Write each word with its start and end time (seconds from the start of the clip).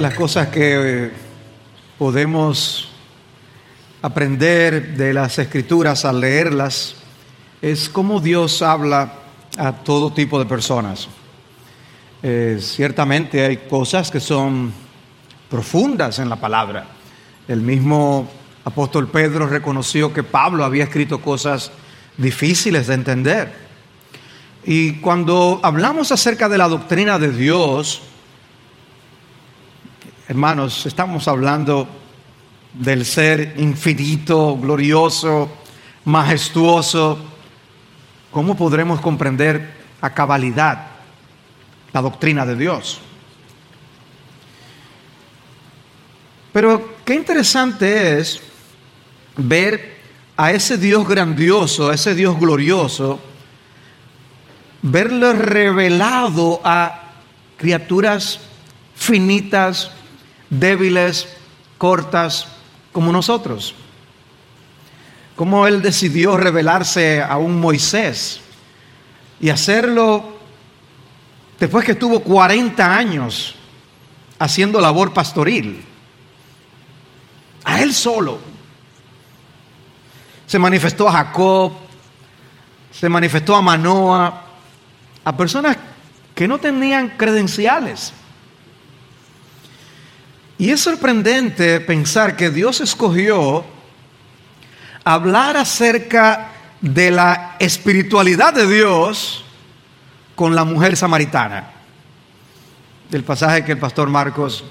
las 0.00 0.14
cosas 0.14 0.48
que 0.48 1.04
eh, 1.04 1.10
podemos 1.98 2.88
aprender 4.00 4.96
de 4.96 5.12
las 5.12 5.38
escrituras 5.38 6.04
al 6.04 6.20
leerlas 6.20 6.94
es 7.60 7.88
cómo 7.88 8.20
Dios 8.20 8.62
habla 8.62 9.12
a 9.58 9.72
todo 9.72 10.12
tipo 10.12 10.38
de 10.38 10.46
personas. 10.46 11.08
Eh, 12.22 12.58
ciertamente 12.60 13.44
hay 13.44 13.58
cosas 13.58 14.10
que 14.10 14.20
son 14.20 14.72
profundas 15.50 16.18
en 16.18 16.30
la 16.30 16.36
palabra. 16.36 16.86
El 17.46 17.60
mismo 17.60 18.28
apóstol 18.64 19.08
Pedro 19.08 19.46
reconoció 19.48 20.14
que 20.14 20.22
Pablo 20.22 20.64
había 20.64 20.84
escrito 20.84 21.20
cosas 21.20 21.72
difíciles 22.16 22.86
de 22.86 22.94
entender. 22.94 23.52
Y 24.64 24.94
cuando 25.00 25.60
hablamos 25.62 26.12
acerca 26.12 26.48
de 26.48 26.58
la 26.58 26.68
doctrina 26.68 27.18
de 27.18 27.32
Dios, 27.32 28.02
hermanos, 30.30 30.86
estamos 30.86 31.26
hablando 31.26 31.88
del 32.72 33.04
ser 33.04 33.54
infinito, 33.56 34.56
glorioso, 34.56 35.50
majestuoso. 36.04 37.18
¿Cómo 38.30 38.56
podremos 38.56 39.00
comprender 39.00 39.74
a 40.00 40.14
cabalidad 40.14 40.86
la 41.92 42.00
doctrina 42.00 42.46
de 42.46 42.54
Dios? 42.54 43.00
Pero 46.52 46.94
qué 47.04 47.16
interesante 47.16 48.20
es 48.20 48.40
ver 49.36 49.96
a 50.36 50.52
ese 50.52 50.78
Dios 50.78 51.08
grandioso, 51.08 51.90
a 51.90 51.94
ese 51.94 52.14
Dios 52.14 52.38
glorioso, 52.38 53.18
verlo 54.80 55.32
revelado 55.32 56.60
a 56.62 57.14
criaturas 57.56 58.38
finitas, 58.94 59.90
débiles, 60.50 61.28
cortas, 61.78 62.48
como 62.92 63.12
nosotros. 63.12 63.74
Como 65.36 65.66
Él 65.66 65.80
decidió 65.80 66.36
revelarse 66.36 67.22
a 67.22 67.38
un 67.38 67.58
Moisés 67.58 68.40
y 69.40 69.48
hacerlo 69.48 70.36
después 71.58 71.84
que 71.84 71.92
estuvo 71.92 72.20
40 72.20 72.94
años 72.94 73.54
haciendo 74.38 74.80
labor 74.80 75.14
pastoril. 75.14 75.84
A 77.64 77.80
Él 77.80 77.94
solo. 77.94 78.38
Se 80.46 80.58
manifestó 80.58 81.08
a 81.08 81.12
Jacob, 81.12 81.72
se 82.90 83.08
manifestó 83.08 83.54
a 83.54 83.62
Manoa, 83.62 84.44
a 85.24 85.36
personas 85.36 85.76
que 86.34 86.48
no 86.48 86.58
tenían 86.58 87.10
credenciales. 87.10 88.12
Y 90.60 90.70
es 90.72 90.82
sorprendente 90.82 91.80
pensar 91.80 92.36
que 92.36 92.50
Dios 92.50 92.82
escogió 92.82 93.64
hablar 95.02 95.56
acerca 95.56 96.50
de 96.82 97.10
la 97.10 97.56
espiritualidad 97.58 98.52
de 98.52 98.66
Dios 98.66 99.42
con 100.34 100.54
la 100.54 100.64
mujer 100.64 100.98
samaritana. 100.98 101.70
Del 103.08 103.24
pasaje 103.24 103.64
que 103.64 103.72
el 103.72 103.78
pastor 103.78 104.10
Marcos 104.10 104.62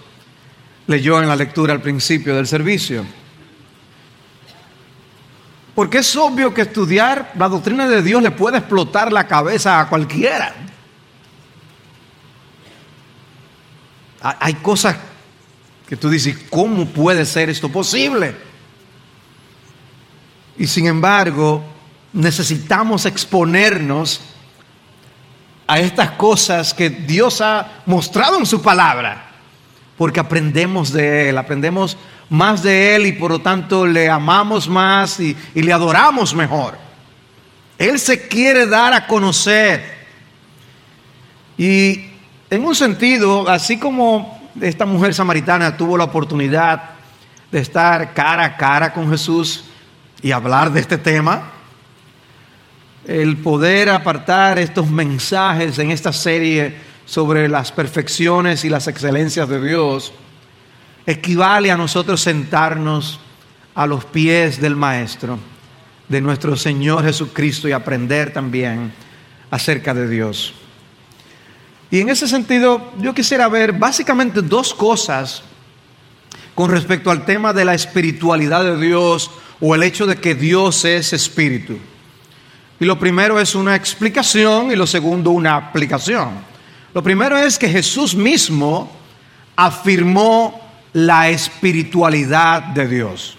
leyó 0.85 1.19
en 1.23 1.27
la 1.27 1.35
lectura 1.35 1.73
al 1.73 1.81
principio 1.81 2.35
del 2.35 2.45
servicio. 2.45 3.03
Porque 5.73 5.97
es 5.97 6.15
obvio 6.15 6.53
que 6.53 6.61
estudiar 6.61 7.31
la 7.35 7.49
doctrina 7.49 7.89
de 7.89 8.03
Dios 8.03 8.21
le 8.21 8.29
puede 8.29 8.59
explotar 8.59 9.11
la 9.11 9.25
cabeza 9.25 9.79
a 9.79 9.89
cualquiera. 9.89 10.53
Hay 14.21 14.53
cosas 14.53 14.95
que 15.89 15.97
tú 15.97 16.07
dices, 16.07 16.37
¿cómo 16.51 16.85
puede 16.85 17.25
ser 17.25 17.49
esto 17.49 17.67
posible? 17.67 18.35
Y 20.59 20.67
sin 20.67 20.85
embargo, 20.85 21.63
necesitamos 22.13 23.07
exponernos 23.07 24.21
a 25.65 25.79
estas 25.79 26.11
cosas 26.11 26.75
que 26.75 26.91
Dios 26.91 27.41
ha 27.41 27.81
mostrado 27.87 28.37
en 28.37 28.45
su 28.45 28.61
palabra, 28.61 29.31
porque 29.97 30.19
aprendemos 30.19 30.93
de 30.93 31.29
Él, 31.29 31.39
aprendemos 31.39 31.97
más 32.29 32.61
de 32.61 32.95
Él 32.95 33.07
y 33.07 33.13
por 33.13 33.31
lo 33.31 33.39
tanto 33.39 33.87
le 33.87 34.11
amamos 34.11 34.69
más 34.69 35.19
y, 35.19 35.35
le 35.55 35.73
adoramos 35.73 36.35
mejor. 36.35 36.77
Él 37.79 37.97
se 37.97 38.27
quiere 38.27 38.67
dar 38.67 38.93
a 38.93 39.07
conocer. 39.07 39.97
Y 41.57 42.11
en 42.51 42.63
un 42.63 42.75
sentido, 42.75 43.49
así 43.49 43.79
como 43.79 44.38
esta 44.61 44.85
mujer 44.85 45.13
samaritana 45.13 45.77
tuvo 45.77 45.97
la 45.97 46.05
oportunidad 46.05 46.91
de 47.51 47.59
estar 47.59 48.13
cara 48.13 48.45
a 48.45 48.57
cara 48.57 48.93
con 48.93 49.09
Jesús 49.09 49.65
y 50.21 50.31
hablar 50.31 50.71
de 50.71 50.81
este 50.81 50.97
tema, 50.97 51.51
el 53.05 53.37
poder 53.37 53.89
apartar 53.89 54.59
estos 54.59 54.89
mensajes 54.89 55.79
en 55.79 55.91
esta 55.91 56.13
serie 56.13 56.75
sobre 57.05 57.47
las 57.47 57.71
perfecciones 57.71 58.63
y 58.65 58.69
las 58.69 58.87
excelencias 58.87 59.49
de 59.49 59.65
Dios, 59.65 60.13
equivale 61.05 61.71
a 61.71 61.77
nosotros 61.77 62.21
sentarnos 62.21 63.19
a 63.73 63.87
los 63.87 64.05
pies 64.05 64.61
del 64.61 64.75
Maestro, 64.75 65.39
de 66.07 66.21
nuestro 66.21 66.55
Señor 66.55 67.03
Jesucristo 67.03 67.67
y 67.67 67.71
aprender 67.71 68.31
también 68.31 68.91
acerca 69.49 69.93
de 69.93 70.07
Dios. 70.07 70.53
Y 71.91 72.01
en 72.01 72.09
ese 72.09 72.27
sentido, 72.27 72.91
yo 72.99 73.13
quisiera 73.13 73.47
ver 73.47 73.73
básicamente 73.73 74.41
dos 74.41 74.73
cosas 74.73 75.43
con 76.53 76.69
respecto 76.69 77.09
al 77.09 77.25
tema 77.25 77.53
de 77.53 77.65
la 77.65 77.73
espiritualidad 77.73 78.63
de 78.63 78.77
Dios 78.77 79.31
o 79.59 79.73
el 79.73 79.83
hecho 79.83 80.05
de 80.05 80.17
que 80.17 80.35
Dios 80.35 80.85
es 80.85 81.13
espíritu. 81.13 81.77
Y 82.79 82.85
lo 82.85 82.99
primero 82.99 83.39
es 83.39 83.55
una 83.55 83.75
explicación 83.75 84.71
y 84.71 84.75
lo 84.75 84.85
segundo 84.85 85.31
una 85.31 85.55
aplicación. 85.55 86.29
Lo 86.93 87.03
primero 87.03 87.37
es 87.37 87.57
que 87.57 87.69
Jesús 87.69 88.15
mismo 88.15 88.91
afirmó 89.55 90.59
la 90.93 91.29
espiritualidad 91.29 92.61
de 92.61 92.87
Dios. 92.87 93.37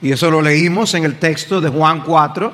Y 0.00 0.12
eso 0.12 0.30
lo 0.30 0.42
leímos 0.42 0.94
en 0.94 1.04
el 1.04 1.18
texto 1.18 1.60
de 1.60 1.68
Juan 1.68 2.00
4, 2.00 2.52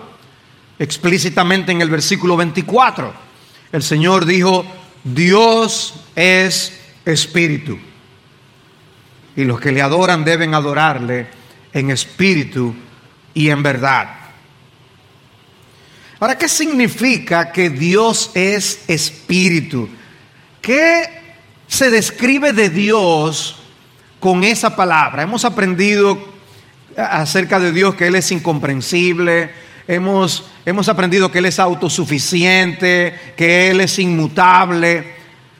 explícitamente 0.79 1.73
en 1.73 1.81
el 1.81 1.89
versículo 1.89 2.37
24. 2.37 3.28
El 3.73 3.83
Señor 3.83 4.25
dijo, 4.25 4.65
Dios 5.05 5.95
es 6.17 6.73
espíritu. 7.05 7.79
Y 9.37 9.45
los 9.45 9.61
que 9.61 9.73
le 9.73 9.83
adoran 9.83 10.25
deben 10.25 10.55
adorarle 10.55 11.27
en 11.73 11.91
espíritu 11.91 12.75
y 13.35 13.51
en 13.51 13.63
verdad. 13.63 14.15
Ahora, 16.21 16.37
¿qué 16.37 16.49
significa 16.49 17.53
que 17.53 17.71
Dios 17.71 18.33
es 18.35 18.81
espíritu? 18.89 19.89
¿Qué 20.61 21.19
se 21.69 21.91
describe 21.91 22.53
de 22.53 22.71
Dios 22.71 23.57
con 24.19 24.43
esa 24.43 24.75
palabra. 24.75 25.23
Hemos 25.23 25.45
aprendido 25.45 26.19
acerca 26.97 27.61
de 27.61 27.71
Dios 27.71 27.95
que 27.95 28.09
Él 28.09 28.17
es 28.17 28.33
incomprensible, 28.33 29.51
hemos, 29.89 30.45
hemos 30.65 30.89
aprendido 30.89 31.33
que 31.33 31.39
Él 31.39 31.47
es 31.47 31.59
autosuficiente, 31.59 33.33
que 33.37 33.71
Él 33.71 33.81
es 33.81 33.99
inmutable. 33.99 35.17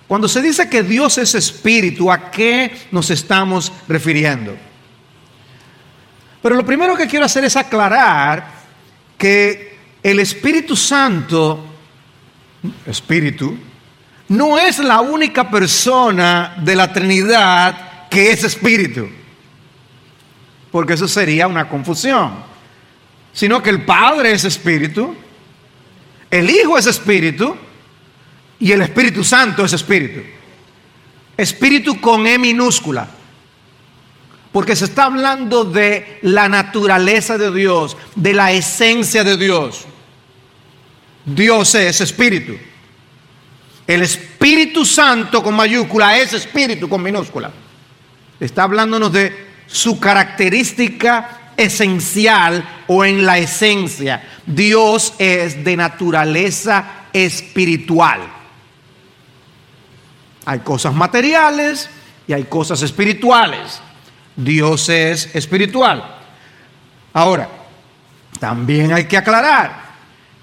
Cuando 0.07 0.29
se 0.29 0.41
dice 0.41 0.69
que 0.69 0.83
Dios 0.85 1.19
es 1.19 1.35
espíritu, 1.35 2.13
¿a 2.13 2.31
qué 2.31 2.71
nos 2.93 3.11
estamos 3.11 3.73
refiriendo? 3.89 4.55
Pero 6.41 6.55
lo 6.55 6.65
primero 6.65 6.97
que 6.97 7.09
quiero 7.09 7.25
hacer 7.25 7.45
es 7.45 7.57
aclarar 7.57 8.59
que 9.17 9.77
el 10.03 10.21
Espíritu 10.21 10.77
Santo, 10.77 11.65
espíritu, 12.87 13.59
no 14.29 14.59
es 14.59 14.79
la 14.79 15.01
única 15.01 15.51
persona 15.51 16.55
de 16.63 16.77
la 16.77 16.93
Trinidad 16.93 18.09
que 18.09 18.31
es 18.31 18.45
espíritu, 18.45 19.09
porque 20.71 20.95
eso 20.95 21.09
sería 21.09 21.47
una 21.47 21.69
confusión, 21.69 22.48
sino 23.39 23.63
que 23.63 23.71
el 23.71 23.85
Padre 23.85 24.33
es 24.33 24.45
espíritu, 24.45 25.15
el 26.29 26.51
Hijo 26.51 26.77
es 26.77 26.87
espíritu 26.87 27.57
y 28.59 28.73
el 28.73 28.83
Espíritu 28.83 29.23
Santo 29.23 29.65
es 29.65 29.73
espíritu. 29.73 30.23
Espíritu 31.37 32.01
con 32.01 32.27
E 32.27 32.37
minúscula. 32.37 33.09
Porque 34.51 34.75
se 34.75 34.87
está 34.87 35.05
hablando 35.05 35.65
de 35.65 36.19
la 36.23 36.49
naturaleza 36.49 37.39
de 37.39 37.55
Dios, 37.55 37.97
de 38.17 38.33
la 38.33 38.51
esencia 38.51 39.23
de 39.23 39.37
Dios. 39.37 39.85
Dios 41.25 41.77
es 41.77 42.01
espíritu. 42.01 42.57
El 43.87 44.03
Espíritu 44.03 44.85
Santo 44.85 45.45
con 45.45 45.55
mayúscula 45.55 46.19
es 46.19 46.33
Espíritu 46.33 46.89
con 46.89 47.05
minúscula. 47.05 47.53
Está 48.41 48.65
hablándonos 48.65 49.13
de 49.13 49.47
su 49.69 50.01
característica 50.01 51.38
esencial 51.59 52.85
o 52.87 53.05
en 53.05 53.27
la 53.27 53.37
esencia. 53.37 54.23
Dios 54.47 55.13
es 55.19 55.63
de 55.65 55.77
naturaleza 55.77 56.85
espiritual. 57.13 58.21
Hay 60.47 60.61
cosas 60.61 60.95
materiales 60.95 61.91
y 62.27 62.33
hay 62.33 62.45
cosas 62.45 62.81
espirituales. 62.81 63.83
Dios 64.37 64.89
es 64.89 65.35
espiritual. 65.35 66.17
Ahora, 67.13 67.51
también 68.39 68.93
hay 68.93 69.05
que 69.05 69.17
aclarar 69.17 69.89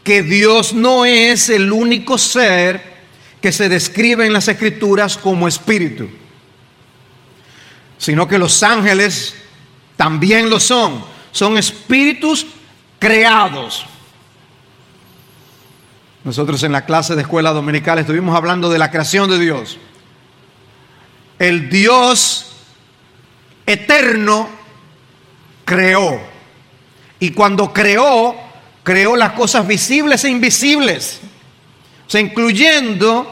que 0.04 0.22
Dios 0.22 0.74
no 0.74 1.06
es 1.06 1.50
el 1.50 1.72
único 1.72 2.18
ser 2.18 2.94
que 3.42 3.54
se 3.54 3.70
describe 3.70 4.26
en 4.26 4.34
las 4.34 4.48
escrituras 4.50 5.18
como 5.18 5.48
espíritu, 5.48 6.10
sino 7.98 8.28
que 8.28 8.38
los 8.38 8.62
ángeles 8.64 9.36
también 9.96 10.50
lo 10.50 10.60
son. 10.60 11.04
Son 11.32 11.58
espíritus 11.58 12.46
creados. 13.00 13.86
Nosotros 16.24 16.64
en 16.64 16.72
la 16.72 16.86
clase 16.86 17.16
de 17.16 17.22
escuela 17.22 17.52
dominical 17.52 18.00
estuvimos 18.00 18.36
hablando 18.36 18.70
de 18.70 18.80
la 18.80 18.90
creación 18.90 19.30
de 19.30 19.40
Dios. 19.40 19.78
El 21.38 21.70
Dios 21.70 22.54
eterno 23.66 24.50
creó. 25.66 26.20
Y 27.20 27.32
cuando 27.32 27.72
creó, 27.72 28.36
creó 28.84 29.16
las 29.16 29.34
cosas 29.34 29.68
visibles 29.68 30.24
e 30.24 30.30
invisibles. 30.30 31.20
O 32.08 32.10
sea, 32.10 32.22
incluyendo 32.22 33.32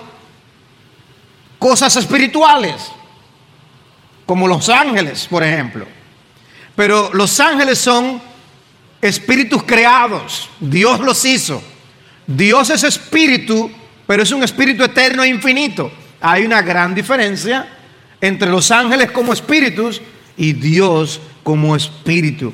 cosas 1.60 1.96
espirituales, 1.96 2.92
como 4.26 4.48
los 4.48 4.68
ángeles, 4.70 5.28
por 5.28 5.44
ejemplo. 5.44 5.88
Pero 6.76 7.12
los 7.14 7.40
ángeles 7.40 7.80
son 7.80 8.22
espíritus 9.02 9.64
creados. 9.64 10.50
Dios 10.60 11.00
los 11.00 11.24
hizo. 11.26 11.62
Dios 12.26 12.70
es 12.70 12.84
espíritu, 12.84 13.70
pero 14.08 14.24
es 14.24 14.32
un 14.32 14.44
espíritu 14.44 14.84
eterno 14.84 15.24
e 15.24 15.28
infinito. 15.28 15.92
Hay 16.22 16.46
una 16.46 16.62
gran 16.62 16.96
diferencia 16.96 17.68
entre 18.22 18.50
los 18.50 18.72
ángeles 18.72 19.12
como 19.12 19.34
espíritus 19.34 20.02
y 20.38 20.54
Dios 20.54 21.20
como 21.44 21.76
espíritu. 21.76 22.54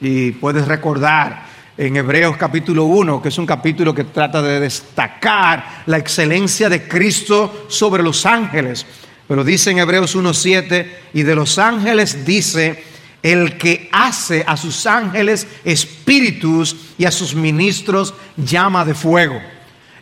Y 0.00 0.32
puedes 0.32 0.68
recordar 0.68 1.46
en 1.78 1.96
Hebreos 1.96 2.36
capítulo 2.36 2.84
1, 2.84 3.22
que 3.22 3.28
es 3.28 3.38
un 3.38 3.46
capítulo 3.46 3.94
que 3.94 4.04
trata 4.04 4.40
de 4.42 4.60
destacar 4.60 5.82
la 5.86 5.98
excelencia 5.98 6.68
de 6.68 6.86
Cristo 6.86 7.66
sobre 7.68 8.02
los 8.02 8.26
ángeles. 8.26 8.86
Pero 9.26 9.42
dice 9.42 9.70
en 9.70 9.78
Hebreos 9.78 10.14
1.7, 10.16 10.86
y 11.14 11.22
de 11.22 11.34
los 11.34 11.58
ángeles 11.58 12.24
dice, 12.24 12.82
el 13.22 13.58
que 13.58 13.88
hace 13.92 14.44
a 14.46 14.56
sus 14.56 14.86
ángeles 14.86 15.46
espíritus 15.64 16.76
y 16.98 17.04
a 17.04 17.10
sus 17.10 17.34
ministros 17.34 18.14
llama 18.36 18.84
de 18.84 18.94
fuego. 18.94 19.40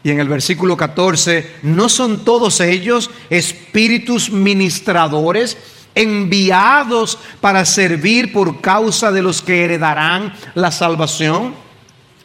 Y 0.03 0.11
en 0.11 0.21
el 0.21 0.29
versículo 0.29 0.77
14, 0.77 1.57
¿no 1.63 1.89
son 1.89 2.25
todos 2.25 2.61
ellos 2.61 3.11
espíritus 3.31 4.31
ministradores 4.31 5.57
enviados 5.95 7.19
para 7.41 7.65
servir 7.65 8.33
por 8.33 8.61
causa 8.61 9.11
de 9.11 9.23
los 9.23 9.41
que 9.41 9.65
heredarán 9.65 10.35
la 10.55 10.71
salvación? 10.71 11.55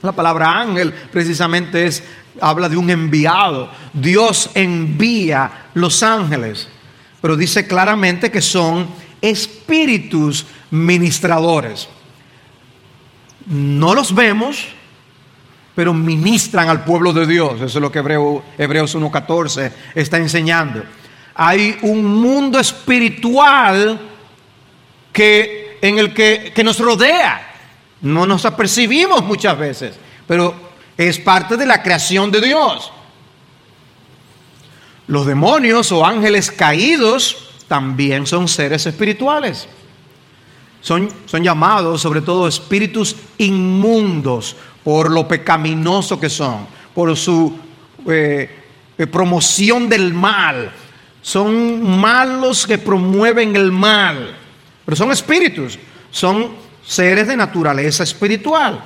La 0.01 0.11
palabra 0.11 0.59
ángel 0.59 0.93
precisamente 1.11 1.85
es 1.85 2.03
habla 2.41 2.69
de 2.69 2.77
un 2.77 2.89
enviado. 2.89 3.69
Dios 3.93 4.49
envía 4.53 5.69
los 5.73 6.03
ángeles, 6.03 6.67
pero 7.21 7.35
dice 7.35 7.67
claramente 7.67 8.31
que 8.31 8.41
son 8.41 8.87
espíritus 9.21 10.45
ministradores. 10.71 11.87
No 13.45 13.95
los 13.95 14.13
vemos, 14.13 14.67
pero 15.75 15.93
ministran 15.93 16.69
al 16.69 16.83
pueblo 16.83 17.13
de 17.13 17.25
Dios. 17.25 17.55
Eso 17.55 17.65
es 17.65 17.75
lo 17.75 17.91
que 17.91 17.99
Hebreo, 17.99 18.43
Hebreos 18.57 18.95
1.14 18.95 19.71
está 19.95 20.17
enseñando. 20.17 20.83
Hay 21.35 21.77
un 21.83 22.03
mundo 22.03 22.59
espiritual 22.59 23.99
que, 25.13 25.77
en 25.81 25.97
el 25.99 26.13
que, 26.13 26.51
que 26.53 26.63
nos 26.63 26.79
rodea. 26.79 27.45
No 28.01 28.25
nos 28.25 28.45
apercibimos 28.45 29.23
muchas 29.23 29.57
veces, 29.57 29.95
pero 30.27 30.53
es 30.97 31.17
parte 31.19 31.57
de 31.57 31.65
la 31.65 31.81
creación 31.81 32.31
de 32.31 32.41
Dios. 32.41 32.91
Los 35.07 35.25
demonios 35.25 35.91
o 35.91 36.05
ángeles 36.05 36.51
caídos 36.51 37.49
también 37.67 38.27
son 38.27 38.47
seres 38.47 38.85
espirituales. 38.85 39.67
Son, 40.81 41.09
son 41.25 41.43
llamados 41.43 42.01
sobre 42.01 42.21
todo 42.21 42.47
espíritus 42.47 43.15
inmundos 43.37 44.55
por 44.83 45.11
lo 45.11 45.27
pecaminoso 45.27 46.19
que 46.19 46.29
son, 46.29 46.65
por 46.93 47.15
su 47.15 47.57
eh, 48.07 48.49
eh, 48.97 49.07
promoción 49.07 49.89
del 49.89 50.13
mal. 50.13 50.71
Son 51.21 51.99
malos 51.99 52.65
que 52.65 52.77
promueven 52.77 53.55
el 53.55 53.71
mal, 53.71 54.35
pero 54.85 54.95
son 54.95 55.11
espíritus, 55.11 55.77
son 56.09 56.49
seres 56.85 57.27
de 57.27 57.35
naturaleza 57.35 58.03
espiritual. 58.03 58.81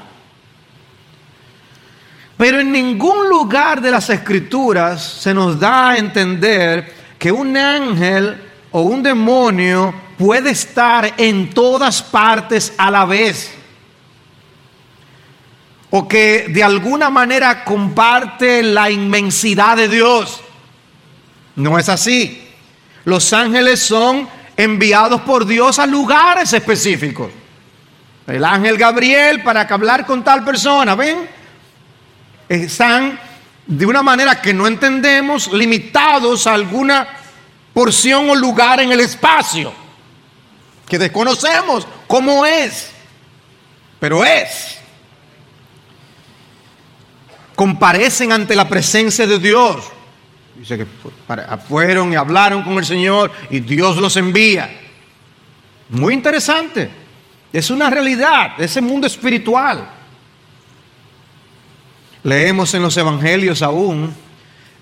Pero 2.36 2.60
en 2.60 2.72
ningún 2.72 3.30
lugar 3.30 3.80
de 3.80 3.92
las 3.92 4.10
escrituras 4.10 5.02
se 5.02 5.34
nos 5.34 5.60
da 5.60 5.92
a 5.92 5.98
entender 5.98 6.92
que 7.18 7.32
un 7.32 7.56
ángel 7.56 8.42
o 8.72 8.82
un 8.82 9.04
demonio 9.04 9.94
puede 10.18 10.52
estar 10.52 11.14
en 11.18 11.50
todas 11.50 12.02
partes 12.02 12.74
a 12.78 12.90
la 12.92 13.06
vez. 13.06 13.52
O 15.90 16.08
que 16.08 16.48
de 16.50 16.64
alguna 16.64 17.10
manera 17.10 17.64
comparte 17.64 18.64
la 18.64 18.90
inmensidad 18.90 19.78
de 19.78 19.88
Dios. 19.88 20.42
No 21.56 21.78
es 21.78 21.88
así. 21.90 22.48
Los 23.06 23.32
ángeles 23.34 23.80
son 23.80 24.28
enviados 24.58 25.22
por 25.22 25.46
Dios 25.46 25.78
a 25.78 25.86
lugares 25.86 26.54
específicos. 26.54 27.32
El 28.26 28.44
ángel 28.46 28.78
Gabriel 28.78 29.44
para 29.44 29.62
hablar 29.62 30.06
con 30.06 30.24
tal 30.24 30.44
persona, 30.44 30.96
¿ven? 30.96 31.30
Están 32.48 33.20
de 33.68 33.86
una 33.86 34.02
manera 34.02 34.42
que 34.42 34.54
no 34.54 34.66
entendemos, 34.66 35.52
limitados 35.52 36.48
a 36.48 36.54
alguna 36.54 37.08
porción 37.74 38.30
o 38.30 38.36
lugar 38.36 38.80
en 38.80 38.92
el 38.92 39.00
espacio 39.00 39.83
que 40.94 41.00
desconocemos 41.00 41.88
cómo 42.06 42.46
es, 42.46 42.92
pero 44.00 44.24
es. 44.24 44.78
Comparecen 47.56 48.32
ante 48.32 48.56
la 48.56 48.70
presencia 48.70 49.26
de 49.26 49.40
Dios. 49.40 49.86
Dice 50.56 50.78
que 50.78 50.86
fueron 51.68 52.14
y 52.14 52.16
hablaron 52.16 52.62
con 52.62 52.74
el 52.74 52.86
Señor 52.86 53.32
y 53.50 53.62
Dios 53.62 53.98
los 53.98 54.16
envía. 54.18 54.70
Muy 55.90 56.14
interesante. 56.14 56.92
Es 57.52 57.72
una 57.72 57.90
realidad, 57.90 58.52
ese 58.60 58.80
mundo 58.80 59.08
espiritual. 59.08 59.90
Leemos 62.22 62.72
en 62.76 62.84
los 62.84 62.96
evangelios 62.96 63.64
aún 63.64 64.14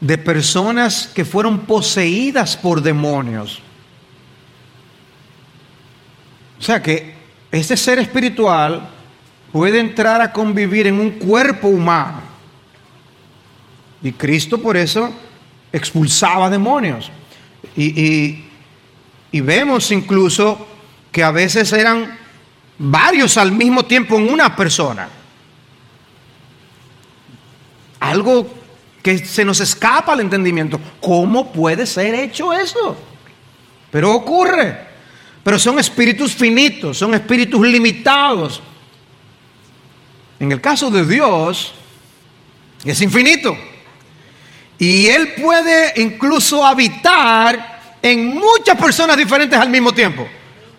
de 0.02 0.18
personas 0.18 1.08
que 1.08 1.24
fueron 1.24 1.60
poseídas 1.60 2.58
por 2.58 2.82
demonios. 2.82 3.62
O 6.62 6.64
sea 6.64 6.80
que 6.80 7.16
ese 7.52 7.76
ser 7.76 7.98
espiritual 7.98 8.88
puede 9.52 9.80
entrar 9.80 10.22
a 10.22 10.32
convivir 10.32 10.86
en 10.86 11.00
un 11.00 11.10
cuerpo 11.10 11.68
humano. 11.68 12.22
Y 14.04 14.12
Cristo 14.12 14.62
por 14.62 14.78
eso 14.78 15.12
expulsaba 15.74 16.52
demonios. 16.52 17.12
Y, 17.76 18.44
y, 19.32 19.42
vemos 19.42 19.92
incluso 19.92 20.68
que 21.12 21.24
a 21.24 21.32
veces 21.32 21.74
eran 21.74 22.16
varios 22.78 23.38
al 23.38 23.52
mismo 23.52 23.84
tiempo 23.84 24.18
en 24.18 24.32
una 24.32 24.56
persona. 24.56 25.10
Algo 28.00 28.48
que 29.02 29.18
se 29.18 29.44
nos 29.44 29.60
escapa 29.62 30.14
al 30.14 30.20
entendimiento. 30.20 30.80
¿Cómo 31.00 31.52
puede 31.52 31.88
ser 31.88 32.14
hecho 32.14 32.54
eso? 32.54 32.96
Pero 33.90 34.12
ocurre. 34.12 34.91
Pero 35.44 35.58
son 35.58 35.80
espíritus 35.80 36.34
finitos, 36.34 36.98
son 36.98 37.14
espíritus 37.14 37.66
limitados. 37.66 38.62
En 40.40 40.52
el 40.52 40.62
caso 40.62 40.92
de 40.92 41.06
Dios, 41.06 41.74
es 42.84 43.02
infinito. 43.02 43.58
Y 44.78 45.08
Él 45.08 45.34
puede 45.42 46.02
incluso 46.02 46.66
habitar 46.66 47.98
en 48.02 48.36
muchas 48.36 48.78
personas 48.78 49.18
diferentes 49.18 49.60
al 49.60 49.70
mismo 49.70 49.94
tiempo. 49.94 50.28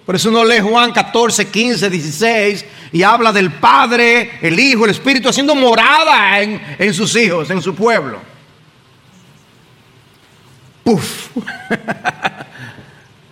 Por 0.04 0.16
eso 0.16 0.30
uno 0.30 0.44
lee 0.44 0.60
Juan 0.60 0.92
14, 0.92 1.46
15, 1.46 1.88
16 1.88 2.64
y 2.92 3.02
habla 3.04 3.32
del 3.32 3.52
Padre, 3.52 4.38
el 4.42 4.58
Hijo, 4.58 4.84
el 4.84 4.90
Espíritu 4.90 5.28
haciendo 5.28 5.54
morada 5.54 6.40
en, 6.40 6.60
en 6.78 6.92
sus 6.92 7.14
hijos, 7.14 7.48
en 7.50 7.62
su 7.62 7.74
pueblo. 7.74 8.20
Puf. 10.82 11.28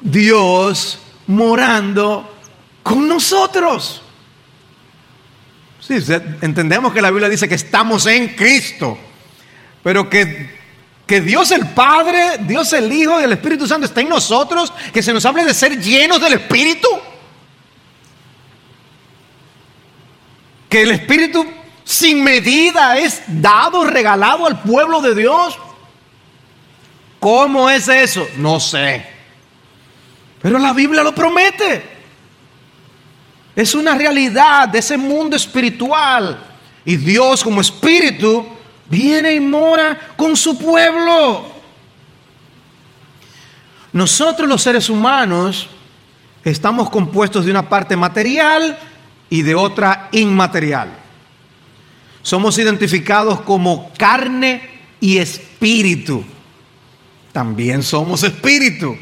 Dios 0.01 1.01
morando 1.31 2.37
con 2.83 3.09
nosotros. 3.09 4.03
Sí, 5.81 5.97
entendemos 6.41 6.93
que 6.93 7.03
la 7.03 7.11
Biblia 7.11 7.29
dice 7.29 7.49
que 7.49 7.55
estamos 7.55 8.07
en 8.07 8.29
Cristo, 8.35 8.99
pero 9.83 10.09
que 10.09 10.61
que 11.11 11.21
Dios 11.21 11.51
el 11.51 11.67
Padre, 11.71 12.39
Dios 12.43 12.73
el 12.73 12.93
Hijo 12.93 13.21
y 13.21 13.25
el 13.25 13.33
Espíritu 13.33 13.67
Santo 13.67 13.85
está 13.85 14.01
en 14.01 14.09
nosotros, 14.09 14.73
que 14.93 15.03
se 15.03 15.13
nos 15.13 15.27
hable 15.27 15.45
de 15.45 15.53
ser 15.53 15.77
llenos 15.77 16.21
del 16.21 16.35
Espíritu. 16.35 16.87
Que 20.69 20.83
el 20.83 20.93
Espíritu 20.93 21.45
sin 21.83 22.23
medida 22.23 22.97
es 22.97 23.23
dado, 23.27 23.83
regalado 23.83 24.47
al 24.47 24.63
pueblo 24.63 25.01
de 25.01 25.17
Dios. 25.17 25.59
¿Cómo 27.19 27.69
es 27.69 27.89
eso? 27.89 28.29
No 28.37 28.61
sé. 28.61 29.05
Pero 30.43 30.59
la 30.59 30.73
Biblia 30.73 31.03
lo 31.03 31.15
promete. 31.15 31.83
Es 33.55 33.75
una 33.75 33.95
realidad 33.95 34.69
de 34.69 34.79
ese 34.79 34.97
mundo 34.97 35.37
espiritual. 35.37 36.39
Y 36.85 36.97
Dios 36.97 37.45
como 37.45 37.61
espíritu 37.61 38.47
viene 38.89 39.35
y 39.35 39.41
mora 39.41 40.15
con 40.17 40.37
su 40.37 40.59
pueblo. 40.59 41.47
Nosotros 43.93 44.49
los 44.49 44.63
seres 44.63 44.89
humanos 44.89 45.69
estamos 46.45 46.89
compuestos 46.91 47.45
de 47.45 47.51
una 47.51 47.69
parte 47.69 47.97
material 47.97 48.79
y 49.29 49.43
de 49.43 49.55
otra 49.55 50.09
inmaterial. 50.13 50.91
Somos 52.23 52.59
identificados 52.59 53.41
como 53.43 53.91
carne 53.99 54.69
y 55.01 55.19
espíritu. 55.19 56.25
También 57.33 57.83
somos 57.83 58.23
espíritu. 58.23 58.97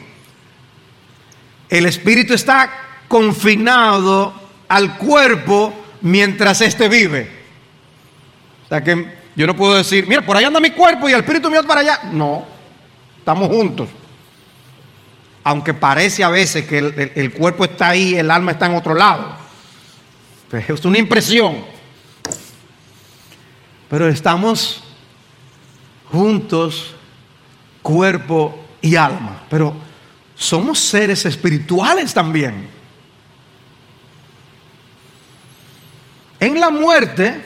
El 1.68 1.86
espíritu 1.86 2.34
está 2.34 2.70
confinado 3.08 4.32
al 4.68 4.96
cuerpo 4.96 5.74
mientras 6.02 6.60
éste 6.60 6.88
vive. 6.88 7.30
O 8.64 8.68
sea 8.68 8.82
que 8.82 9.18
yo 9.34 9.46
no 9.46 9.56
puedo 9.56 9.74
decir, 9.74 10.06
mira, 10.06 10.24
por 10.24 10.36
ahí 10.36 10.44
anda 10.44 10.60
mi 10.60 10.70
cuerpo 10.70 11.08
y 11.08 11.12
el 11.12 11.20
espíritu 11.20 11.50
mío 11.50 11.62
para 11.64 11.80
allá. 11.80 12.00
No, 12.12 12.44
estamos 13.18 13.48
juntos. 13.48 13.88
Aunque 15.44 15.72
parece 15.72 16.24
a 16.24 16.28
veces 16.28 16.66
que 16.66 16.78
el, 17.14 17.32
cuerpo 17.32 17.64
está 17.64 17.90
ahí, 17.90 18.14
el 18.14 18.30
alma 18.30 18.52
está 18.52 18.66
en 18.66 18.74
otro 18.74 18.94
lado. 18.94 19.36
Pues 20.50 20.68
es 20.68 20.84
una 20.84 20.98
impresión. 20.98 21.64
Pero 23.88 24.08
estamos 24.08 24.82
juntos, 26.10 26.94
cuerpo 27.80 28.62
y 28.82 28.96
alma. 28.96 29.42
Pero 29.48 29.74
somos 30.38 30.78
seres 30.78 31.26
espirituales 31.26 32.14
también. 32.14 32.68
En 36.38 36.60
la 36.60 36.70
muerte, 36.70 37.42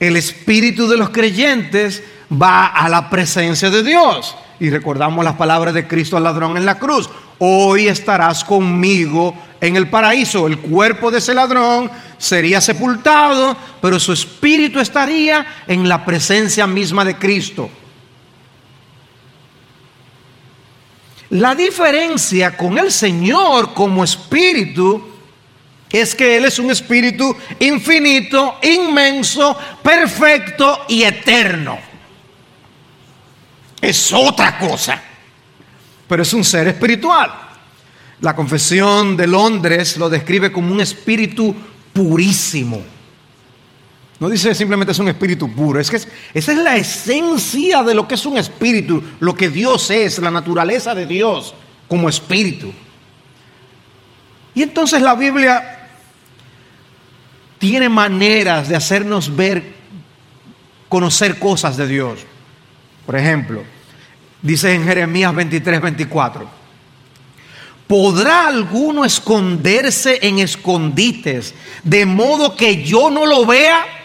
el 0.00 0.16
espíritu 0.16 0.88
de 0.88 0.96
los 0.96 1.10
creyentes 1.10 2.02
va 2.30 2.66
a 2.66 2.88
la 2.88 3.08
presencia 3.08 3.70
de 3.70 3.84
Dios. 3.84 4.36
Y 4.58 4.68
recordamos 4.70 5.24
las 5.24 5.36
palabras 5.36 5.72
de 5.72 5.86
Cristo 5.86 6.16
al 6.16 6.24
ladrón 6.24 6.56
en 6.56 6.66
la 6.66 6.80
cruz. 6.80 7.08
Hoy 7.38 7.86
estarás 7.86 8.42
conmigo 8.42 9.36
en 9.60 9.76
el 9.76 9.88
paraíso. 9.88 10.48
El 10.48 10.58
cuerpo 10.58 11.12
de 11.12 11.18
ese 11.18 11.34
ladrón 11.34 11.88
sería 12.18 12.60
sepultado, 12.60 13.56
pero 13.80 14.00
su 14.00 14.12
espíritu 14.12 14.80
estaría 14.80 15.46
en 15.68 15.88
la 15.88 16.04
presencia 16.04 16.66
misma 16.66 17.04
de 17.04 17.16
Cristo. 17.16 17.70
La 21.30 21.54
diferencia 21.54 22.56
con 22.56 22.78
el 22.78 22.90
Señor 22.90 23.74
como 23.74 24.02
espíritu 24.02 25.06
es 25.90 26.14
que 26.14 26.36
Él 26.36 26.46
es 26.46 26.58
un 26.58 26.70
espíritu 26.70 27.36
infinito, 27.60 28.56
inmenso, 28.62 29.56
perfecto 29.82 30.86
y 30.88 31.02
eterno. 31.02 31.78
Es 33.80 34.12
otra 34.12 34.58
cosa, 34.58 35.00
pero 36.08 36.22
es 36.22 36.32
un 36.32 36.44
ser 36.44 36.68
espiritual. 36.68 37.30
La 38.20 38.34
confesión 38.34 39.16
de 39.16 39.26
Londres 39.26 39.96
lo 39.96 40.08
describe 40.08 40.50
como 40.50 40.72
un 40.72 40.80
espíritu 40.80 41.54
purísimo. 41.92 42.82
No 44.20 44.28
dice 44.28 44.54
simplemente 44.54 44.92
es 44.92 44.98
un 44.98 45.08
espíritu 45.08 45.52
puro, 45.52 45.78
es 45.78 45.90
que 45.90 45.96
esa 45.96 46.52
es 46.52 46.58
la 46.58 46.76
esencia 46.76 47.82
de 47.84 47.94
lo 47.94 48.08
que 48.08 48.14
es 48.14 48.26
un 48.26 48.36
espíritu, 48.36 49.02
lo 49.20 49.34
que 49.34 49.48
Dios 49.48 49.90
es, 49.90 50.18
la 50.18 50.30
naturaleza 50.30 50.94
de 50.94 51.06
Dios 51.06 51.54
como 51.86 52.08
espíritu. 52.08 52.72
Y 54.54 54.62
entonces 54.62 55.00
la 55.02 55.14
Biblia 55.14 55.88
tiene 57.58 57.88
maneras 57.88 58.68
de 58.68 58.74
hacernos 58.74 59.34
ver, 59.34 59.62
conocer 60.88 61.38
cosas 61.38 61.76
de 61.76 61.86
Dios. 61.86 62.20
Por 63.06 63.14
ejemplo, 63.14 63.62
dice 64.42 64.74
en 64.74 64.84
Jeremías 64.84 65.32
23, 65.32 65.80
24, 65.80 66.58
¿Podrá 67.86 68.48
alguno 68.48 69.04
esconderse 69.04 70.18
en 70.20 70.40
escondites 70.40 71.54
de 71.84 72.04
modo 72.04 72.54
que 72.54 72.84
yo 72.84 73.08
no 73.10 73.24
lo 73.24 73.46
vea? 73.46 73.97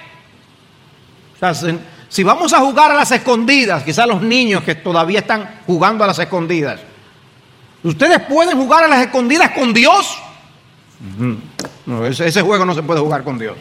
Si 2.09 2.23
vamos 2.23 2.53
a 2.53 2.59
jugar 2.59 2.91
a 2.91 2.95
las 2.95 3.11
escondidas, 3.11 3.83
quizás 3.83 4.07
los 4.07 4.21
niños 4.21 4.63
que 4.63 4.75
todavía 4.75 5.19
están 5.19 5.61
jugando 5.65 6.03
a 6.03 6.07
las 6.07 6.19
escondidas, 6.19 6.79
¿ustedes 7.83 8.19
pueden 8.21 8.57
jugar 8.57 8.83
a 8.83 8.87
las 8.87 9.01
escondidas 9.05 9.51
con 9.51 9.73
Dios? 9.73 10.17
No, 11.85 12.05
ese, 12.05 12.27
ese 12.27 12.41
juego 12.41 12.65
no 12.65 12.73
se 12.73 12.83
puede 12.83 12.99
jugar 12.99 13.23
con 13.23 13.37
Dios. 13.37 13.57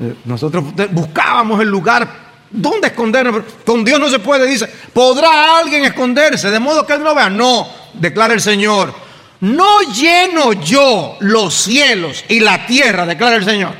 Eh, 0.00 0.14
nosotros 0.24 0.64
buscábamos 0.92 1.60
el 1.60 1.68
lugar 1.68 2.28
¿Dónde 2.50 2.88
escondernos? 2.88 3.42
Con 3.64 3.84
Dios 3.84 4.00
no 4.00 4.08
se 4.08 4.18
puede, 4.18 4.46
dice. 4.46 4.66
¿Podrá 4.92 5.58
alguien 5.58 5.84
esconderse 5.84 6.50
de 6.50 6.58
modo 6.58 6.86
que 6.86 6.94
él 6.94 7.02
no 7.02 7.14
vea? 7.14 7.28
No, 7.28 7.68
declara 7.94 8.34
el 8.34 8.40
Señor. 8.40 8.94
No 9.40 9.80
lleno 9.92 10.54
yo 10.54 11.16
los 11.20 11.54
cielos 11.54 12.24
y 12.28 12.40
la 12.40 12.66
tierra, 12.66 13.06
declara 13.06 13.36
el 13.36 13.44
Señor. 13.44 13.74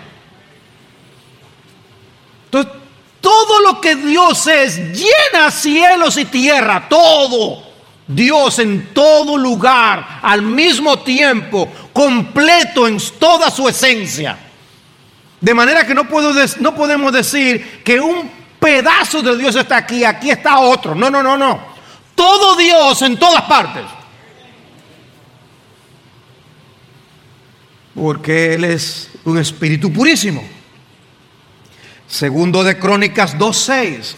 Entonces, 2.45 2.73
todo 3.21 3.61
lo 3.61 3.81
que 3.81 3.97
Dios 3.97 4.47
es, 4.47 4.77
llena 4.77 5.51
cielos 5.51 6.17
y 6.17 6.25
tierra, 6.27 6.89
todo. 6.89 7.67
Dios 8.07 8.59
en 8.59 8.95
todo 8.95 9.37
lugar, 9.37 10.21
al 10.23 10.41
mismo 10.41 10.99
tiempo, 11.01 11.69
completo 11.93 12.89
en 12.89 12.99
toda 13.19 13.51
su 13.51 13.69
esencia. 13.69 14.39
De 15.41 15.55
manera 15.55 15.87
que 15.87 15.95
no, 15.95 16.09
puedo 16.09 16.33
no 16.61 16.75
podemos 16.75 17.13
decir 17.13 17.83
que 17.85 18.01
un 18.01 18.31
pedazo 18.59 19.23
de 19.23 19.37
Dios 19.37 19.55
está 19.57 19.77
aquí, 19.77 20.05
aquí 20.05 20.31
está 20.31 20.59
otro. 20.61 20.95
No, 20.95 21.11
no, 21.11 21.23
no, 21.23 21.37
no. 21.37 21.61
Todo 22.15 22.57
Dios 22.57 23.03
en 23.03 23.19
todas 23.19 23.43
partes. 23.43 23.85
Porque 27.95 28.55
Él 28.55 28.65
es 28.65 29.11
un 29.25 29.39
espíritu 29.39 29.93
purísimo. 29.93 30.58
Segundo 32.09 32.65
de 32.65 32.79
Crónicas 32.79 33.37
2.6. 33.37 34.15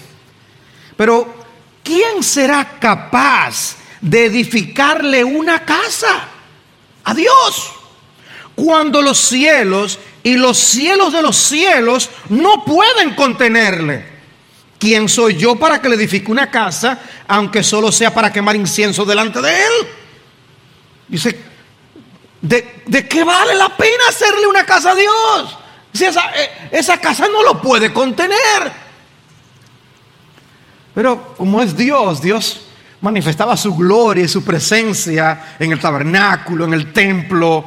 Pero, 0.96 1.34
¿quién 1.82 2.22
será 2.22 2.78
capaz 2.78 3.76
de 4.00 4.26
edificarle 4.26 5.24
una 5.24 5.64
casa 5.64 6.28
a 7.04 7.14
Dios? 7.14 7.72
Cuando 8.54 9.02
los 9.02 9.18
cielos 9.18 9.98
y 10.22 10.34
los 10.36 10.58
cielos 10.58 11.12
de 11.12 11.22
los 11.22 11.36
cielos 11.36 12.10
no 12.28 12.64
pueden 12.64 13.14
contenerle. 13.14 14.20
¿Quién 14.78 15.08
soy 15.08 15.36
yo 15.36 15.56
para 15.56 15.80
que 15.80 15.88
le 15.88 15.96
edifique 15.96 16.30
una 16.30 16.50
casa, 16.50 16.98
aunque 17.28 17.62
solo 17.62 17.92
sea 17.92 18.14
para 18.14 18.32
quemar 18.32 18.56
incienso 18.56 19.04
delante 19.04 19.40
de 19.42 19.50
él? 19.50 19.72
Dice, 21.08 21.38
¿de, 22.40 23.06
qué 23.08 23.24
vale 23.24 23.54
la 23.54 23.76
pena 23.76 24.04
hacerle 24.08 24.46
una 24.46 24.64
casa 24.64 24.92
a 24.92 24.94
Dios? 24.94 25.58
Si 25.92 26.04
esa, 26.04 26.30
eh, 26.36 26.68
esa 26.70 26.98
casa 26.98 27.26
no 27.28 27.42
lo 27.42 27.60
puede 27.60 27.92
contener. 27.92 28.72
Pero 30.94 31.34
como 31.36 31.62
es 31.62 31.76
Dios, 31.76 32.20
Dios 32.20 32.62
manifestaba 33.00 33.56
su 33.56 33.74
gloria 33.74 34.24
y 34.24 34.28
su 34.28 34.44
presencia 34.44 35.56
en 35.58 35.72
el 35.72 35.80
tabernáculo, 35.80 36.64
en 36.64 36.74
el 36.74 36.92
templo. 36.92 37.64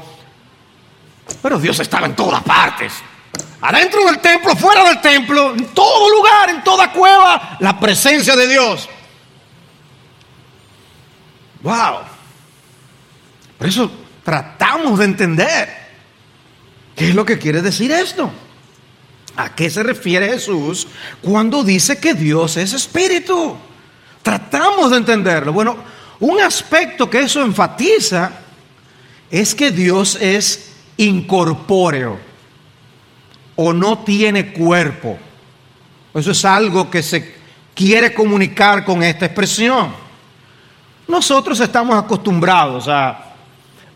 Pero 1.42 1.60
Dios 1.60 1.80
estaba 1.80 2.06
en 2.06 2.16
todas 2.16 2.44
partes. 2.44 2.94
Adentro 3.62 4.04
del 4.06 4.20
templo, 4.20 4.56
fuera 4.56 4.84
del 4.84 5.00
templo, 5.00 5.54
en 5.56 5.68
todo 5.68 6.10
lugar, 6.10 6.50
en 6.50 6.64
toda 6.64 6.92
cueva, 6.92 7.58
la 7.60 7.80
presencia 7.80 8.36
de 8.36 8.48
Dios. 8.48 8.90
Wow. 11.62 12.00
Por 13.58 13.68
eso 13.68 13.90
tratamos 14.24 15.00
de 15.00 15.06
entender 15.06 15.83
qué 16.96 17.10
es 17.10 17.16
lo 17.16 17.26
que 17.26 17.38
quiere 17.38 17.62
decir 17.62 17.92
esto. 17.92 18.32
¿A 19.36 19.56
qué 19.56 19.70
se 19.70 19.82
refiere 19.82 20.30
Jesús 20.30 20.88
cuando 21.22 21.64
dice 21.64 21.98
que 21.98 22.14
Dios 22.14 22.58
es 22.58 22.74
espíritu? 22.74 23.56
Tratamos 24.22 24.92
de 24.92 24.98
entenderlo. 24.98 25.54
Bueno, 25.54 25.78
un 26.20 26.40
aspecto 26.40 27.10
que 27.10 27.22
eso 27.22 27.42
enfatiza 27.42 28.32
es 29.32 29.56
que 29.56 29.72
Dios 29.72 30.18
es 30.22 30.74
incorpóreo 30.98 32.20
o 33.56 33.74
no 33.74 34.00
tiene 34.00 34.54
cuerpo. 34.54 35.18
Eso 36.14 36.32
es 36.32 36.46
algo 36.46 36.92
que 36.92 37.02
se, 37.02 37.34
quiere 37.74 38.14
comunicar 38.14 38.86
con 38.86 39.04
esta 39.04 39.26
expresión. 39.26 39.94
Nosotros 41.08 41.60
estamos 41.60 41.98
acostumbrados 41.98 42.88
a, 42.88 43.33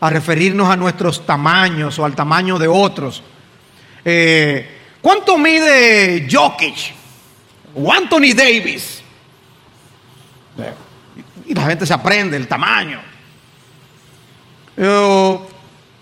referirnos 0.00 0.68
a 0.68 0.76
nuestros 0.76 1.26
tamaños 1.26 1.98
o 1.98 2.04
al 2.04 2.14
tamaño 2.14 2.58
de 2.58 2.68
otros. 2.68 3.22
Eh, 4.04 4.78
¿Cuánto 5.00 5.36
mide 5.38 6.28
Jokic 6.30 6.94
o 7.74 7.92
Anthony 7.92 8.34
Davis? 8.34 9.02
Y 11.46 11.54
la 11.54 11.66
gente 11.66 11.86
se 11.86 11.94
aprende 11.94 12.36
el 12.36 12.46
tamaño. 12.46 13.00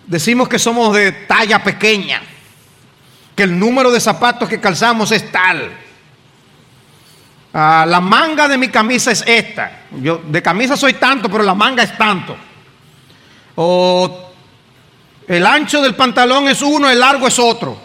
decimos 0.07 0.49
que 0.49 0.59
somos 0.59 0.95
de 0.95 1.13
talla 1.13 1.63
pequeña, 1.63 2.23
que 3.35 3.43
el 3.43 3.59
número 3.59 3.91
de 3.91 4.01
zapatos 4.01 4.49
que 4.49 4.61
calzamos 4.61 5.13
es 5.13 5.31
tal. 5.31 5.73
Ah, 7.53 7.87
la 7.89 8.01
manga 8.01 8.49
de 8.49 8.59
mi 8.59 8.69
camisa 8.69 9.11
es 9.11 9.25
esta. 9.27 9.85
Yo 10.03 10.19
de 10.27 10.43
camisa 10.43 10.77
soy 10.77 10.95
tanto, 10.95 11.31
pero 11.31 11.43
la 11.43 11.55
manga 11.55 11.83
es 11.83 11.97
tanto. 11.97 12.37
O 13.57 14.27
el 15.27 15.47
ancho 15.47 15.83
del 15.83 15.95
pantalón 15.95 16.49
es 16.49 16.63
uno, 16.63 16.89
el 16.89 17.01
largo 17.01 17.27
es 17.27 17.39
otro. 17.39 17.77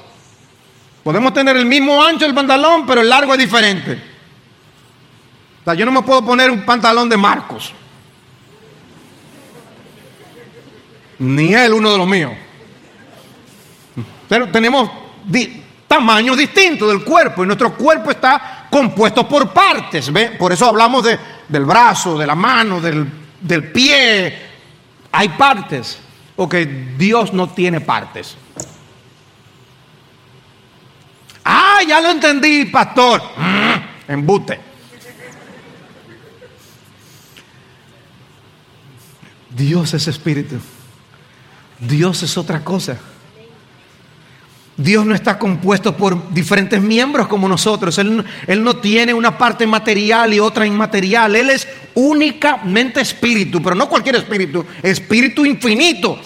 Podemos 1.03 1.33
tener 1.33 1.57
el 1.57 1.65
mismo 1.65 2.03
ancho 2.03 2.25
del 2.25 2.35
pantalón, 2.35 2.85
pero 2.85 3.01
el 3.01 3.09
largo 3.09 3.33
es 3.33 3.39
diferente. 3.39 3.93
O 5.61 5.63
sea, 5.63 5.73
yo 5.73 5.85
no 5.85 5.91
me 5.91 6.01
puedo 6.03 6.23
poner 6.23 6.51
un 6.51 6.61
pantalón 6.63 7.09
de 7.09 7.17
Marcos. 7.17 7.73
Ni 11.19 11.53
él 11.53 11.73
uno 11.73 11.91
de 11.91 11.97
los 11.97 12.07
míos. 12.07 12.33
Pero 14.27 14.49
tenemos 14.49 14.89
tamaños 15.87 16.37
distintos 16.37 16.87
del 16.89 17.03
cuerpo 17.03 17.43
y 17.43 17.47
nuestro 17.47 17.75
cuerpo 17.75 18.11
está 18.11 18.67
compuesto 18.69 19.27
por 19.27 19.51
partes. 19.51 20.11
¿ve? 20.11 20.29
Por 20.37 20.51
eso 20.51 20.67
hablamos 20.67 21.03
de, 21.03 21.19
del 21.47 21.65
brazo, 21.65 22.17
de 22.17 22.27
la 22.27 22.35
mano, 22.35 22.79
del, 22.79 23.07
del 23.39 23.71
pie. 23.71 24.50
Hay 25.11 25.29
partes. 25.29 25.99
Ok, 26.35 26.55
Dios 26.97 27.33
no 27.33 27.49
tiene 27.49 27.81
partes. 27.81 28.35
Ah, 31.43 31.79
ya 31.87 31.99
lo 31.99 32.11
entendí, 32.11 32.65
pastor. 32.65 33.21
Mm, 33.37 34.11
embute. 34.11 34.59
Dios 39.49 39.93
es 39.93 40.07
espíritu. 40.07 40.59
Dios 41.79 42.23
es 42.23 42.37
otra 42.37 42.63
cosa. 42.63 42.97
Dios 44.77 45.05
no 45.05 45.13
está 45.13 45.37
compuesto 45.37 45.95
por 45.95 46.33
diferentes 46.33 46.81
miembros 46.81 47.27
como 47.27 47.47
nosotros. 47.47 47.97
Él, 47.97 48.23
no 48.63 48.77
tiene 48.77 49.13
una 49.13 49.37
parte 49.37 49.67
material 49.67 50.33
y 50.33 50.39
otra 50.39 50.65
inmaterial. 50.65 51.35
Él 51.35 51.49
es 51.49 51.67
únicamente 51.93 53.01
espíritu, 53.01 53.61
pero 53.61 53.75
no 53.75 53.89
cualquier 53.89 54.15
espíritu, 54.15 54.65
espíritu 54.81 55.45
infinito. 55.45 56.17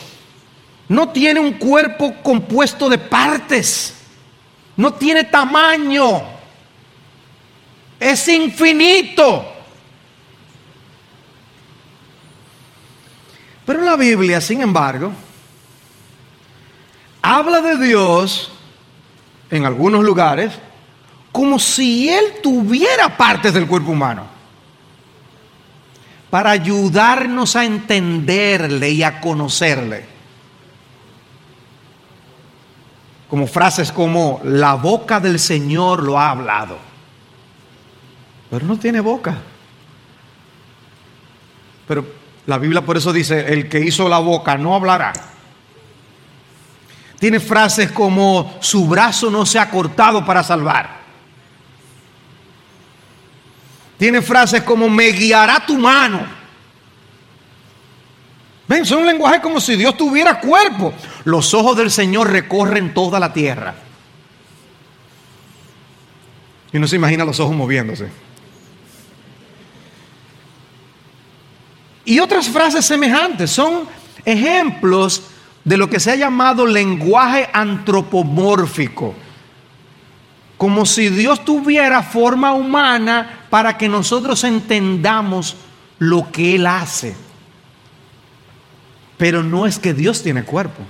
No 0.87 1.09
tiene 1.09 1.39
un 1.39 1.53
cuerpo 1.53 2.15
compuesto 2.21 2.87
de 2.87 2.99
partes. 2.99 3.95
No 4.77 4.93
tiene 4.93 5.23
tamaño. 5.23 6.21
Es 7.99 8.27
infinito. 8.27 9.51
Pero 13.65 13.81
la 13.81 13.95
Biblia, 13.95 14.39
sin 14.39 14.61
embargo, 14.61 15.11
habla 17.36 17.60
de 17.60 17.77
Dios 17.86 18.50
en 19.50 19.65
algunos 19.65 20.06
lugares 20.06 20.54
como 21.34 21.60
si 21.60 22.10
Él 22.10 22.36
tuviera 22.41 23.17
partes 23.17 23.54
del 23.54 23.67
cuerpo 23.67 23.91
humano, 23.91 24.24
para 26.30 26.52
ayudarnos 26.52 27.58
a 27.58 27.65
entenderle 27.65 28.89
y 28.91 29.04
a 29.04 29.19
conocerle. 29.19 30.06
Como 33.30 33.48
frases 33.48 33.91
como, 33.91 34.39
la 34.45 34.76
boca 34.76 35.19
del 35.19 35.38
Señor 35.38 36.04
lo 36.04 36.17
ha 36.17 36.30
hablado, 36.30 36.78
pero 38.50 38.65
no 38.65 38.80
tiene 38.80 39.02
boca. 39.02 39.36
Pero 41.86 42.06
la 42.45 42.58
Biblia 42.58 42.82
por 42.86 42.95
eso 42.95 43.12
dice, 43.12 43.52
el 43.52 43.67
que 43.67 43.82
hizo 43.82 44.08
la 44.08 44.19
boca 44.19 44.58
no 44.58 44.74
hablará. 44.74 45.35
Tiene 47.25 47.39
frases 47.39 47.91
como, 47.91 48.55
su 48.61 48.85
brazo 48.85 49.31
no 49.31 49.47
se 49.47 49.57
ha 49.57 49.67
cortado 49.67 50.23
para 50.23 50.43
salvar. 50.43 50.97
Tiene 53.97 54.21
frases 54.21 54.61
como, 54.61 54.88
me 54.88 55.07
guiará 55.07 55.65
tu 55.65 55.75
mano. 55.75 56.23
Ven, 58.67 58.85
son 58.85 58.99
un 58.99 59.07
lenguaje 59.07 59.41
como 59.41 59.59
si 59.59 59.75
Dios 59.75 59.97
tuviera 59.97 60.39
cuerpo. 60.39 60.93
Los 61.23 61.51
ojos 61.55 61.75
del 61.75 61.89
Señor 61.89 62.29
recorren 62.29 62.93
toda 62.93 63.19
la 63.19 63.33
tierra. 63.33 63.73
Y 66.71 66.77
no 66.77 66.88
se 66.88 66.97
imagina 66.97 67.25
los 67.25 67.39
ojos 67.39 67.55
moviéndose. 67.55 68.07
Y 72.05 72.19
otras 72.19 72.47
frases 72.49 72.85
semejantes 72.85 73.49
son 73.49 73.88
ejemplos 74.23 75.23
de 75.65 75.78
lo 75.78 75.89
que 75.89 75.99
se 75.99 76.12
ha 76.12 76.15
llamado 76.15 76.65
lenguaje 76.65 77.49
antropomórfico. 77.51 79.15
Como 80.58 80.86
si 80.86 81.10
Dios 81.10 81.43
tuviera 81.43 82.01
forma 82.01 82.54
humana 82.54 83.47
para 83.49 83.78
que 83.78 83.89
nosotros 83.89 84.43
entendamos 84.43 85.58
lo 85.99 86.32
que 86.32 86.56
Él 86.56 86.67
hace. 86.67 87.15
Pero 89.17 89.43
no 89.43 89.65
es 89.65 89.80
que 89.80 89.93
Dios 89.93 90.21
tiene 90.21 90.43
cuerpo. 90.43 90.84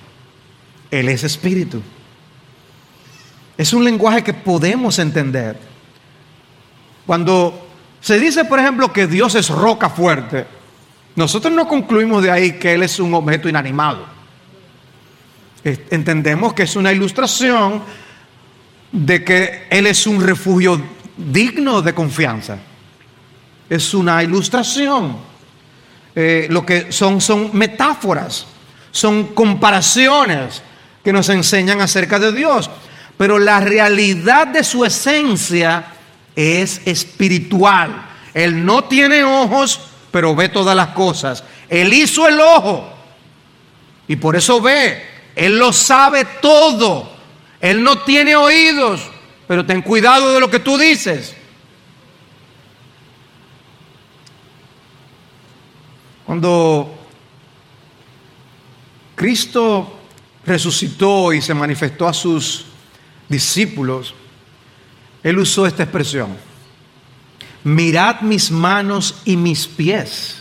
Él 0.92 1.10
es 1.10 1.24
espíritu. 1.24 1.82
Es 3.58 3.74
un 3.74 3.86
lenguaje 3.86 4.24
que 4.24 4.34
podemos 4.34 5.00
entender. 5.00 5.58
Cuando 7.06 7.68
se 8.02 8.20
dice, 8.20 8.44
por 8.46 8.60
ejemplo, 8.60 8.92
que 8.92 9.08
Dios 9.08 9.36
es 9.36 9.50
roca 9.50 9.90
fuerte, 9.90 10.46
nosotros 11.16 11.54
no 11.54 11.68
concluimos 11.68 12.22
de 12.22 12.32
ahí 12.32 12.60
que 12.60 12.74
Él 12.74 12.84
es 12.84 13.00
un 13.00 13.14
objeto 13.14 13.48
inanimado. 13.48 14.15
Entendemos 15.66 16.54
que 16.54 16.64
es 16.64 16.76
una 16.76 16.94
ilustración 16.94 17.82
de 18.92 19.24
que 19.24 19.66
Él 19.72 19.88
es 19.88 20.06
un 20.06 20.22
refugio 20.22 20.80
digno 21.18 21.82
de 21.82 21.94
confianza. 21.94 22.60
Es 23.68 23.96
una 23.96 24.22
ilustración. 24.22 25.18
Eh, 26.16 26.46
lo 26.52 26.64
que 26.64 26.92
son 26.92 27.20
son 27.20 27.50
metáforas, 27.54 28.46
son 28.92 29.34
comparaciones 29.34 30.62
que 31.04 31.12
nos 31.12 31.30
enseñan 31.30 31.82
acerca 31.82 32.20
de 32.20 32.32
Dios. 32.32 32.70
Pero 33.18 33.40
la 33.40 33.60
realidad 33.60 34.46
de 34.46 34.64
su 34.64 34.86
esencia 34.86 35.88
es 36.36 36.80
espiritual. 36.86 38.06
Él 38.36 38.64
no 38.64 38.84
tiene 38.84 39.24
ojos, 39.24 39.80
pero 40.12 40.36
ve 40.36 40.50
todas 40.50 40.76
las 40.76 40.90
cosas. 40.90 41.44
Él 41.68 41.92
hizo 41.92 42.28
el 42.28 42.40
ojo 42.40 42.88
y 44.08 44.16
por 44.18 44.36
eso 44.36 44.62
ve. 44.62 45.15
Él 45.36 45.58
lo 45.58 45.74
sabe 45.74 46.26
todo. 46.42 47.12
Él 47.60 47.84
no 47.84 48.00
tiene 48.00 48.36
oídos, 48.36 49.02
pero 49.48 49.66
ten 49.66 49.82
cuidado 49.82 50.34
de 50.34 50.40
lo 50.40 50.50
que 50.50 50.60
tú 50.60 50.78
dices. 50.78 51.36
Cuando 56.26 56.98
Cristo 59.16 60.00
resucitó 60.46 61.34
y 61.34 61.42
se 61.42 61.54
manifestó 61.54 62.08
a 62.08 62.14
sus 62.14 62.66
discípulos, 63.28 64.16
Él 65.22 65.38
usó 65.40 65.66
esta 65.66 65.84
expresión 65.84 66.36
mirad 67.66 68.22
mis 68.22 68.52
manos 68.52 69.16
y 69.26 69.36
mis 69.36 69.66
pies, 69.66 70.38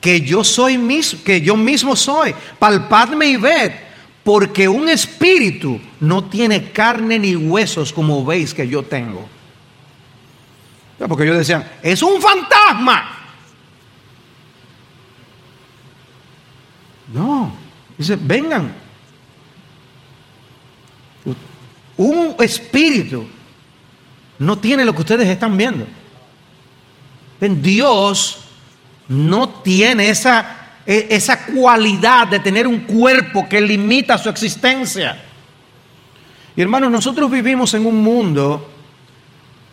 que 0.00 0.22
yo 0.22 0.42
soy 0.42 0.78
mismo, 0.78 1.20
que 1.22 1.42
yo 1.42 1.54
mismo 1.54 1.94
soy, 1.94 2.34
palpadme 2.58 3.26
y 3.26 3.36
ved, 3.36 3.72
porque 4.30 4.68
un 4.68 4.88
espíritu 4.88 5.80
no 5.98 6.22
tiene 6.22 6.70
carne 6.70 7.18
ni 7.18 7.34
huesos 7.34 7.92
como 7.92 8.24
veis 8.24 8.54
que 8.54 8.68
yo 8.68 8.84
tengo. 8.84 9.28
Porque 11.08 11.24
ellos 11.24 11.38
decían, 11.38 11.68
es 11.82 12.00
un 12.00 12.22
fantasma. 12.22 13.10
No, 17.12 17.52
dice, 17.98 18.16
vengan. 18.22 18.72
Un 21.96 22.36
espíritu 22.38 23.26
no 24.38 24.58
tiene 24.60 24.84
lo 24.84 24.94
que 24.94 25.00
ustedes 25.00 25.26
están 25.26 25.56
viendo. 25.56 25.88
Dios 27.40 28.44
no 29.08 29.48
tiene 29.48 30.08
esa, 30.08 30.59
esa 30.86 31.44
cualidad 31.46 32.28
de 32.28 32.40
tener 32.40 32.66
un 32.66 32.80
cuerpo 32.80 33.48
que 33.48 33.60
limita 33.60 34.18
su 34.18 34.28
existencia. 34.28 35.22
Y 36.56 36.60
hermanos, 36.60 36.90
nosotros 36.90 37.30
vivimos 37.30 37.74
en 37.74 37.86
un 37.86 38.02
mundo 38.02 38.70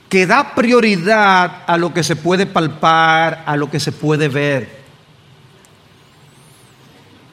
que 0.10 0.26
da 0.26 0.56
prioridad 0.56 1.64
a 1.68 1.78
lo 1.78 1.94
que 1.94 2.04
se 2.04 2.16
puede 2.16 2.46
palpar, 2.46 3.44
a 3.46 3.56
lo 3.56 3.70
que 3.70 3.80
se 3.80 3.92
puede 3.92 4.30
ver. 4.30 4.78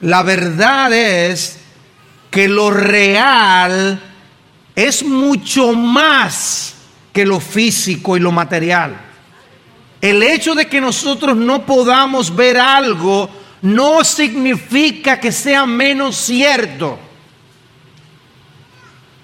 La 0.01 0.23
verdad 0.23 0.91
es 0.91 1.59
que 2.29 2.49
lo 2.49 2.69
real 2.69 3.99
es 4.75 5.03
mucho 5.03 5.73
más 5.73 6.75
que 7.13 7.25
lo 7.25 7.39
físico 7.39 8.17
y 8.17 8.19
lo 8.19 8.31
material. 8.31 8.97
El 10.01 10.21
hecho 10.21 10.53
de 10.53 10.67
que 10.67 10.81
nosotros 10.81 11.37
no 11.37 11.65
podamos 11.65 12.35
ver 12.35 12.57
algo 12.57 13.29
no 13.61 14.03
significa 14.03 15.19
que 15.19 15.31
sea 15.31 15.65
menos 15.65 16.15
cierto. 16.15 16.99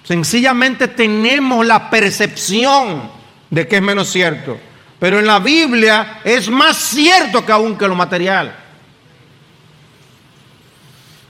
Sencillamente 0.04 0.88
tenemos 0.88 1.64
la 1.64 1.88
percepción 1.88 3.10
de 3.50 3.68
que 3.68 3.76
es 3.76 3.82
menos 3.82 4.10
cierto. 4.10 4.58
Pero 4.98 5.18
en 5.18 5.26
la 5.26 5.38
Biblia 5.38 6.20
es 6.24 6.48
más 6.48 6.76
cierto 6.76 7.44
que 7.44 7.52
aún 7.52 7.76
que 7.76 7.88
lo 7.88 7.94
material. 7.94 8.56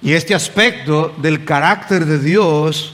Y 0.02 0.12
este 0.12 0.34
aspecto 0.34 1.14
del 1.18 1.44
carácter 1.44 2.04
de 2.04 2.18
Dios, 2.18 2.92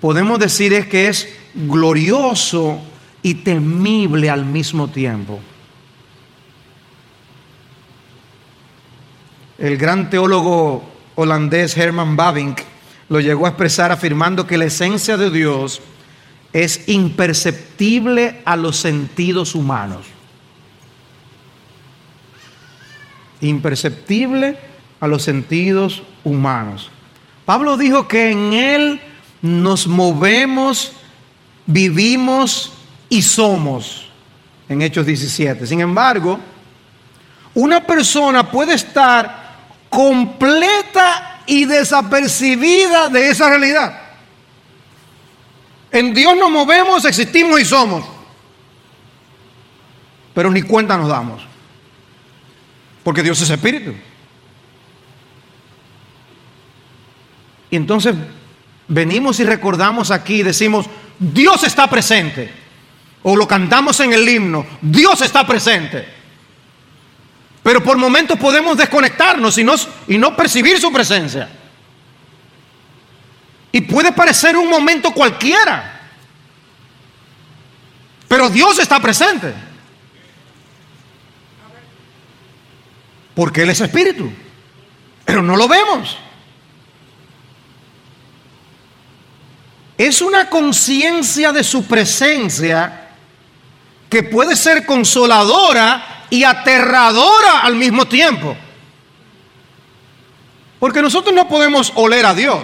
podemos 0.00 0.38
decir 0.38 0.72
es 0.72 0.86
que 0.86 1.08
es 1.08 1.28
glorioso 1.54 2.80
y 3.22 3.34
temible 3.34 4.28
al 4.28 4.44
mismo 4.44 4.88
tiempo. 4.88 5.40
El 9.62 9.76
gran 9.76 10.10
teólogo 10.10 10.82
holandés 11.14 11.76
Herman 11.76 12.16
Bavinck 12.16 12.64
lo 13.08 13.20
llegó 13.20 13.46
a 13.46 13.50
expresar 13.50 13.92
afirmando 13.92 14.44
que 14.44 14.58
la 14.58 14.64
esencia 14.64 15.16
de 15.16 15.30
Dios 15.30 15.80
es 16.52 16.88
imperceptible 16.88 18.42
a 18.44 18.56
los 18.56 18.76
sentidos 18.76 19.54
humanos. 19.54 20.04
Imperceptible 23.40 24.58
a 24.98 25.06
los 25.06 25.22
sentidos 25.22 26.02
humanos. 26.24 26.90
Pablo 27.44 27.76
dijo 27.76 28.08
que 28.08 28.32
en 28.32 28.52
Él 28.54 29.00
nos 29.42 29.86
movemos, 29.86 30.92
vivimos 31.66 32.72
y 33.08 33.22
somos. 33.22 34.08
En 34.68 34.82
Hechos 34.82 35.06
17. 35.06 35.68
Sin 35.68 35.80
embargo, 35.80 36.40
una 37.54 37.86
persona 37.86 38.50
puede 38.50 38.74
estar 38.74 39.41
completa 39.92 41.42
y 41.44 41.66
desapercibida 41.66 43.10
de 43.10 43.28
esa 43.28 43.50
realidad. 43.50 44.00
En 45.90 46.14
Dios 46.14 46.34
nos 46.34 46.50
movemos, 46.50 47.04
existimos 47.04 47.60
y 47.60 47.66
somos. 47.66 48.02
Pero 50.32 50.50
ni 50.50 50.62
cuenta 50.62 50.96
nos 50.96 51.10
damos. 51.10 51.42
Porque 53.04 53.22
Dios 53.22 53.38
es 53.42 53.50
espíritu. 53.50 53.92
Y 57.68 57.76
entonces 57.76 58.14
venimos 58.88 59.40
y 59.40 59.44
recordamos 59.44 60.10
aquí 60.10 60.36
y 60.36 60.42
decimos, 60.42 60.86
Dios 61.18 61.64
está 61.64 61.86
presente. 61.90 62.50
O 63.22 63.36
lo 63.36 63.46
cantamos 63.46 64.00
en 64.00 64.14
el 64.14 64.26
himno, 64.26 64.64
Dios 64.80 65.20
está 65.20 65.46
presente. 65.46 66.21
Pero 67.62 67.82
por 67.82 67.96
momentos 67.96 68.38
podemos 68.38 68.76
desconectarnos 68.76 69.56
y 69.58 69.64
no, 69.64 69.74
y 70.08 70.18
no 70.18 70.36
percibir 70.36 70.80
su 70.80 70.92
presencia. 70.92 71.48
Y 73.70 73.80
puede 73.82 74.12
parecer 74.12 74.56
un 74.56 74.68
momento 74.68 75.12
cualquiera. 75.12 76.00
Pero 78.26 78.50
Dios 78.50 78.78
está 78.78 78.98
presente. 79.00 79.54
Porque 83.34 83.62
Él 83.62 83.70
es 83.70 83.80
espíritu. 83.80 84.30
Pero 85.24 85.40
no 85.40 85.56
lo 85.56 85.68
vemos. 85.68 86.18
Es 89.96 90.20
una 90.20 90.50
conciencia 90.50 91.52
de 91.52 91.62
su 91.62 91.86
presencia 91.86 93.10
que 94.10 94.24
puede 94.24 94.56
ser 94.56 94.84
consoladora 94.84 96.21
y 96.32 96.44
aterradora 96.44 97.58
al 97.60 97.76
mismo 97.76 98.06
tiempo. 98.06 98.56
Porque 100.78 101.02
nosotros 101.02 101.34
no 101.34 101.46
podemos 101.46 101.92
oler 101.94 102.24
a 102.24 102.32
Dios. 102.32 102.62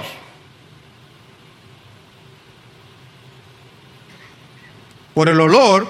Por 5.12 5.28
el 5.28 5.38
olor, 5.38 5.86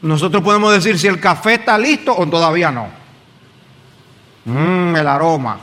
nosotros 0.00 0.44
podemos 0.44 0.72
decir 0.72 0.96
si 0.96 1.08
el 1.08 1.18
café 1.18 1.54
está 1.54 1.76
listo 1.76 2.16
o 2.16 2.24
todavía 2.28 2.70
no. 2.70 2.88
Mmm, 4.44 4.94
el 4.94 5.08
aroma. 5.08 5.58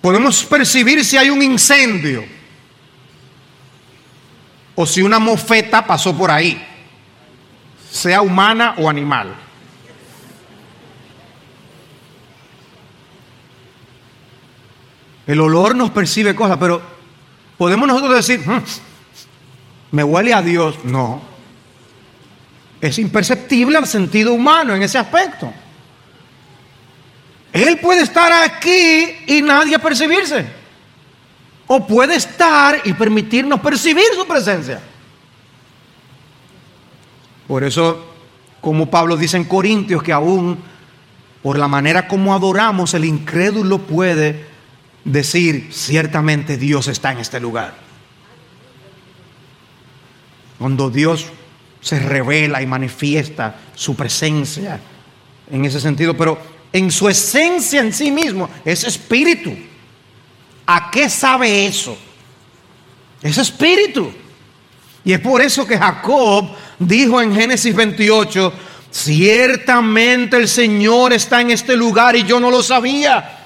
Podemos 0.00 0.42
percibir 0.44 1.04
si 1.04 1.18
hay 1.18 1.28
un 1.28 1.42
incendio 1.42 2.24
o 4.74 4.86
si 4.86 5.02
una 5.02 5.18
mofeta 5.18 5.84
pasó 5.84 6.16
por 6.16 6.30
ahí, 6.30 6.66
sea 7.90 8.22
humana 8.22 8.74
o 8.78 8.88
animal. 8.88 9.34
El 15.26 15.40
olor 15.40 15.76
nos 15.76 15.90
percibe 15.90 16.34
cosas, 16.34 16.56
pero 16.58 16.82
podemos 17.56 17.86
nosotros 17.86 18.14
decir, 18.14 18.40
hmm, 18.40 18.62
me 19.92 20.04
huele 20.04 20.32
a 20.34 20.42
Dios. 20.42 20.76
No. 20.84 21.22
Es 22.80 22.98
imperceptible 22.98 23.76
al 23.76 23.86
sentido 23.86 24.32
humano 24.32 24.74
en 24.74 24.82
ese 24.82 24.98
aspecto. 24.98 25.52
Él 27.52 27.78
puede 27.78 28.02
estar 28.02 28.32
aquí 28.32 29.04
y 29.26 29.42
nadie 29.42 29.78
percibirse. 29.78 30.46
O 31.66 31.86
puede 31.86 32.16
estar 32.16 32.80
y 32.84 32.92
permitirnos 32.92 33.60
percibir 33.60 34.06
su 34.14 34.26
presencia. 34.26 34.80
Por 37.50 37.64
eso, 37.64 37.98
como 38.60 38.92
Pablo 38.92 39.16
dice 39.16 39.36
en 39.36 39.42
Corintios, 39.42 40.04
que 40.04 40.12
aún 40.12 40.56
por 41.42 41.58
la 41.58 41.66
manera 41.66 42.06
como 42.06 42.32
adoramos, 42.32 42.94
el 42.94 43.04
incrédulo 43.04 43.78
puede 43.78 44.46
decir, 45.04 45.70
ciertamente 45.72 46.56
Dios 46.56 46.86
está 46.86 47.10
en 47.10 47.18
este 47.18 47.40
lugar. 47.40 47.74
Cuando 50.60 50.90
Dios 50.90 51.26
se 51.80 51.98
revela 51.98 52.62
y 52.62 52.68
manifiesta 52.68 53.56
su 53.74 53.96
presencia 53.96 54.78
en 55.50 55.64
ese 55.64 55.80
sentido, 55.80 56.16
pero 56.16 56.38
en 56.72 56.92
su 56.92 57.08
esencia 57.08 57.80
en 57.80 57.92
sí 57.92 58.12
mismo 58.12 58.48
es 58.64 58.84
espíritu. 58.84 59.52
¿A 60.66 60.88
qué 60.92 61.08
sabe 61.08 61.66
eso? 61.66 61.98
Es 63.20 63.38
espíritu. 63.38 64.12
Y 65.04 65.12
es 65.12 65.20
por 65.20 65.40
eso 65.40 65.66
que 65.66 65.78
Jacob 65.78 66.50
dijo 66.78 67.20
en 67.20 67.34
Génesis 67.34 67.74
28, 67.74 68.52
ciertamente 68.90 70.36
el 70.36 70.48
Señor 70.48 71.12
está 71.12 71.40
en 71.40 71.50
este 71.50 71.76
lugar 71.76 72.16
y 72.16 72.24
yo 72.24 72.38
no 72.38 72.50
lo 72.50 72.62
sabía. 72.62 73.38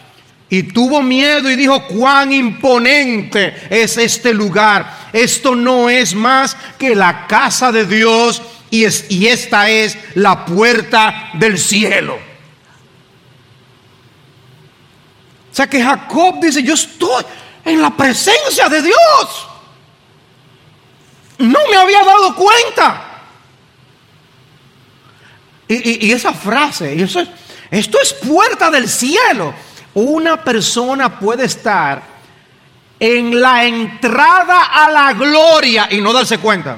Y 0.49 0.65
tuvo 0.65 1.03
miedo 1.03 1.51
y 1.51 1.57
dijo, 1.57 1.87
cuán 1.87 2.33
imponente 2.33 3.55
es 3.71 3.97
este 3.97 4.35
lugar. 4.35 5.09
Esto 5.13 5.55
no 5.55 5.89
es 5.89 6.15
más 6.15 6.57
que 6.79 6.95
la 6.95 7.27
casa 7.27 7.73
de 7.73 7.87
Dios 7.87 8.43
y, 8.71 8.85
es, 8.85 9.07
y 9.09 9.27
esta 9.27 9.71
es 9.71 9.97
la 10.15 10.45
puerta 10.45 11.31
del 11.35 11.59
cielo. 11.59 12.19
O 15.51 15.55
sea 15.55 15.69
que 15.69 15.83
Jacob 15.83 16.41
dice, 16.41 16.63
yo 16.63 16.75
estoy 16.75 17.25
en 17.65 17.81
la 17.81 17.97
presencia 17.97 18.69
de 18.69 18.83
Dios. 18.83 19.49
No 21.39 21.59
me 21.71 21.77
había 21.77 22.05
dado 22.05 22.35
cuenta. 22.35 23.11
Y, 25.67 26.13
esa 26.13 26.33
frase, 26.33 26.95
esto 27.71 27.99
es 28.03 28.13
puerta 28.13 28.71
del 28.71 28.89
cielo. 28.89 29.55
Una 29.95 30.43
persona 30.43 31.19
puede 31.19 31.47
estar 31.47 32.03
en 33.01 33.41
la 33.41 33.65
entrada 33.65 34.65
a 34.65 34.91
la 34.91 35.13
gloria 35.15 35.89
y 35.91 36.01
no 36.01 36.13
darse 36.13 36.39
cuenta. 36.39 36.77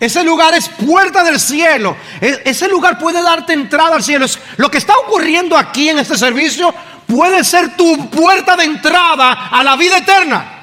Ese 0.00 0.22
lugar 0.22 0.54
es 0.54 0.68
puerta 0.68 1.24
del 1.24 1.40
cielo. 1.40 1.96
E, 2.20 2.42
ese 2.44 2.68
lugar 2.68 2.98
puede 2.98 3.20
darte 3.20 3.52
entrada 3.52 3.96
al 3.96 4.02
cielo. 4.02 4.26
Lo 4.56 4.70
que 4.70 4.78
está 4.78 4.96
ocurriendo 4.96 5.56
aquí 5.56 5.88
en 5.88 5.98
este 5.98 6.16
servicio 6.16 6.72
puede 7.06 7.42
ser 7.42 7.76
tu 7.76 8.08
puerta 8.08 8.56
de 8.56 8.64
entrada 8.64 9.48
a 9.48 9.62
la 9.64 9.76
vida 9.76 9.98
eterna. 9.98 10.57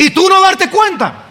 Y 0.00 0.08
tú 0.08 0.26
no 0.30 0.40
darte 0.40 0.70
cuenta. 0.70 1.26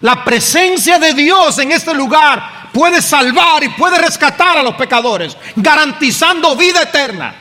La 0.00 0.24
presencia 0.24 0.98
de 0.98 1.14
Dios 1.14 1.56
en 1.58 1.70
este 1.70 1.94
lugar 1.94 2.70
puede 2.72 3.00
salvar 3.00 3.62
y 3.62 3.68
puede 3.68 3.96
rescatar 3.98 4.58
a 4.58 4.62
los 4.64 4.74
pecadores, 4.74 5.36
garantizando 5.54 6.56
vida 6.56 6.82
eterna. 6.82 7.32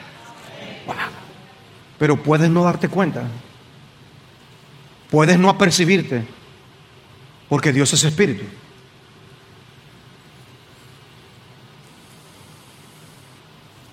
Pero 1.97 2.21
puedes 2.21 2.47
no 2.51 2.63
darte 2.63 2.89
cuenta. 2.89 3.23
puedes 5.09 5.39
no 5.39 5.49
apercibirte, 5.49 6.23
porque 7.49 7.73
Dios 7.73 7.91
es 7.93 8.03
espíritu. 8.03 8.43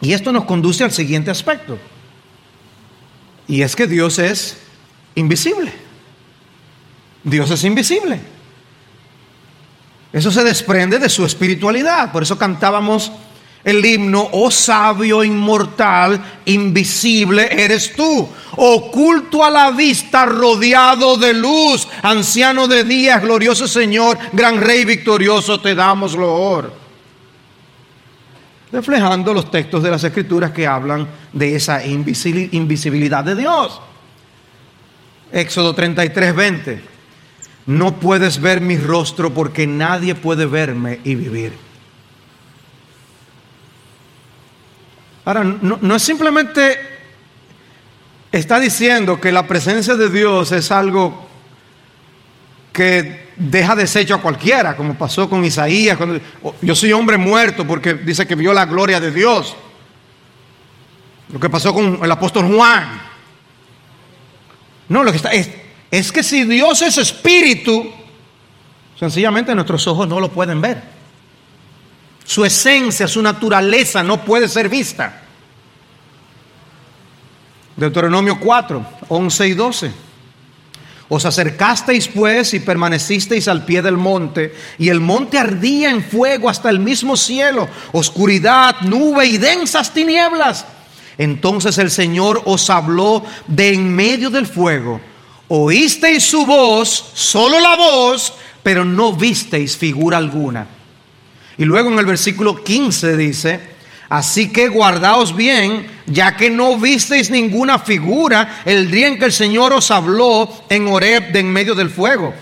Y 0.03 0.13
esto 0.13 0.33
nos 0.33 0.45
conduce 0.45 0.85
al 0.85 0.93
siguiente 0.93 1.31
aspecto. 1.31 1.79
Y 3.49 3.63
es 3.63 3.75
que 3.75 3.87
Dios 3.87 4.19
es 4.19 4.59
invisible. 5.15 5.73
Dios 7.23 7.51
es 7.51 7.65
invisible. 7.65 8.21
Eso 10.13 10.31
se 10.31 10.45
desprende 10.45 10.99
de 10.99 11.09
su 11.09 11.25
espiritualidad. 11.25 12.13
Por 12.13 12.23
eso 12.23 12.39
cantábamos 12.39 13.11
el 13.65 13.85
himno, 13.85 14.29
oh 14.33 14.51
sabio 14.51 15.25
inmortal, 15.25 16.23
invisible 16.45 17.49
eres 17.51 17.95
tú, 17.97 18.29
oculto 18.57 19.43
a 19.43 19.51
la 19.51 19.71
vista, 19.71 20.27
rodeado 20.27 21.17
de 21.17 21.33
luz, 21.33 21.89
anciano 22.03 22.69
de 22.69 22.85
días, 22.85 23.23
glorioso 23.23 23.67
Señor, 23.67 24.19
gran 24.33 24.61
Rey 24.61 24.85
victorioso, 24.85 25.61
te 25.61 25.75
damos 25.75 26.15
loor 26.15 26.85
reflejando 28.75 29.33
los 29.33 29.53
textos 29.53 29.85
de 29.85 29.91
las 29.91 30.03
escrituras 30.03 30.51
que 30.51 30.67
hablan 30.67 31.07
de 31.33 31.55
esa 31.55 31.87
invisibilidad 31.87 33.23
de 33.23 33.37
Dios. 33.37 33.81
Éxodo 35.33 35.75
33, 35.75 36.35
20. 36.35 36.83
No 37.67 37.97
puedes 37.97 38.41
ver 38.41 38.61
mi 38.61 38.77
rostro 38.77 39.33
porque 39.33 39.67
nadie 39.67 40.15
puede 40.15 40.47
verme 40.47 41.01
y 41.05 41.15
vivir. 41.15 41.53
Ahora, 45.25 45.43
no, 45.45 45.79
no 45.81 45.97
es 45.97 46.03
simplemente 46.03 46.79
está 48.31 48.59
diciendo 48.59 49.21
que 49.21 49.33
la 49.33 49.47
presencia 49.47 49.95
de 49.95 50.11
Dios 50.11 50.53
es 50.53 50.71
algo 50.71 51.29
que 52.73 53.31
deja 53.37 53.77
deshecho 53.77 54.17
a 54.17 54.21
cualquiera, 54.21 54.77
como 54.77 54.95
pasó 54.95 55.31
con 55.31 55.45
Isaías. 55.45 55.97
Cuando, 55.97 56.21
oh, 56.43 56.55
yo 56.61 56.75
soy 56.75 56.93
hombre 56.93 57.17
muerto 57.17 57.67
porque 57.67 57.95
dice 57.95 58.27
que 58.27 58.35
vio 58.35 58.53
la 58.53 58.67
gloria 58.67 59.01
de 59.01 59.13
Dios. 59.13 59.57
Lo 61.33 61.39
que 61.41 61.49
pasó 61.49 61.73
con 61.73 62.01
el 62.03 62.11
apóstol 62.11 62.53
Juan. 62.53 63.14
No, 64.89 65.03
lo 65.03 65.11
que 65.11 65.17
está 65.17 65.31
es, 65.31 65.51
es 65.91 66.13
que 66.13 66.23
si 66.23 66.45
Dios 66.45 66.83
es 66.83 66.99
espíritu, 66.99 67.91
sencillamente 68.99 69.55
nuestros 69.55 69.87
ojos 69.87 70.09
no 70.09 70.21
lo 70.21 70.31
pueden 70.31 70.61
ver. 70.61 70.83
Su 72.25 72.45
esencia, 72.45 73.07
su 73.07 73.23
naturaleza 73.23 74.03
no 74.03 74.25
puede 74.25 74.49
ser 74.49 74.69
vista. 74.69 75.23
Deuteronomio 77.77 78.39
4, 78.39 78.87
11 79.09 79.49
y 79.49 79.55
12. 79.55 79.93
Os 81.09 81.25
acercasteis 81.27 82.09
pues 82.09 82.55
y 82.55 82.61
permanecisteis 82.61 83.47
al 83.49 83.65
pie 83.65 83.83
del 83.83 83.97
monte, 83.97 84.55
y 84.79 84.89
el 84.89 85.01
monte 85.01 85.39
ardía 85.39 85.91
en 85.91 86.03
fuego 86.03 86.49
hasta 86.49 86.71
el 86.71 86.79
mismo 86.79 87.17
cielo, 87.17 87.69
oscuridad, 87.93 88.81
nube 88.81 89.27
y 89.27 89.37
densas 89.37 89.93
tinieblas. 89.93 90.65
Entonces 91.19 91.79
el 91.79 91.91
Señor 91.91 92.43
os 92.45 92.71
habló 92.71 93.23
de 93.47 93.75
en 93.75 93.95
medio 93.95 94.31
del 94.31 94.47
fuego. 94.47 95.01
Oísteis 95.49 96.25
su 96.25 96.45
voz, 96.47 97.13
solo 97.15 97.61
la 97.61 97.77
voz, 97.77 98.33
pero 98.63 98.85
no 98.85 99.13
visteis 99.13 99.77
figura 99.77 100.19
alguna. 100.19 100.67
Y 101.57 101.65
luego 101.65 101.91
en 101.91 101.99
el 101.99 102.07
versículo 102.07 102.65
15 102.65 103.17
dice, 103.17 103.75
Así 104.09 104.53
que 104.53 104.69
guardaos 104.69 105.35
bien, 105.35 105.87
ya 106.07 106.37
que 106.37 106.51
no 106.51 106.79
visteis 106.79 107.31
ninguna 107.31 107.79
figura 107.79 108.63
el 108.65 108.91
día 108.91 109.09
en 109.09 109.19
que 109.19 109.25
el 109.25 109.33
Señor 109.33 109.73
os 109.73 109.91
habló 109.91 110.49
en 110.69 110.87
Horeb 110.87 111.33
de 111.33 111.41
en 111.41 111.53
medio 111.53 111.75
del 111.75 111.91
fuego. 111.91 112.35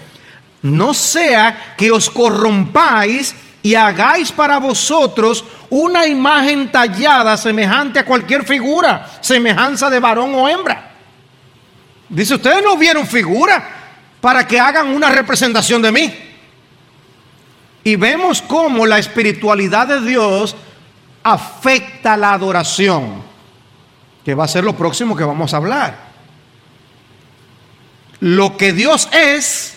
No 0.63 0.95
sea 0.95 1.75
que 1.77 1.91
os 1.91 2.11
corrompáis 2.11 3.35
y 3.63 3.75
hagáis 3.75 4.33
para 4.33 4.59
vosotros 4.59 5.45
una 5.71 6.07
imagen 6.07 6.71
tallada 6.71 7.37
semejante 7.37 8.01
a 8.01 8.05
cualquier 8.05 8.45
figura, 8.45 9.09
semejanza 9.21 9.89
de 9.89 10.01
varón 10.01 10.35
o 10.35 10.49
hembra. 10.49 10.91
Dice, 12.09 12.35
ustedes 12.35 12.63
no 12.63 12.77
vieron 12.77 13.07
figura 13.07 13.65
para 14.21 14.47
que 14.47 14.59
hagan 14.59 14.89
una 14.89 15.11
representación 15.11 15.81
de 15.81 15.93
mí. 15.93 16.15
Y 17.85 17.97
vemos 17.97 18.43
cómo 18.43 18.85
la 18.87 18.99
espiritualidad 18.99 19.87
de 19.87 20.01
Dios 20.01 20.55
afecta 21.23 22.17
la 22.17 22.33
adoración, 22.33 23.23
que 24.25 24.35
va 24.35 24.45
a 24.45 24.49
ser 24.49 24.65
lo 24.65 24.77
próximo 24.77 25.17
que 25.17 25.25
vamos 25.25 25.55
a 25.55 25.57
hablar. 25.57 26.13
Lo 28.21 28.57
que 28.57 28.73
Dios 28.73 29.09
es 29.13 29.77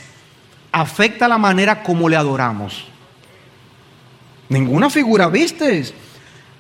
afecta 0.71 1.27
la 1.27 1.37
manera 1.37 1.83
como 1.83 2.09
le 2.09 2.15
adoramos. 2.15 2.85
Ninguna 4.49 4.89
figura 4.89 5.27
viste, 5.29 5.93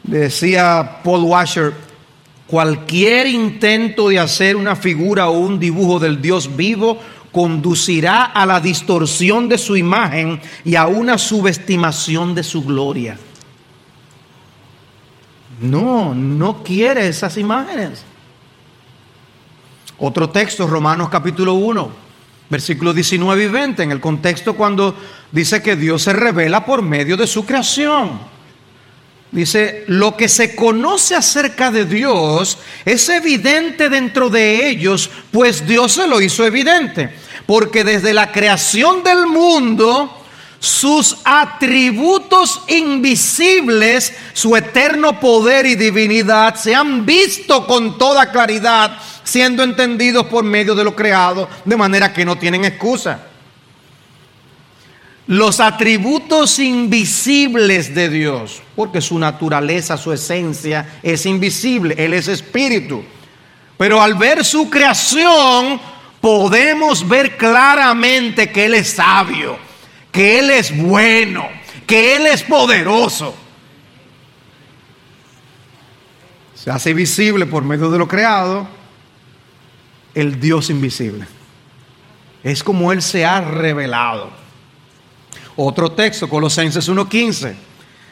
decía 0.03 1.01
Paul 1.03 1.23
Washer, 1.23 1.73
cualquier 2.47 3.27
intento 3.27 4.09
de 4.09 4.19
hacer 4.19 4.55
una 4.55 4.75
figura 4.75 5.29
o 5.29 5.39
un 5.39 5.59
dibujo 5.59 5.99
del 5.99 6.21
Dios 6.21 6.55
vivo 6.55 6.99
conducirá 7.31 8.23
a 8.23 8.45
la 8.45 8.61
distorsión 8.61 9.49
de 9.49 9.57
su 9.57 9.75
imagen 9.75 10.39
y 10.63 10.75
a 10.75 10.87
una 10.87 11.17
subestimación 11.17 12.33
de 12.33 12.43
su 12.43 12.63
gloria. 12.63 13.17
No, 15.59 16.15
no 16.15 16.63
quiere 16.63 17.07
esas 17.07 17.37
imágenes. 17.37 18.03
Otro 19.97 20.29
texto, 20.29 20.67
Romanos 20.67 21.09
capítulo 21.09 21.53
1, 21.53 22.04
versículos 22.49 22.95
19 22.95 23.43
y 23.43 23.47
20, 23.47 23.83
en 23.83 23.91
el 23.91 23.99
contexto 23.99 24.55
cuando 24.55 24.95
dice 25.31 25.61
que 25.61 25.75
Dios 25.75 26.03
se 26.03 26.13
revela 26.13 26.65
por 26.65 26.81
medio 26.81 27.17
de 27.17 27.27
su 27.27 27.45
creación. 27.45 28.35
Dice, 29.31 29.83
lo 29.87 30.15
que 30.15 30.29
se 30.29 30.55
conoce 30.55 31.13
acerca 31.15 31.69
de 31.69 31.83
Dios 31.85 32.57
es 32.85 33.09
evidente 33.09 33.89
dentro 33.89 34.29
de 34.29 34.69
ellos, 34.69 35.09
pues 35.31 35.67
Dios 35.67 35.93
se 35.93 36.07
lo 36.07 36.21
hizo 36.21 36.45
evidente. 36.45 37.13
Porque 37.45 37.83
desde 37.83 38.13
la 38.13 38.31
creación 38.31 39.03
del 39.03 39.27
mundo, 39.27 40.25
sus 40.59 41.17
atributos 41.25 42.61
invisibles, 42.69 44.13
su 44.33 44.55
eterno 44.55 45.19
poder 45.19 45.65
y 45.65 45.75
divinidad, 45.75 46.55
se 46.55 46.73
han 46.73 47.05
visto 47.05 47.67
con 47.67 47.97
toda 47.97 48.31
claridad, 48.31 48.97
siendo 49.25 49.61
entendidos 49.63 50.27
por 50.27 50.45
medio 50.45 50.73
de 50.73 50.85
lo 50.85 50.95
creado, 50.95 51.49
de 51.65 51.75
manera 51.75 52.13
que 52.13 52.23
no 52.23 52.37
tienen 52.37 52.63
excusa. 52.63 53.19
Los 55.27 55.59
atributos 55.59 56.57
invisibles 56.59 57.93
de 57.93 58.09
Dios, 58.09 58.61
porque 58.77 59.01
su 59.01 59.19
naturaleza, 59.19 59.97
su 59.97 60.13
esencia 60.13 60.99
es 61.03 61.25
invisible, 61.25 61.95
Él 61.97 62.13
es 62.13 62.29
espíritu. 62.29 63.03
Pero 63.77 64.01
al 64.01 64.13
ver 64.13 64.45
su 64.45 64.69
creación, 64.69 65.81
podemos 66.21 67.05
ver 67.05 67.35
claramente 67.35 68.49
que 68.49 68.65
Él 68.67 68.75
es 68.75 68.91
sabio 68.91 69.65
que 70.15 70.39
Él 70.39 70.49
es 70.49 70.75
bueno, 70.81 71.45
que 71.85 72.15
Él 72.15 72.25
es 72.25 72.41
poderoso. 72.41 73.35
Se 76.53 76.71
hace 76.71 76.93
visible 76.93 77.45
por 77.45 77.65
medio 77.65 77.91
de 77.91 77.97
lo 77.97 78.07
creado 78.07 78.65
el 80.15 80.39
Dios 80.39 80.69
invisible. 80.69 81.27
Es 82.43 82.63
como 82.63 82.91
Él 82.91 83.01
se 83.01 83.25
ha 83.25 83.41
revelado. 83.41 84.29
Otro 85.55 85.91
texto, 85.91 86.27
Colosenses 86.27 86.89
1.15, 86.89 87.53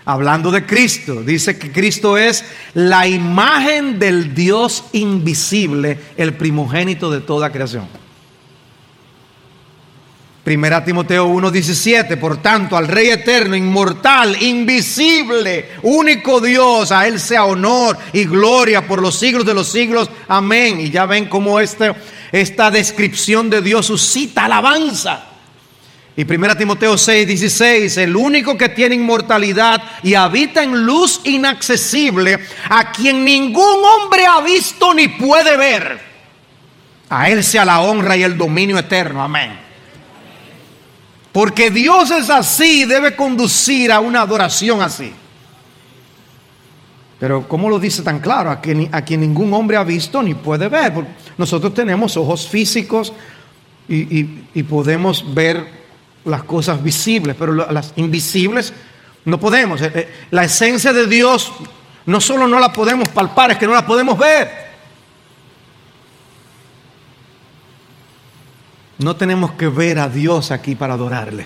hablando 0.05 0.51
de 0.51 0.65
Cristo, 0.65 1.23
dice 1.23 1.57
que 1.57 1.71
Cristo 1.71 2.17
es 2.17 2.45
la 2.73 3.07
imagen 3.07 3.99
del 3.99 4.33
Dios 4.33 4.85
invisible, 4.91 5.99
el 6.17 6.35
primogénito 6.35 7.09
de 7.09 7.21
toda 7.21 7.51
creación. 7.51 7.87
Primera 10.43 10.83
Timoteo 10.83 11.27
1:17, 11.27 12.17
por 12.17 12.41
tanto, 12.41 12.75
al 12.75 12.89
Rey 12.89 13.11
eterno, 13.11 13.55
inmortal, 13.55 14.41
invisible, 14.41 15.69
único 15.83 16.41
Dios, 16.41 16.91
a 16.91 17.07
Él 17.07 17.21
sea 17.21 17.45
honor 17.45 17.97
y 18.11 18.25
gloria 18.25 18.85
por 18.85 19.01
los 19.01 19.17
siglos 19.17 19.45
de 19.45 19.53
los 19.53 19.71
siglos. 19.71 20.09
Amén. 20.27 20.81
Y 20.81 20.89
ya 20.89 21.05
ven 21.05 21.29
cómo 21.29 21.61
este, 21.61 21.93
esta 22.33 22.69
descripción 22.69 23.49
de 23.49 23.61
Dios 23.61 23.85
suscita 23.85 24.43
alabanza. 24.43 25.27
Y 26.17 26.25
Primera 26.25 26.57
Timoteo 26.57 26.95
6:16, 26.95 27.97
el 27.99 28.13
único 28.13 28.57
que 28.57 28.67
tiene 28.67 28.95
inmortalidad 28.95 29.81
y 30.03 30.13
habita 30.13 30.61
en 30.61 30.85
luz 30.85 31.21
inaccesible, 31.23 32.37
a 32.69 32.91
quien 32.91 33.23
ningún 33.23 33.81
hombre 33.81 34.25
ha 34.25 34.41
visto 34.41 34.93
ni 34.93 35.07
puede 35.07 35.55
ver. 35.55 36.01
A 37.09 37.29
Él 37.29 37.45
sea 37.45 37.63
la 37.63 37.79
honra 37.79 38.17
y 38.17 38.23
el 38.23 38.37
dominio 38.37 38.77
eterno. 38.77 39.23
Amén. 39.23 39.72
Porque 41.33 41.71
Dios 41.71 42.11
es 42.11 42.29
así, 42.29 42.85
debe 42.85 43.15
conducir 43.15 43.91
a 43.91 43.99
una 43.99 44.21
adoración 44.21 44.81
así. 44.81 45.11
Pero 47.19 47.47
¿cómo 47.47 47.69
lo 47.69 47.79
dice 47.79 48.03
tan 48.03 48.19
claro? 48.19 48.51
A 48.51 48.61
quien, 48.61 49.19
ningún 49.19 49.53
hombre 49.53 49.75
ha 49.75 49.83
visto 49.83 50.21
ni 50.21 50.35
puede 50.35 50.69
ver. 50.69 50.93
nosotros 51.37 51.73
tenemos 51.73 52.15
ojos 52.15 52.47
físicos, 52.47 53.11
y, 53.87 54.63
podemos 54.63 55.33
ver 55.33 55.67
las 56.23 56.43
cosas 56.43 56.81
visibles, 56.81 57.35
pero 57.37 57.53
las 57.53 57.93
invisibles 57.97 58.71
no 59.25 59.39
podemos. 59.39 59.81
Eh, 59.81 59.91
eh, 59.93 60.13
la 60.31 60.45
esencia 60.45 60.93
de 60.93 61.07
Dios 61.07 61.51
no 62.05 62.21
solo 62.21 62.47
no 62.47 62.59
la 62.59 62.71
podemos 62.71 63.09
palpar, 63.09 63.51
es 63.51 63.57
que 63.57 63.65
no 63.65 63.73
la 63.73 63.85
podemos 63.85 64.17
ver. 64.17 64.62
No 68.97 69.15
tenemos 69.15 69.53
que 69.53 69.67
ver 69.67 69.99
a 69.99 70.07
Dios 70.07 70.51
aquí 70.51 70.75
para 70.75 70.93
adorarle. 70.93 71.45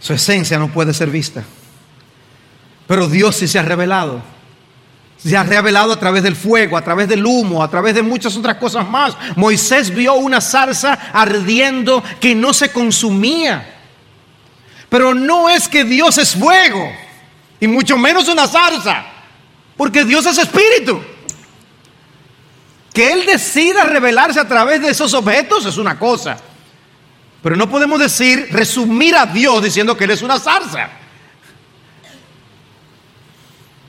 Su 0.00 0.12
esencia 0.12 0.58
no 0.58 0.68
puede 0.68 0.92
ser 0.92 1.10
vista. 1.10 1.42
Pero 2.86 3.08
Dios 3.08 3.36
sí 3.36 3.48
se 3.48 3.58
ha 3.58 3.62
revelado. 3.62 4.22
Se 5.16 5.36
ha 5.36 5.42
revelado 5.42 5.92
a 5.92 5.98
través 5.98 6.22
del 6.22 6.36
fuego, 6.36 6.76
a 6.76 6.82
través 6.82 7.08
del 7.08 7.24
humo, 7.24 7.62
a 7.62 7.70
través 7.70 7.94
de 7.94 8.02
muchas 8.02 8.36
otras 8.36 8.56
cosas 8.56 8.86
más. 8.88 9.16
Moisés 9.36 9.94
vio 9.94 10.14
una 10.14 10.40
zarza 10.40 10.92
ardiendo 11.12 12.02
que 12.20 12.34
no 12.34 12.52
se 12.52 12.70
consumía. 12.70 13.74
Pero 14.90 15.14
no 15.14 15.48
es 15.48 15.68
que 15.68 15.84
Dios 15.84 16.18
es 16.18 16.34
fuego, 16.34 16.92
y 17.58 17.66
mucho 17.66 17.96
menos 17.96 18.28
una 18.28 18.46
zarza, 18.46 19.04
porque 19.76 20.04
Dios 20.04 20.26
es 20.26 20.38
espíritu. 20.38 21.02
Que 22.94 23.12
Él 23.12 23.26
decida 23.26 23.84
revelarse 23.84 24.40
a 24.40 24.48
través 24.48 24.80
de 24.80 24.88
esos 24.88 25.12
objetos 25.12 25.66
es 25.66 25.76
una 25.76 25.98
cosa. 25.98 26.38
Pero 27.42 27.56
no 27.56 27.68
podemos 27.68 27.98
decir, 27.98 28.48
resumir 28.50 29.14
a 29.14 29.26
Dios 29.26 29.62
diciendo 29.62 29.94
que 29.94 30.04
Él 30.04 30.12
es 30.12 30.22
una 30.22 30.38
zarza 30.38 30.88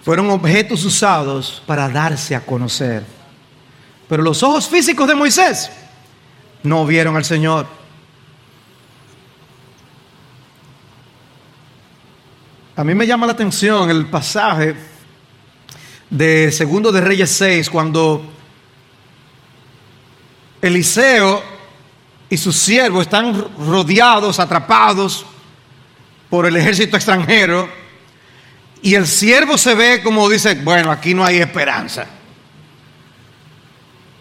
fueron 0.05 0.29
objetos 0.29 0.85
usados 0.85 1.63
para 1.65 1.89
darse 1.89 2.35
a 2.35 2.45
conocer. 2.45 3.03
Pero 4.07 4.21
los 4.21 4.43
ojos 4.43 4.69
físicos 4.69 5.07
de 5.07 5.15
Moisés 5.15 5.71
no 6.61 6.85
vieron 6.85 7.17
al 7.17 7.25
Señor. 7.25 7.65
A 12.75 12.83
mí 12.83 12.93
me 12.93 13.07
llama 13.07 13.25
la 13.25 13.33
atención 13.33 13.89
el 13.89 14.05
pasaje 14.05 14.75
de 16.11 16.51
Segundo 16.51 16.91
de 16.91 17.01
Reyes 17.01 17.31
6, 17.31 17.71
cuando 17.71 18.23
Eliseo 20.61 21.43
y 22.29 22.37
sus 22.37 22.55
siervos 22.55 23.03
están 23.03 23.47
rodeados, 23.59 24.39
atrapados 24.39 25.25
por 26.29 26.45
el 26.45 26.55
ejército 26.55 26.95
extranjero 26.95 27.69
y 28.85 28.93
el 28.93 29.07
siervo 29.07 29.57
se 29.57 29.73
ve 29.73 30.01
como 30.03 30.29
dice, 30.29 30.53
bueno, 30.63 30.91
aquí 30.91 31.15
no 31.15 31.25
hay 31.25 31.37
esperanza. 31.37 32.05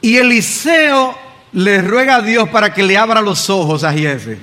Y 0.00 0.16
Eliseo 0.16 1.18
le 1.52 1.82
ruega 1.82 2.16
a 2.16 2.22
Dios 2.22 2.48
para 2.48 2.72
que 2.72 2.82
le 2.82 2.96
abra 2.96 3.20
los 3.20 3.50
ojos 3.50 3.84
a 3.84 3.92
Giese. 3.92 4.38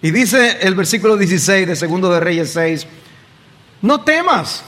Y 0.00 0.10
dice 0.10 0.58
el 0.62 0.74
versículo 0.74 1.18
16 1.18 1.68
de 1.68 1.76
Segundo 1.76 2.10
de 2.10 2.20
Reyes 2.20 2.50
6, 2.54 2.86
no 3.82 4.00
temas, 4.00 4.64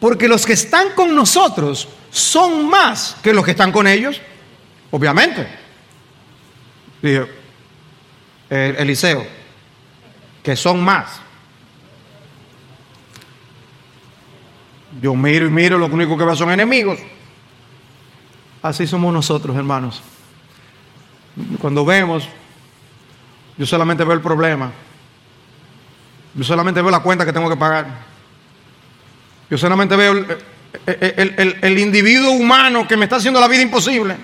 porque 0.00 0.28
los 0.28 0.46
que 0.46 0.54
están 0.54 0.92
con 0.94 1.14
nosotros 1.14 1.86
son 2.10 2.70
más 2.70 3.16
que 3.22 3.34
los 3.34 3.44
que 3.44 3.50
están 3.50 3.70
con 3.70 3.86
ellos. 3.86 4.18
Obviamente. 4.90 5.61
Dijo 7.02 7.26
eh, 8.48 8.76
Eliseo, 8.78 9.26
que 10.42 10.54
son 10.56 10.82
más. 10.82 11.20
Yo 15.00 15.14
miro 15.14 15.46
y 15.46 15.50
miro, 15.50 15.78
lo 15.78 15.86
único 15.86 16.16
que 16.16 16.24
veo 16.24 16.36
son 16.36 16.50
enemigos. 16.50 16.98
Así 18.62 18.86
somos 18.86 19.12
nosotros, 19.12 19.56
hermanos. 19.56 20.02
Cuando 21.60 21.84
vemos, 21.84 22.28
yo 23.56 23.66
solamente 23.66 24.04
veo 24.04 24.12
el 24.12 24.20
problema. 24.20 24.70
Yo 26.34 26.44
solamente 26.44 26.80
veo 26.80 26.90
la 26.90 27.00
cuenta 27.00 27.24
que 27.24 27.32
tengo 27.32 27.48
que 27.48 27.56
pagar. 27.56 27.86
Yo 29.50 29.58
solamente 29.58 29.96
veo 29.96 30.12
el, 30.86 31.58
el, 31.62 31.78
individuo 31.78 32.30
humano 32.30 32.86
que 32.86 32.96
me 32.96 33.04
está 33.04 33.16
haciendo 33.16 33.40
la 33.40 33.48
vida 33.48 33.62
imposible. 33.62 34.16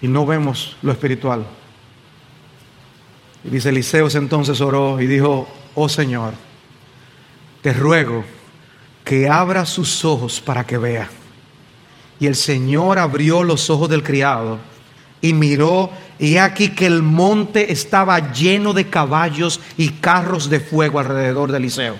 Y 0.00 0.08
no 0.08 0.26
vemos 0.26 0.76
lo 0.82 0.92
espiritual. 0.92 1.46
Y 3.44 3.50
dice 3.50 3.68
Eliseo 3.68 4.08
entonces 4.12 4.60
oró 4.60 5.00
y 5.00 5.06
dijo, 5.06 5.48
oh 5.74 5.88
Señor, 5.88 6.34
te 7.62 7.72
ruego 7.72 8.24
que 9.04 9.28
abra 9.28 9.64
sus 9.64 10.04
ojos 10.04 10.40
para 10.40 10.66
que 10.66 10.78
vea. 10.78 11.08
Y 12.18 12.26
el 12.26 12.34
Señor 12.34 12.98
abrió 12.98 13.44
los 13.44 13.70
ojos 13.70 13.88
del 13.88 14.02
criado 14.02 14.58
y 15.20 15.32
miró, 15.32 15.90
y 16.18 16.36
aquí 16.36 16.70
que 16.70 16.86
el 16.86 17.02
monte 17.02 17.72
estaba 17.72 18.32
lleno 18.32 18.72
de 18.72 18.88
caballos 18.88 19.60
y 19.76 19.90
carros 19.90 20.50
de 20.50 20.60
fuego 20.60 20.98
alrededor 20.98 21.52
de 21.52 21.58
Eliseo. 21.58 21.96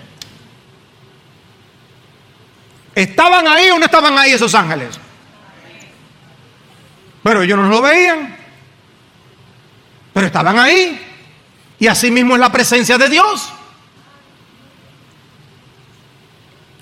¿Estaban 2.94 3.46
ahí 3.46 3.70
o 3.70 3.78
no 3.78 3.84
estaban 3.84 4.16
ahí 4.18 4.32
esos 4.32 4.54
ángeles? 4.54 4.98
Pero 7.26 7.42
ellos 7.42 7.58
no 7.58 7.68
lo 7.68 7.82
veían. 7.82 8.36
Pero 10.12 10.26
estaban 10.26 10.60
ahí. 10.60 10.96
Y 11.76 11.88
así 11.88 12.08
mismo 12.08 12.34
es 12.34 12.40
la 12.40 12.52
presencia 12.52 12.96
de 12.98 13.08
Dios. 13.08 13.52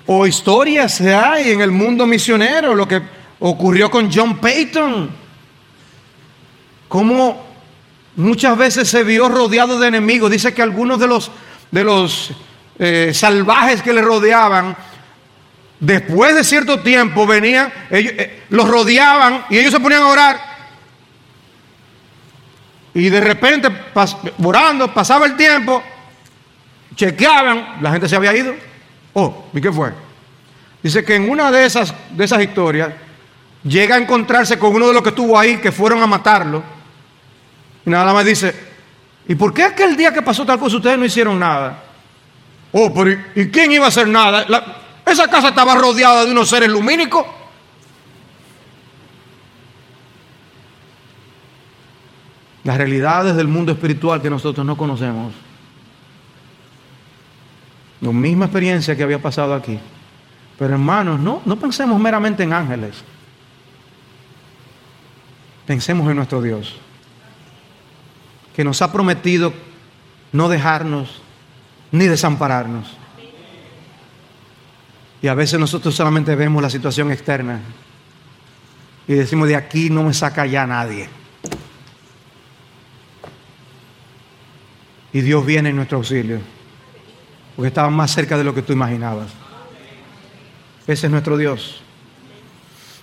O 0.05 0.27
historias 0.27 1.01
hay 1.01 1.49
en 1.49 1.61
el 1.61 1.71
mundo 1.71 2.05
misionero, 2.05 2.75
lo 2.75 2.87
que 2.87 3.01
ocurrió 3.39 3.89
con 3.89 4.13
John 4.13 4.37
Payton. 4.37 5.09
Cómo 6.89 7.43
muchas 8.15 8.55
veces 8.55 8.87
se 8.87 9.03
vio 9.03 9.27
rodeado 9.27 9.79
de 9.79 9.87
enemigos. 9.87 10.29
Dice 10.29 10.53
que 10.53 10.61
algunos 10.61 10.99
de 10.99 11.07
los, 11.07 11.31
de 11.71 11.83
los 11.83 12.29
eh, 12.77 13.13
salvajes 13.15 13.81
que 13.81 13.93
le 13.93 14.03
rodeaban, 14.03 14.77
después 15.79 16.35
de 16.35 16.43
cierto 16.43 16.79
tiempo 16.79 17.25
venían, 17.25 17.71
ellos, 17.89 18.13
eh, 18.17 18.43
los 18.49 18.67
rodeaban 18.67 19.45
y 19.49 19.57
ellos 19.57 19.71
se 19.71 19.79
ponían 19.79 20.03
a 20.03 20.07
orar. 20.07 20.55
Y 22.93 23.09
de 23.09 23.19
repente, 23.19 23.69
orando, 24.41 24.93
pasaba 24.93 25.25
el 25.25 25.35
tiempo, 25.35 25.83
chequeaban, 26.95 27.77
la 27.81 27.91
gente 27.91 28.07
se 28.07 28.15
había 28.15 28.35
ido. 28.35 28.55
Oh, 29.13 29.47
¿y 29.53 29.59
qué 29.59 29.71
fue? 29.71 29.91
Dice 30.81 31.03
que 31.03 31.15
en 31.15 31.29
una 31.29 31.51
de 31.51 31.65
esas, 31.65 31.93
de 32.11 32.23
esas 32.23 32.41
historias 32.41 32.91
llega 33.63 33.95
a 33.95 33.97
encontrarse 33.97 34.57
con 34.57 34.73
uno 34.73 34.87
de 34.87 34.93
los 34.93 35.03
que 35.03 35.09
estuvo 35.09 35.37
ahí, 35.37 35.57
que 35.57 35.71
fueron 35.71 36.01
a 36.01 36.07
matarlo. 36.07 36.63
Y 37.85 37.89
nada 37.89 38.13
más 38.13 38.23
dice, 38.23 38.55
¿y 39.27 39.35
por 39.35 39.53
qué 39.53 39.63
aquel 39.63 39.97
día 39.97 40.13
que 40.13 40.21
pasó 40.21 40.45
tal 40.45 40.59
cosa 40.59 40.77
ustedes 40.77 40.97
no 40.97 41.05
hicieron 41.05 41.37
nada? 41.37 41.83
Oh, 42.71 42.93
pero 42.93 43.19
¿y 43.35 43.49
quién 43.49 43.71
iba 43.71 43.85
a 43.85 43.89
hacer 43.89 44.07
nada? 44.07 44.45
Esa 45.05 45.29
casa 45.29 45.49
estaba 45.49 45.75
rodeada 45.75 46.25
de 46.25 46.31
unos 46.31 46.49
seres 46.49 46.69
lumínicos. 46.69 47.25
Las 52.63 52.77
realidades 52.77 53.35
del 53.35 53.47
mundo 53.47 53.71
espiritual 53.71 54.21
que 54.21 54.29
nosotros 54.29 54.65
no 54.65 54.75
conocemos. 54.75 55.33
La 58.01 58.11
misma 58.11 58.45
experiencia 58.45 58.95
que 58.95 59.03
había 59.03 59.21
pasado 59.21 59.53
aquí. 59.53 59.79
Pero 60.57 60.73
hermanos, 60.73 61.19
no, 61.19 61.41
no 61.45 61.55
pensemos 61.57 61.99
meramente 61.99 62.43
en 62.43 62.53
ángeles. 62.53 63.03
Pensemos 65.65 66.09
en 66.09 66.15
nuestro 66.15 66.41
Dios, 66.41 66.75
que 68.55 68.63
nos 68.63 68.81
ha 68.81 68.91
prometido 68.91 69.53
no 70.31 70.47
dejarnos 70.47 71.21
ni 71.91 72.05
desampararnos. 72.05 72.97
Y 75.25 75.27
a 75.27 75.33
veces 75.33 75.59
nosotros 75.59 75.95
solamente 75.95 76.35
vemos 76.35 76.61
la 76.61 76.69
situación 76.69 77.11
externa 77.11 77.59
y 79.07 79.15
decimos, 79.15 79.47
de 79.47 79.55
aquí 79.55 79.89
no 79.89 80.03
me 80.03 80.13
saca 80.13 80.45
ya 80.45 80.67
nadie. 80.67 81.09
Y 85.11 85.21
Dios 85.21 85.43
viene 85.43 85.69
en 85.69 85.77
nuestro 85.77 85.97
auxilio 85.97 86.41
porque 87.55 87.69
estaban 87.69 87.95
más 87.95 88.11
cerca 88.11 88.37
de 88.37 88.43
lo 88.43 88.53
que 88.53 88.61
tú 88.61 88.73
imaginabas. 88.73 89.29
Ese 90.85 91.07
es 91.07 91.11
nuestro 91.11 91.37
Dios. 91.37 91.81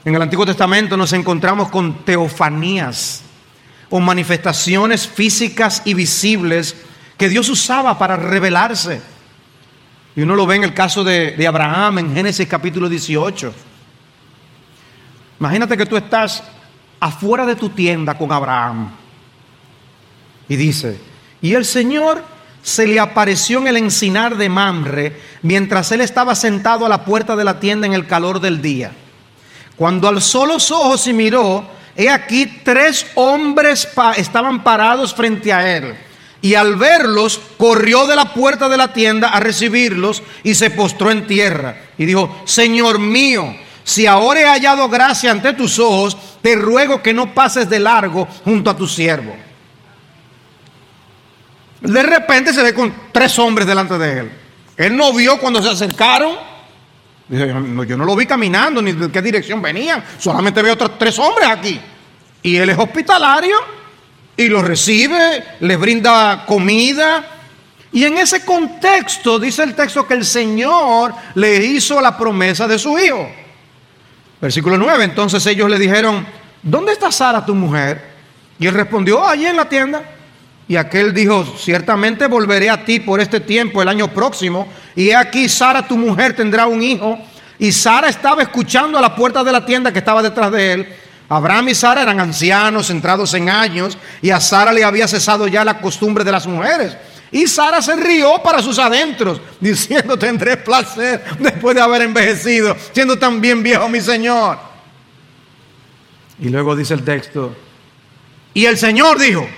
En 0.05 0.15
el 0.15 0.23
Antiguo 0.23 0.47
Testamento 0.47 0.97
nos 0.97 1.13
encontramos 1.15 1.71
con 1.71 2.05
teofanías 2.05 3.23
o 3.91 3.99
manifestaciones 3.99 5.09
físicas 5.09 5.83
y 5.85 5.95
visibles 5.95 6.77
que 7.19 7.29
Dios 7.29 7.49
usaba 7.49 7.99
para 7.99 8.15
revelarse. 8.15 9.03
Y 10.15 10.23
uno 10.23 10.37
lo 10.37 10.47
ve 10.47 10.57
en 10.57 10.65
el 10.65 10.75
caso 10.75 11.03
de, 11.03 11.47
Abraham 11.47 11.99
en 11.99 12.15
Génesis 12.15 12.47
capítulo 12.47 12.89
18. 12.89 13.53
Imagínate 15.41 15.77
que 15.77 15.87
tú 15.87 15.97
estás 15.97 16.43
afuera 17.01 17.47
de 17.47 17.57
tu 17.57 17.71
tienda 17.71 18.17
con 18.19 18.31
Abraham. 18.31 18.91
Y 20.49 20.57
dice, 20.57 21.01
y 21.41 21.55
el 21.55 21.65
Señor 21.65 22.23
se 22.63 22.87
le 22.87 23.01
apareció 23.01 23.59
en 23.59 23.69
el 23.69 23.77
encinar 23.79 24.37
de 24.37 24.49
Mamre 24.49 25.21
mientras 25.41 25.91
él 25.93 26.03
estaba 26.03 26.35
sentado 26.35 26.85
a 26.85 26.89
la 26.89 27.05
puerta 27.05 27.35
de 27.35 27.45
la 27.45 27.59
tienda 27.59 27.87
en 27.87 27.95
el 27.95 28.07
calor 28.07 28.39
del 28.39 28.61
día. 28.61 28.93
Cuando 29.77 30.09
alzó 30.09 30.45
los 30.45 30.71
ojos 30.71 31.07
y 31.07 31.15
miró, 31.15 31.65
he 31.97 32.11
aquí 32.11 32.61
tres 32.63 33.07
hombres 33.15 33.89
estaban 34.17 34.63
parados 34.63 35.15
frente 35.15 35.53
a 35.53 35.77
él. 35.77 35.95
Y 36.43 36.55
al 36.55 36.77
verlos, 36.77 37.41
corrió 37.57 38.07
de 38.07 38.17
la 38.17 38.35
puerta 38.35 38.69
de 38.69 38.77
la 38.77 38.93
tienda 38.93 39.29
a 39.29 39.41
recibirlos 39.41 40.23
y 40.43 40.55
se 40.55 40.71
postró 40.71 41.11
en 41.11 41.27
tierra. 41.27 41.77
Y 41.97 42.05
dijo, 42.05 42.43
Señor 42.45 42.99
mío, 42.99 43.55
si 43.85 44.07
ahora 44.07 44.41
he 44.41 44.47
hallado 44.47 44.89
gracia 44.89 45.31
ante 45.31 45.53
tus 45.55 45.79
ojos, 45.79 46.17
te 46.43 46.57
ruego 46.57 47.03
que 47.03 47.15
no 47.15 47.33
pases 47.33 47.71
de 47.71 47.79
largo 47.79 48.27
junto 48.45 48.71
a 48.71 48.77
tu 48.77 48.87
siervo. 48.87 49.35
De 51.81 52.03
repente 52.03 52.53
se 52.53 52.63
ve 52.63 52.75
con 52.75 52.93
tres 53.13 53.39
hombres 53.39 53.67
delante 53.67 53.99
de 53.99 54.19
él. 54.21 54.33
Él 54.77 54.97
no 54.97 55.13
vio 55.13 55.39
cuando 55.39 55.63
se 55.63 55.69
acercaron. 55.69 56.37
yo 57.29 57.97
no 57.97 58.05
lo 58.05 58.17
vi 58.17 58.27
caminando 58.27 58.81
ni 58.83 58.93
de 58.93 59.11
qué 59.11 59.23
dirección 59.23 59.61
venían. 59.61 60.03
Solamente 60.19 60.63
veo 60.63 60.75
otros 60.75 60.99
tres 60.99 61.19
hombres 61.19 61.49
aquí. 61.49 61.81
Y 62.43 62.57
él 62.57 62.71
es 62.71 62.79
hospitalario 62.79 63.57
y 64.37 64.49
los 64.49 64.65
recibe, 64.65 65.45
les 65.61 65.79
brinda 65.79 66.45
comida. 66.47 67.25
Y 67.93 68.05
en 68.05 68.19
ese 68.19 68.45
contexto 68.45 69.39
dice 69.39 69.63
el 69.63 69.75
texto 69.75 70.07
que 70.07 70.15
el 70.15 70.25
Señor 70.25 71.15
le 71.35 71.57
hizo 71.65 72.01
la 72.01 72.17
promesa 72.17 72.67
de 72.67 72.79
su 72.79 72.99
hijo. 72.99 73.29
Versículo 74.41 74.77
9, 74.77 75.05
entonces 75.05 75.45
ellos 75.47 75.69
le 75.71 75.79
dijeron, 75.79 76.27
¿dónde 76.63 76.93
está 76.93 77.13
Sara 77.13 77.45
tu 77.45 77.55
mujer? 77.55 78.11
Y 78.59 78.67
él 78.67 78.75
respondió, 78.75 79.27
allí 79.27 79.47
en 79.47 79.57
la 79.57 79.69
tienda. 79.69 80.03
Y 80.67 80.77
aquel 80.77 81.13
dijo, 81.13 81.45
ciertamente 81.59 82.27
volveré 82.27 82.71
a 82.71 82.85
ti 82.85 83.01
por 83.01 83.21
este 83.21 83.41
tiempo, 83.41 83.83
el 83.83 83.89
año 83.89 84.09
próximo, 84.09 84.69
y 84.97 85.11
aquí 85.11 85.49
Sara 85.49 85.87
tu 85.87 85.97
mujer 85.97 86.35
tendrá 86.35 86.67
un 86.67 86.83
hijo. 86.83 87.19
Y 87.59 87.71
Sara 87.71 88.09
estaba 88.09 88.43
escuchando 88.43 88.99
a 88.99 89.03
la 89.03 89.15
puerta 89.15 89.45
de 89.45 89.53
la 89.53 89.65
tienda 89.65 89.93
que 89.93 89.99
estaba 89.99 90.23
detrás 90.23 90.51
de 90.51 90.73
él. 90.73 90.89
Abraham 91.35 91.71
y 91.71 91.75
Sara 91.75 92.03
eran 92.03 92.21
ancianos, 92.21 92.89
centrados 92.89 93.33
en 93.33 93.49
años, 93.49 93.97
y 94.21 94.29
a 94.29 94.39
Sara 94.39 94.71
le 94.71 94.85
había 94.85 95.09
cesado 95.09 95.49
ya 95.49 95.65
la 95.65 95.81
costumbre 95.81 96.25
de 96.25 96.31
las 96.31 96.47
mujeres. 96.47 96.95
Y 97.31 97.47
Sara 97.47 97.81
se 97.81 97.97
rió 97.97 98.43
para 98.43 98.61
sus 98.61 98.79
adentros, 98.79 99.41
diciendo, 99.61 100.19
tendré 100.19 100.59
placer 100.59 101.25
después 101.39 101.75
de 101.75 101.81
haber 101.81 102.03
envejecido, 102.03 102.77
siendo 102.93 103.19
tan 103.19 103.41
bien 103.41 103.63
viejo 103.63 103.89
mi 103.89 104.03
Señor. 104.03 104.59
Y 106.39 106.51
luego 106.51 106.77
dice 106.77 106.93
el 106.93 107.03
texto, 107.03 107.57
y 108.53 108.67
el 108.67 108.77
Señor 108.77 109.19
dijo, 109.19 109.49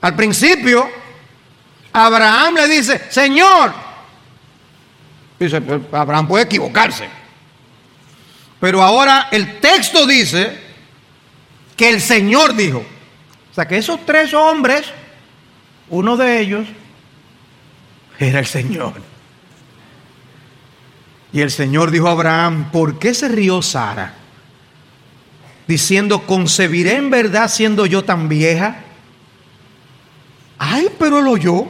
al 0.00 0.16
principio, 0.16 0.90
Abraham 1.92 2.54
le 2.56 2.66
dice, 2.66 3.00
Señor, 3.10 3.72
Abraham 5.92 6.26
puede 6.26 6.46
equivocarse. 6.46 7.23
Pero 8.60 8.82
ahora 8.82 9.28
el 9.30 9.60
texto 9.60 10.06
dice 10.06 10.58
que 11.76 11.90
el 11.90 12.00
Señor 12.00 12.54
dijo. 12.54 12.84
O 13.50 13.54
sea 13.54 13.66
que 13.66 13.76
esos 13.76 14.04
tres 14.04 14.34
hombres, 14.34 14.86
uno 15.88 16.16
de 16.16 16.40
ellos 16.40 16.66
era 18.18 18.38
el 18.38 18.46
Señor. 18.46 18.94
Y 21.32 21.40
el 21.40 21.50
Señor 21.50 21.90
dijo 21.90 22.08
a 22.08 22.12
Abraham, 22.12 22.70
¿por 22.70 22.98
qué 22.98 23.12
se 23.12 23.28
rió 23.28 23.60
Sara? 23.60 24.14
Diciendo, 25.66 26.26
¿concebiré 26.26 26.96
en 26.96 27.10
verdad 27.10 27.48
siendo 27.48 27.86
yo 27.86 28.04
tan 28.04 28.28
vieja? 28.28 28.84
Ay, 30.58 30.88
pero 30.98 31.18
él 31.18 31.26
oyó. 31.26 31.66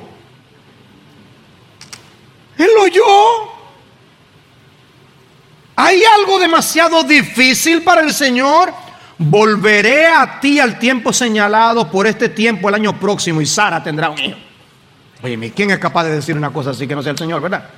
Él 2.59 2.71
oyó. 2.81 3.54
¿Hay 5.77 6.03
algo 6.05 6.39
demasiado 6.39 7.03
difícil 7.03 7.83
para 7.83 8.03
el 8.03 8.13
Señor? 8.13 8.73
Volveré 9.19 10.07
a 10.07 10.41
ti 10.41 10.59
al 10.59 10.79
tiempo 10.79 11.13
señalado 11.13 11.91
por 11.91 12.07
este 12.07 12.29
tiempo 12.29 12.69
el 12.69 12.75
año 12.77 12.99
próximo 12.99 13.41
y 13.41 13.47
Sara 13.47 13.83
tendrá 13.83 14.11
un 14.11 14.19
hijo. 14.19 14.39
Oye, 15.23 15.53
¿quién 15.55 15.71
es 15.71 15.79
capaz 15.79 16.05
de 16.05 16.17
decir 16.17 16.37
una 16.37 16.53
cosa 16.53 16.71
así 16.71 16.87
que 16.87 16.95
no 16.95 17.03
sea 17.03 17.13
el 17.13 17.19
Señor, 17.19 17.41
verdad? 17.41 17.69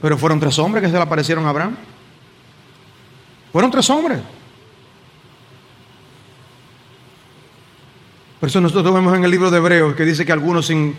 Pero 0.00 0.18
fueron 0.18 0.40
tres 0.40 0.58
hombres 0.58 0.82
que 0.82 0.88
se 0.88 0.96
le 0.96 1.02
aparecieron 1.02 1.46
a 1.46 1.50
Abraham. 1.50 1.76
Fueron 3.52 3.70
tres 3.70 3.88
hombres. 3.90 4.20
Por 8.40 8.48
eso 8.48 8.60
nosotros 8.60 8.94
vemos 8.94 9.14
en 9.14 9.24
el 9.24 9.30
libro 9.30 9.50
de 9.50 9.58
Hebreos 9.58 9.94
que 9.94 10.04
dice 10.04 10.24
que 10.24 10.32
algunos 10.32 10.66
sin 10.66 10.96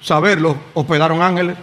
saberlo 0.00 0.56
hospedaron 0.74 1.22
ángeles. 1.22 1.56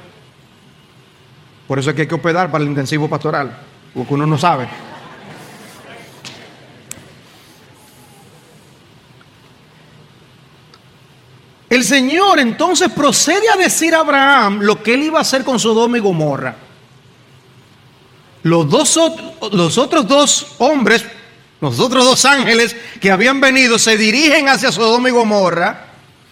Por 1.68 1.80
eso 1.80 1.90
es 1.90 1.96
que 1.96 2.04
hay 2.04 2.08
que 2.08 2.16
hospedar 2.16 2.50
para 2.50 2.64
el 2.64 2.70
intensivo 2.70 3.10
pastoral, 3.10 3.56
porque 3.94 4.14
uno 4.14 4.26
no 4.26 4.38
sabe. 4.38 4.70
El 11.70 11.84
Señor 11.84 12.40
entonces 12.40 12.90
procede 12.92 13.50
a 13.50 13.58
decir 13.58 13.94
a 13.94 14.00
Abraham 14.00 14.62
lo 14.62 14.82
que 14.82 14.94
él 14.94 15.04
iba 15.04 15.20
a 15.20 15.22
hacer 15.22 15.44
con 15.44 15.60
Sodoma 15.60 15.98
y 15.98 16.02
Gomorra. 16.02 16.56
Los, 18.44 18.70
dos, 18.70 18.98
los 19.52 19.78
otros 19.78 20.08
dos 20.08 20.56
hombres, 20.60 21.04
los 21.60 21.80
otros 21.82 22.06
dos 22.06 22.24
ángeles 22.24 22.74
que 23.02 23.12
habían 23.12 23.42
venido, 23.42 23.78
se 23.78 23.98
dirigen 23.98 24.48
hacia 24.48 24.72
Sodoma 24.72 25.10
y 25.10 25.12
Gomorra. 25.12 25.88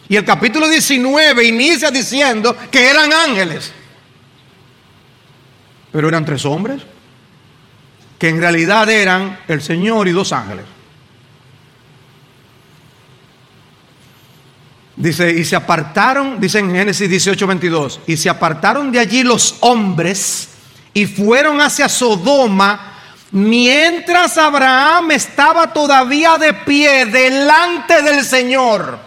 Y 0.07 0.15
el 0.15 0.23
capítulo 0.23 0.69
19 0.69 1.43
inicia 1.43 1.91
diciendo 1.91 2.55
que 2.71 2.89
eran 2.89 3.11
ángeles. 3.11 3.73
Pero 5.95 6.09
eran 6.09 6.25
tres 6.25 6.43
hombres 6.43 6.81
que 8.19 8.27
en 8.27 8.41
realidad 8.41 8.89
eran 8.89 9.39
el 9.47 9.61
Señor 9.61 10.09
y 10.09 10.11
dos 10.11 10.33
ángeles. 10.33 10.65
Dice, 14.97 15.31
y 15.31 15.45
se 15.45 15.55
apartaron, 15.55 16.37
dice 16.41 16.59
en 16.59 16.71
Génesis 16.71 17.09
18, 17.09 17.47
22, 17.47 18.01
y 18.07 18.17
se 18.17 18.29
apartaron 18.29 18.91
de 18.91 18.99
allí 18.99 19.23
los 19.23 19.55
hombres 19.61 20.49
y 20.93 21.05
fueron 21.05 21.61
hacia 21.61 21.87
Sodoma 21.87 22.99
mientras 23.31 24.37
Abraham 24.37 25.11
estaba 25.11 25.71
todavía 25.71 26.37
de 26.37 26.51
pie 26.55 27.05
delante 27.05 28.01
del 28.01 28.25
Señor. 28.25 28.99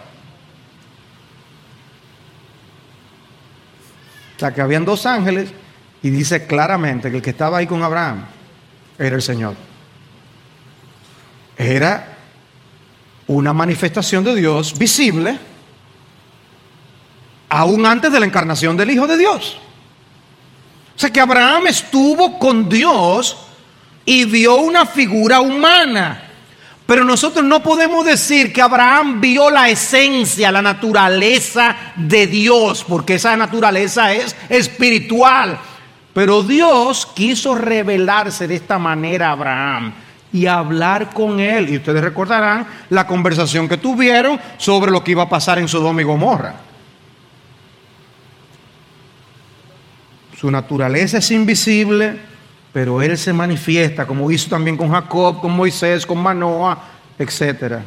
O 4.35 4.39
sea 4.39 4.51
que 4.51 4.61
habían 4.61 4.85
dos 4.85 5.05
ángeles 5.05 5.53
y 6.01 6.09
dice 6.09 6.45
claramente 6.45 7.09
que 7.09 7.17
el 7.17 7.23
que 7.23 7.31
estaba 7.31 7.57
ahí 7.57 7.67
con 7.67 7.83
Abraham 7.83 8.25
era 8.97 9.15
el 9.15 9.21
Señor. 9.21 9.55
Era 11.57 12.17
una 13.27 13.53
manifestación 13.53 14.23
de 14.23 14.35
Dios 14.35 14.77
visible 14.77 15.37
aún 17.49 17.85
antes 17.85 18.11
de 18.11 18.19
la 18.19 18.25
encarnación 18.25 18.77
del 18.77 18.91
Hijo 18.91 19.07
de 19.07 19.17
Dios. 19.17 19.57
O 20.95 20.99
sea 20.99 21.11
que 21.11 21.19
Abraham 21.19 21.67
estuvo 21.67 22.37
con 22.37 22.69
Dios 22.69 23.37
y 24.05 24.25
vio 24.25 24.55
una 24.55 24.85
figura 24.85 25.39
humana. 25.41 26.25
Pero 26.85 27.03
nosotros 27.03 27.45
no 27.45 27.61
podemos 27.61 28.03
decir 28.03 28.51
que 28.51 28.61
Abraham 28.61 29.21
vio 29.21 29.51
la 29.51 29.69
esencia, 29.69 30.51
la 30.51 30.61
naturaleza 30.61 31.75
de 31.95 32.25
Dios, 32.25 32.83
porque 32.87 33.15
esa 33.15 33.37
naturaleza 33.37 34.11
es 34.11 34.35
espiritual. 34.49 35.59
Pero 36.13 36.43
Dios 36.43 37.05
quiso 37.05 37.55
revelarse 37.55 38.47
de 38.47 38.55
esta 38.55 38.79
manera 38.79 39.29
a 39.29 39.31
Abraham 39.31 39.93
y 40.31 40.45
hablar 40.45 41.13
con 41.13 41.39
él. 41.39 41.69
Y 41.69 41.77
ustedes 41.77 42.03
recordarán 42.03 42.65
la 42.89 43.05
conversación 43.05 43.67
que 43.67 43.77
tuvieron 43.77 44.39
sobre 44.57 44.91
lo 44.91 45.03
que 45.03 45.11
iba 45.11 45.23
a 45.23 45.29
pasar 45.29 45.59
en 45.59 45.67
Sodoma 45.67 46.01
y 46.01 46.05
Gomorra. 46.05 46.55
Su 50.39 50.49
naturaleza 50.49 51.17
es 51.17 51.31
invisible, 51.31 52.17
pero 52.71 53.01
él 53.01 53.17
se 53.17 53.33
manifiesta, 53.33 54.07
como 54.07 54.31
hizo 54.31 54.49
también 54.49 54.77
con 54.77 54.89
Jacob, 54.89 55.41
con 55.41 55.51
Moisés, 55.51 56.05
con 56.05 56.17
Manoah, 56.19 56.77
etc. 57.17 57.79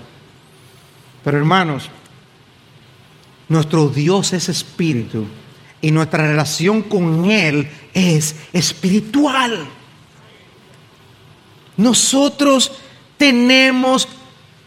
Pero 1.24 1.38
hermanos, 1.38 1.88
nuestro 3.48 3.88
Dios 3.88 4.32
es 4.34 4.48
espíritu 4.48 5.26
y 5.82 5.90
nuestra 5.90 6.28
relación 6.28 6.82
con 6.82 7.28
Él 7.30 7.68
es 7.92 8.36
espiritual. 8.52 9.66
Nosotros 11.76 12.72
tenemos, 13.18 14.08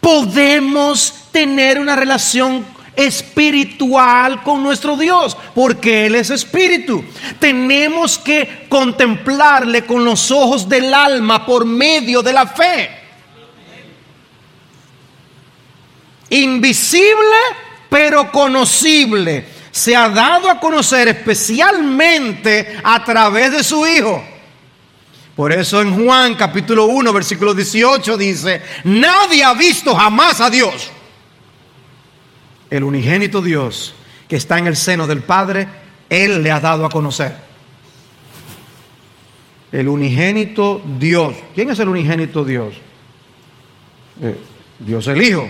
podemos 0.00 1.12
tener 1.32 1.80
una 1.80 1.96
relación 1.96 2.64
espiritual 2.94 4.42
con 4.42 4.62
nuestro 4.62 4.96
Dios, 4.96 5.36
porque 5.54 6.06
Él 6.06 6.16
es 6.16 6.28
espíritu. 6.28 7.02
Tenemos 7.40 8.18
que 8.18 8.66
contemplarle 8.68 9.86
con 9.86 10.04
los 10.04 10.30
ojos 10.30 10.68
del 10.68 10.92
alma 10.92 11.46
por 11.46 11.64
medio 11.64 12.22
de 12.22 12.32
la 12.34 12.46
fe. 12.46 12.90
Invisible, 16.28 17.36
pero 17.88 18.30
conocible 18.30 19.55
se 19.76 19.94
ha 19.94 20.08
dado 20.08 20.50
a 20.50 20.58
conocer 20.58 21.06
especialmente 21.08 22.80
a 22.82 23.04
través 23.04 23.52
de 23.52 23.62
su 23.62 23.86
Hijo. 23.86 24.24
Por 25.34 25.52
eso 25.52 25.82
en 25.82 26.02
Juan 26.02 26.34
capítulo 26.34 26.86
1, 26.86 27.12
versículo 27.12 27.52
18 27.52 28.16
dice, 28.16 28.62
nadie 28.84 29.44
ha 29.44 29.52
visto 29.52 29.94
jamás 29.94 30.40
a 30.40 30.48
Dios. 30.48 30.90
El 32.70 32.84
unigénito 32.84 33.42
Dios 33.42 33.94
que 34.26 34.36
está 34.36 34.56
en 34.56 34.66
el 34.66 34.76
seno 34.76 35.06
del 35.06 35.22
Padre, 35.22 35.68
Él 36.08 36.42
le 36.42 36.50
ha 36.50 36.58
dado 36.58 36.86
a 36.86 36.88
conocer. 36.88 37.36
El 39.70 39.88
unigénito 39.88 40.80
Dios. 40.98 41.36
¿Quién 41.54 41.68
es 41.68 41.78
el 41.80 41.90
unigénito 41.90 42.46
Dios? 42.46 42.76
Eh, 44.22 44.38
Dios 44.78 45.06
el 45.06 45.22
Hijo. 45.22 45.46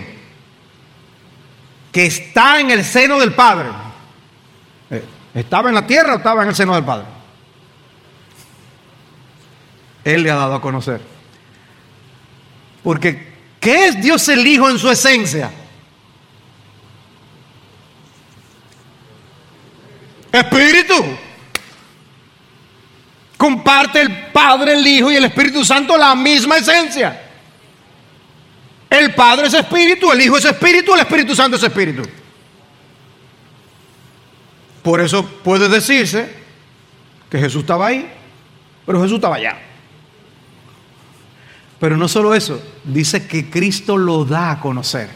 Que 1.93 2.07
está 2.07 2.59
en 2.59 2.71
el 2.71 2.83
seno 2.83 3.19
del 3.19 3.33
Padre. 3.33 3.86
¿Estaba 5.37 5.69
en 5.69 5.75
la 5.75 5.85
tierra 5.85 6.15
o 6.15 6.17
estaba 6.17 6.41
en 6.41 6.49
el 6.49 6.55
seno 6.55 6.73
del 6.73 6.83
Padre? 6.83 7.05
Él 10.03 10.23
le 10.23 10.31
ha 10.31 10.35
dado 10.35 10.55
a 10.55 10.61
conocer. 10.61 10.99
Porque, 12.81 13.35
¿qué 13.59 13.85
es 13.85 14.01
Dios 14.01 14.27
el 14.29 14.47
Hijo 14.47 14.67
en 14.67 14.79
su 14.79 14.89
esencia? 14.89 15.51
Espíritu. 20.31 20.95
Comparte 23.37 24.01
el 24.01 24.31
Padre, 24.31 24.73
el 24.73 24.87
Hijo 24.87 25.11
y 25.11 25.17
el 25.17 25.25
Espíritu 25.25 25.63
Santo 25.63 25.95
la 25.99 26.15
misma 26.15 26.57
esencia. 26.57 27.21
El 28.89 29.13
Padre 29.13 29.49
es 29.49 29.53
Espíritu, 29.53 30.11
el 30.11 30.19
Hijo 30.19 30.37
es 30.37 30.45
Espíritu, 30.45 30.95
el 30.95 31.01
Espíritu 31.01 31.35
Santo 31.35 31.57
es 31.57 31.63
Espíritu. 31.63 32.01
Por 34.87 35.01
eso 35.01 35.25
puede 35.43 35.67
decirse 35.67 36.33
que 37.29 37.37
Jesús 37.37 37.63
estaba 37.63 37.87
ahí, 37.87 38.09
pero 38.85 39.01
Jesús 39.01 39.15
estaba 39.15 39.35
allá. 39.35 39.59
Pero 41.77 41.97
no 41.97 42.07
solo 42.07 42.33
eso, 42.33 42.61
dice 42.85 43.27
que 43.27 43.49
Cristo 43.49 43.97
lo 43.97 44.23
da 44.23 44.51
a 44.51 44.59
conocer. 44.61 45.09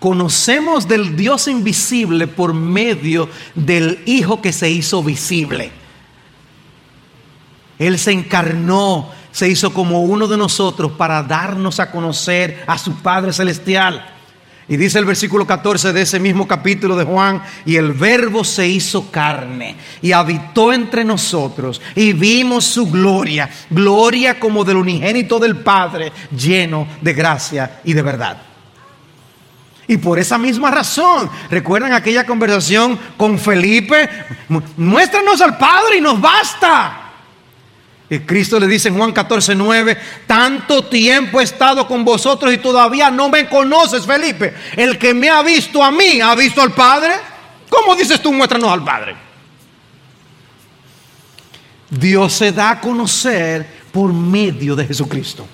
Conocemos 0.00 0.88
del 0.88 1.14
Dios 1.14 1.46
invisible 1.46 2.26
por 2.26 2.52
medio 2.52 3.28
del 3.54 4.02
Hijo 4.06 4.42
que 4.42 4.52
se 4.52 4.68
hizo 4.68 5.00
visible. 5.00 5.70
Él 7.78 7.96
se 7.96 8.10
encarnó, 8.10 9.08
se 9.30 9.48
hizo 9.48 9.72
como 9.72 10.02
uno 10.02 10.26
de 10.26 10.36
nosotros 10.36 10.90
para 10.98 11.22
darnos 11.22 11.78
a 11.78 11.92
conocer 11.92 12.64
a 12.66 12.76
su 12.76 12.94
Padre 12.94 13.32
Celestial. 13.32 14.04
Y 14.72 14.78
dice 14.78 14.98
el 14.98 15.04
versículo 15.04 15.46
14 15.46 15.92
de 15.92 16.00
ese 16.00 16.18
mismo 16.18 16.48
capítulo 16.48 16.96
de 16.96 17.04
Juan, 17.04 17.42
y 17.66 17.76
el 17.76 17.92
verbo 17.92 18.42
se 18.42 18.66
hizo 18.66 19.10
carne 19.10 19.76
y 20.00 20.12
habitó 20.12 20.72
entre 20.72 21.04
nosotros 21.04 21.82
y 21.94 22.14
vimos 22.14 22.64
su 22.64 22.90
gloria, 22.90 23.50
gloria 23.68 24.40
como 24.40 24.64
del 24.64 24.78
unigénito 24.78 25.38
del 25.38 25.58
Padre, 25.58 26.10
lleno 26.34 26.88
de 27.02 27.12
gracia 27.12 27.80
y 27.84 27.92
de 27.92 28.00
verdad. 28.00 28.38
Y 29.88 29.98
por 29.98 30.18
esa 30.18 30.38
misma 30.38 30.70
razón, 30.70 31.28
recuerdan 31.50 31.92
aquella 31.92 32.24
conversación 32.24 32.98
con 33.18 33.38
Felipe, 33.38 34.08
muéstranos 34.78 35.38
al 35.42 35.58
Padre 35.58 35.98
y 35.98 36.00
nos 36.00 36.18
basta. 36.18 37.01
Cristo 38.20 38.60
le 38.60 38.66
dice 38.66 38.88
en 38.88 38.96
Juan 38.96 39.12
14, 39.12 39.54
9, 39.54 39.98
tanto 40.26 40.84
tiempo 40.84 41.40
he 41.40 41.44
estado 41.44 41.86
con 41.86 42.04
vosotros 42.04 42.52
y 42.52 42.58
todavía 42.58 43.10
no 43.10 43.28
me 43.28 43.48
conoces, 43.48 44.04
Felipe. 44.04 44.54
El 44.76 44.98
que 44.98 45.14
me 45.14 45.30
ha 45.30 45.42
visto 45.42 45.82
a 45.82 45.90
mí, 45.90 46.20
ha 46.20 46.34
visto 46.34 46.60
al 46.60 46.72
Padre. 46.72 47.14
¿Cómo 47.70 47.96
dices 47.96 48.20
tú, 48.20 48.32
muéstranos 48.32 48.70
al 48.70 48.84
Padre? 48.84 49.16
Dios 51.88 52.32
se 52.32 52.52
da 52.52 52.70
a 52.70 52.80
conocer 52.80 53.66
por 53.92 54.12
medio 54.12 54.76
de 54.76 54.86
Jesucristo. 54.86 55.46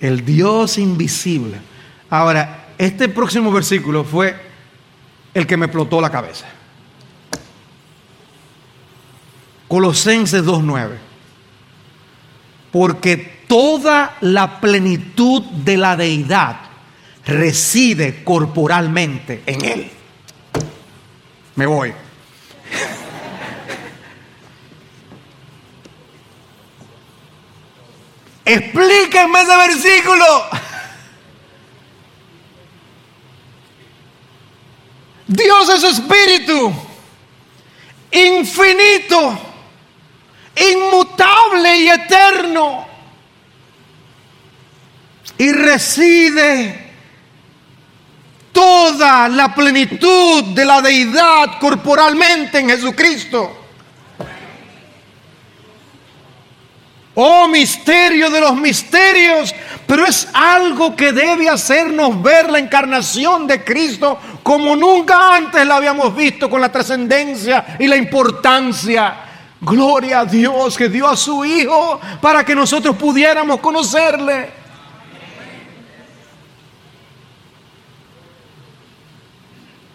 El 0.00 0.24
Dios 0.24 0.78
invisible. 0.78 1.58
Ahora, 2.10 2.68
este 2.76 3.08
próximo 3.08 3.50
versículo 3.50 4.04
fue 4.04 4.34
el 5.32 5.46
que 5.46 5.56
me 5.56 5.66
explotó 5.66 6.00
la 6.00 6.10
cabeza. 6.10 6.46
Colosenses 9.68 10.44
2.9. 10.44 10.98
Porque 12.70 13.16
toda 13.48 14.16
la 14.20 14.60
plenitud 14.60 15.42
de 15.42 15.76
la 15.76 15.96
deidad 15.96 16.56
reside 17.26 18.22
corporalmente 18.24 19.42
en 19.46 19.64
Él. 19.64 19.90
Me 21.54 21.66
voy. 21.66 21.92
Explíquenme 28.44 29.40
ese 29.40 29.56
versículo. 29.56 30.24
Dios 35.26 35.68
es 35.70 35.84
espíritu, 35.84 36.70
infinito 38.12 39.53
inmutable 40.56 41.80
y 41.80 41.88
eterno. 41.88 42.86
Y 45.36 45.52
reside 45.52 46.84
toda 48.52 49.28
la 49.28 49.52
plenitud 49.52 50.44
de 50.54 50.64
la 50.64 50.80
deidad 50.80 51.58
corporalmente 51.58 52.60
en 52.60 52.68
Jesucristo. 52.68 53.60
Oh 57.16 57.46
misterio 57.46 58.30
de 58.30 58.40
los 58.40 58.56
misterios, 58.56 59.54
pero 59.86 60.04
es 60.04 60.28
algo 60.32 60.96
que 60.96 61.12
debe 61.12 61.48
hacernos 61.48 62.20
ver 62.22 62.50
la 62.50 62.58
encarnación 62.58 63.46
de 63.46 63.62
Cristo 63.62 64.18
como 64.42 64.74
nunca 64.74 65.36
antes 65.36 65.64
la 65.66 65.76
habíamos 65.76 66.14
visto 66.14 66.50
con 66.50 66.60
la 66.60 66.72
trascendencia 66.72 67.76
y 67.78 67.86
la 67.86 67.96
importancia 67.96 69.23
Gloria 69.64 70.20
a 70.20 70.24
Dios 70.24 70.76
que 70.76 70.88
dio 70.88 71.08
a 71.08 71.16
su 71.16 71.44
Hijo 71.44 72.00
para 72.20 72.44
que 72.44 72.54
nosotros 72.54 72.96
pudiéramos 72.96 73.60
conocerle. 73.60 74.50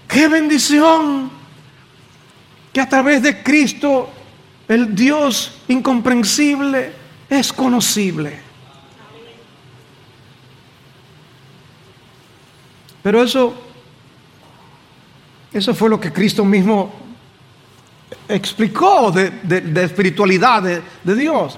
Qué 0.07 0.27
bendición 0.27 1.29
que 2.73 2.81
a 2.81 2.89
través 2.89 3.21
de 3.21 3.43
Cristo 3.43 4.09
el 4.67 4.95
Dios 4.95 5.61
incomprensible 5.67 6.93
es 7.29 7.53
conocible. 7.53 8.39
Pero 13.03 13.23
eso, 13.23 13.53
eso 15.53 15.73
fue 15.73 15.89
lo 15.89 15.99
que 15.99 16.11
Cristo 16.11 16.43
mismo 16.43 17.08
explicó 18.29 19.11
de, 19.11 19.83
espiritualidad 19.83 20.63
de, 21.03 21.15
Dios. 21.15 21.57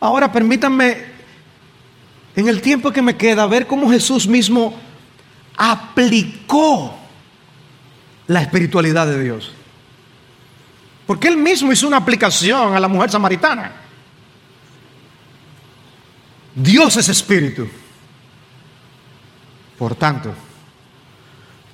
Ahora 0.00 0.30
permítanme, 0.30 0.96
en 2.34 2.48
el 2.48 2.62
tiempo 2.62 2.92
que 2.92 3.02
me 3.02 3.16
queda, 3.16 3.46
ver 3.46 3.66
cómo 3.66 3.90
Jesús 3.90 4.26
mismo 4.26 4.78
aplicó 5.56 6.96
la 8.28 8.40
espiritualidad 8.40 9.06
de 9.06 9.22
Dios. 9.22 9.52
Porque 11.06 11.28
él 11.28 11.36
mismo 11.36 11.72
hizo 11.72 11.86
una 11.86 11.98
aplicación 11.98 12.74
a 12.74 12.80
la 12.80 12.88
mujer 12.88 13.10
samaritana. 13.10 13.72
Dios 16.54 16.96
es 16.96 17.08
espíritu. 17.08 17.68
Por 19.76 19.96
tanto, 19.96 20.32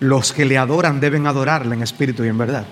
los 0.01 0.33
que 0.33 0.45
le 0.45 0.57
adoran 0.57 0.99
deben 0.99 1.27
adorarle 1.27 1.75
en 1.75 1.83
espíritu 1.83 2.25
y 2.25 2.29
en 2.29 2.39
verdad. 2.39 2.67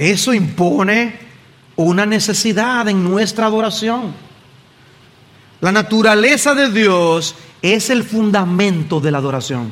Eso 0.00 0.32
impone 0.32 1.12
una 1.76 2.06
necesidad 2.06 2.88
en 2.88 3.04
nuestra 3.04 3.44
adoración. 3.44 4.14
La 5.60 5.70
naturaleza 5.70 6.54
de 6.54 6.70
Dios 6.70 7.34
es 7.60 7.90
el 7.90 8.02
fundamento 8.02 8.98
de 8.98 9.10
la 9.10 9.18
adoración. 9.18 9.70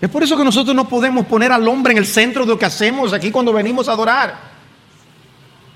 Es 0.00 0.08
por 0.08 0.22
eso 0.22 0.34
que 0.38 0.44
nosotros 0.44 0.74
no 0.74 0.88
podemos 0.88 1.26
poner 1.26 1.52
al 1.52 1.68
hombre 1.68 1.92
en 1.92 1.98
el 1.98 2.06
centro 2.06 2.46
de 2.46 2.52
lo 2.52 2.58
que 2.58 2.64
hacemos 2.64 3.12
aquí 3.12 3.30
cuando 3.30 3.52
venimos 3.52 3.86
a 3.86 3.92
adorar. 3.92 4.34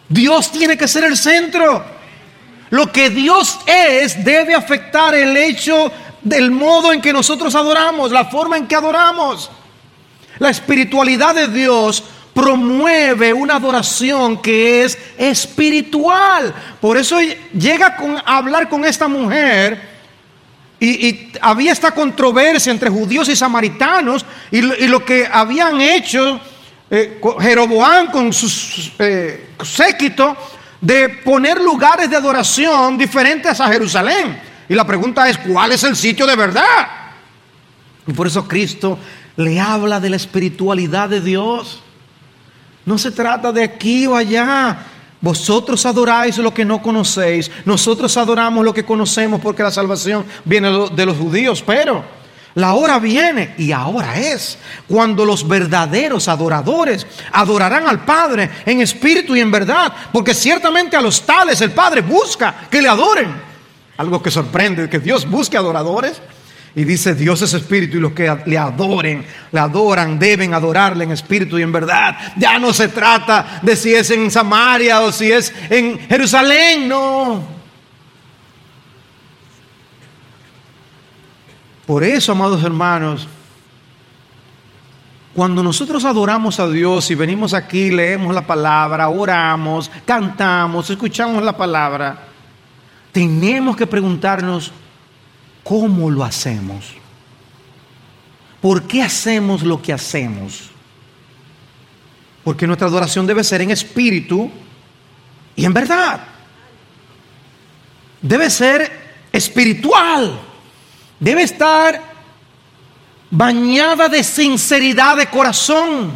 Dios 0.08 0.50
tiene 0.50 0.78
que 0.78 0.88
ser 0.88 1.04
el 1.04 1.18
centro. 1.18 1.84
Lo 2.70 2.90
que 2.90 3.10
Dios 3.10 3.60
es 3.66 4.24
debe 4.24 4.54
afectar 4.54 5.14
el 5.14 5.36
hecho 5.36 5.92
del 6.22 6.50
modo 6.50 6.94
en 6.94 7.02
que 7.02 7.12
nosotros 7.12 7.54
adoramos, 7.54 8.12
la 8.12 8.24
forma 8.24 8.56
en 8.56 8.66
que 8.66 8.76
adoramos. 8.76 9.50
La 10.38 10.48
espiritualidad 10.48 11.34
de 11.34 11.48
Dios 11.48 12.02
promueve 12.38 13.32
una 13.32 13.56
adoración 13.56 14.40
que 14.40 14.84
es 14.84 14.96
espiritual. 15.18 16.54
Por 16.80 16.96
eso 16.96 17.18
llega 17.52 17.96
a 18.24 18.36
hablar 18.36 18.68
con 18.68 18.84
esta 18.84 19.08
mujer. 19.08 19.98
Y, 20.78 21.32
había 21.40 21.72
esta 21.72 21.90
controversia 21.90 22.70
entre 22.70 22.90
judíos 22.90 23.28
y 23.28 23.34
samaritanos 23.34 24.24
y 24.52 24.60
lo, 24.60 25.04
que 25.04 25.28
habían 25.30 25.80
hecho 25.80 26.40
eh, 26.88 27.20
Jeroboam 27.40 28.12
con 28.12 28.32
su 28.32 28.48
eh, 29.00 29.48
séquito 29.64 30.36
de 30.80 31.08
poner 31.08 31.60
lugares 31.60 32.08
de 32.08 32.14
adoración 32.14 32.96
diferentes 32.96 33.60
a 33.60 33.66
Jerusalén. 33.66 34.40
Y 34.68 34.74
la 34.76 34.86
pregunta 34.86 35.28
es, 35.28 35.38
¿cuál 35.38 35.72
es 35.72 35.82
el 35.82 35.96
sitio 35.96 36.24
de 36.24 36.36
verdad? 36.36 36.86
Y 38.06 38.12
por 38.12 38.28
eso 38.28 38.46
Cristo 38.46 38.96
le 39.34 39.58
habla 39.58 39.98
de 39.98 40.10
la 40.10 40.16
espiritualidad 40.16 41.08
de 41.08 41.20
Dios. 41.20 41.82
No 42.88 42.96
se 42.96 43.10
trata 43.10 43.52
de 43.52 43.62
aquí 43.62 44.06
o 44.06 44.16
allá. 44.16 44.78
Vosotros 45.20 45.84
adoráis 45.84 46.38
lo 46.38 46.54
que 46.54 46.64
no 46.64 46.80
conocéis. 46.80 47.50
Nosotros 47.66 48.16
adoramos 48.16 48.64
lo 48.64 48.72
que 48.72 48.86
conocemos 48.86 49.42
porque 49.42 49.62
la 49.62 49.70
salvación 49.70 50.24
viene 50.42 50.88
de 50.94 51.04
los 51.04 51.18
judíos. 51.18 51.62
Pero 51.66 52.02
la 52.54 52.72
hora 52.72 52.98
viene 52.98 53.54
y 53.58 53.72
ahora 53.72 54.18
es 54.18 54.56
cuando 54.88 55.26
los 55.26 55.46
verdaderos 55.46 56.28
adoradores 56.28 57.06
adorarán 57.30 57.86
al 57.86 58.06
Padre 58.06 58.48
en 58.64 58.80
espíritu 58.80 59.36
y 59.36 59.40
en 59.40 59.50
verdad. 59.50 59.92
Porque 60.10 60.32
ciertamente 60.32 60.96
a 60.96 61.02
los 61.02 61.20
tales 61.20 61.60
el 61.60 61.72
Padre 61.72 62.00
busca 62.00 62.68
que 62.70 62.80
le 62.80 62.88
adoren. 62.88 63.48
Algo 63.98 64.22
que 64.22 64.30
sorprende, 64.30 64.88
que 64.88 64.98
Dios 64.98 65.28
busque 65.28 65.58
adoradores. 65.58 66.22
Y 66.74 66.84
dice, 66.84 67.14
Dios 67.14 67.42
es 67.42 67.54
espíritu 67.54 67.96
y 67.96 68.00
los 68.00 68.12
que 68.12 68.36
le 68.46 68.58
adoren, 68.58 69.24
le 69.50 69.60
adoran, 69.60 70.18
deben 70.18 70.54
adorarle 70.54 71.04
en 71.04 71.12
espíritu 71.12 71.58
y 71.58 71.62
en 71.62 71.72
verdad. 71.72 72.16
Ya 72.36 72.58
no 72.58 72.72
se 72.72 72.88
trata 72.88 73.60
de 73.62 73.74
si 73.74 73.94
es 73.94 74.10
en 74.10 74.30
Samaria 74.30 75.00
o 75.00 75.10
si 75.10 75.32
es 75.32 75.52
en 75.70 75.98
Jerusalén, 75.98 76.88
no. 76.88 77.58
Por 81.86 82.04
eso, 82.04 82.32
amados 82.32 82.62
hermanos, 82.62 83.26
cuando 85.34 85.62
nosotros 85.62 86.04
adoramos 86.04 86.58
a 86.58 86.68
Dios 86.68 87.10
y 87.10 87.14
venimos 87.14 87.54
aquí, 87.54 87.90
leemos 87.90 88.34
la 88.34 88.46
palabra, 88.46 89.08
oramos, 89.08 89.90
cantamos, 90.04 90.90
escuchamos 90.90 91.42
la 91.42 91.56
palabra, 91.56 92.26
tenemos 93.12 93.76
que 93.76 93.86
preguntarnos, 93.86 94.72
¿Cómo 95.68 96.10
lo 96.10 96.24
hacemos? 96.24 96.94
¿Por 98.62 98.84
qué 98.84 99.02
hacemos 99.02 99.62
lo 99.62 99.82
que 99.82 99.92
hacemos? 99.92 100.70
Porque 102.42 102.66
nuestra 102.66 102.88
adoración 102.88 103.26
debe 103.26 103.44
ser 103.44 103.60
en 103.60 103.70
espíritu 103.70 104.50
y 105.54 105.66
en 105.66 105.74
verdad. 105.74 106.20
Debe 108.22 108.48
ser 108.48 108.90
espiritual. 109.30 110.40
Debe 111.20 111.42
estar 111.42 112.02
bañada 113.30 114.08
de 114.08 114.24
sinceridad 114.24 115.18
de 115.18 115.26
corazón. 115.26 116.12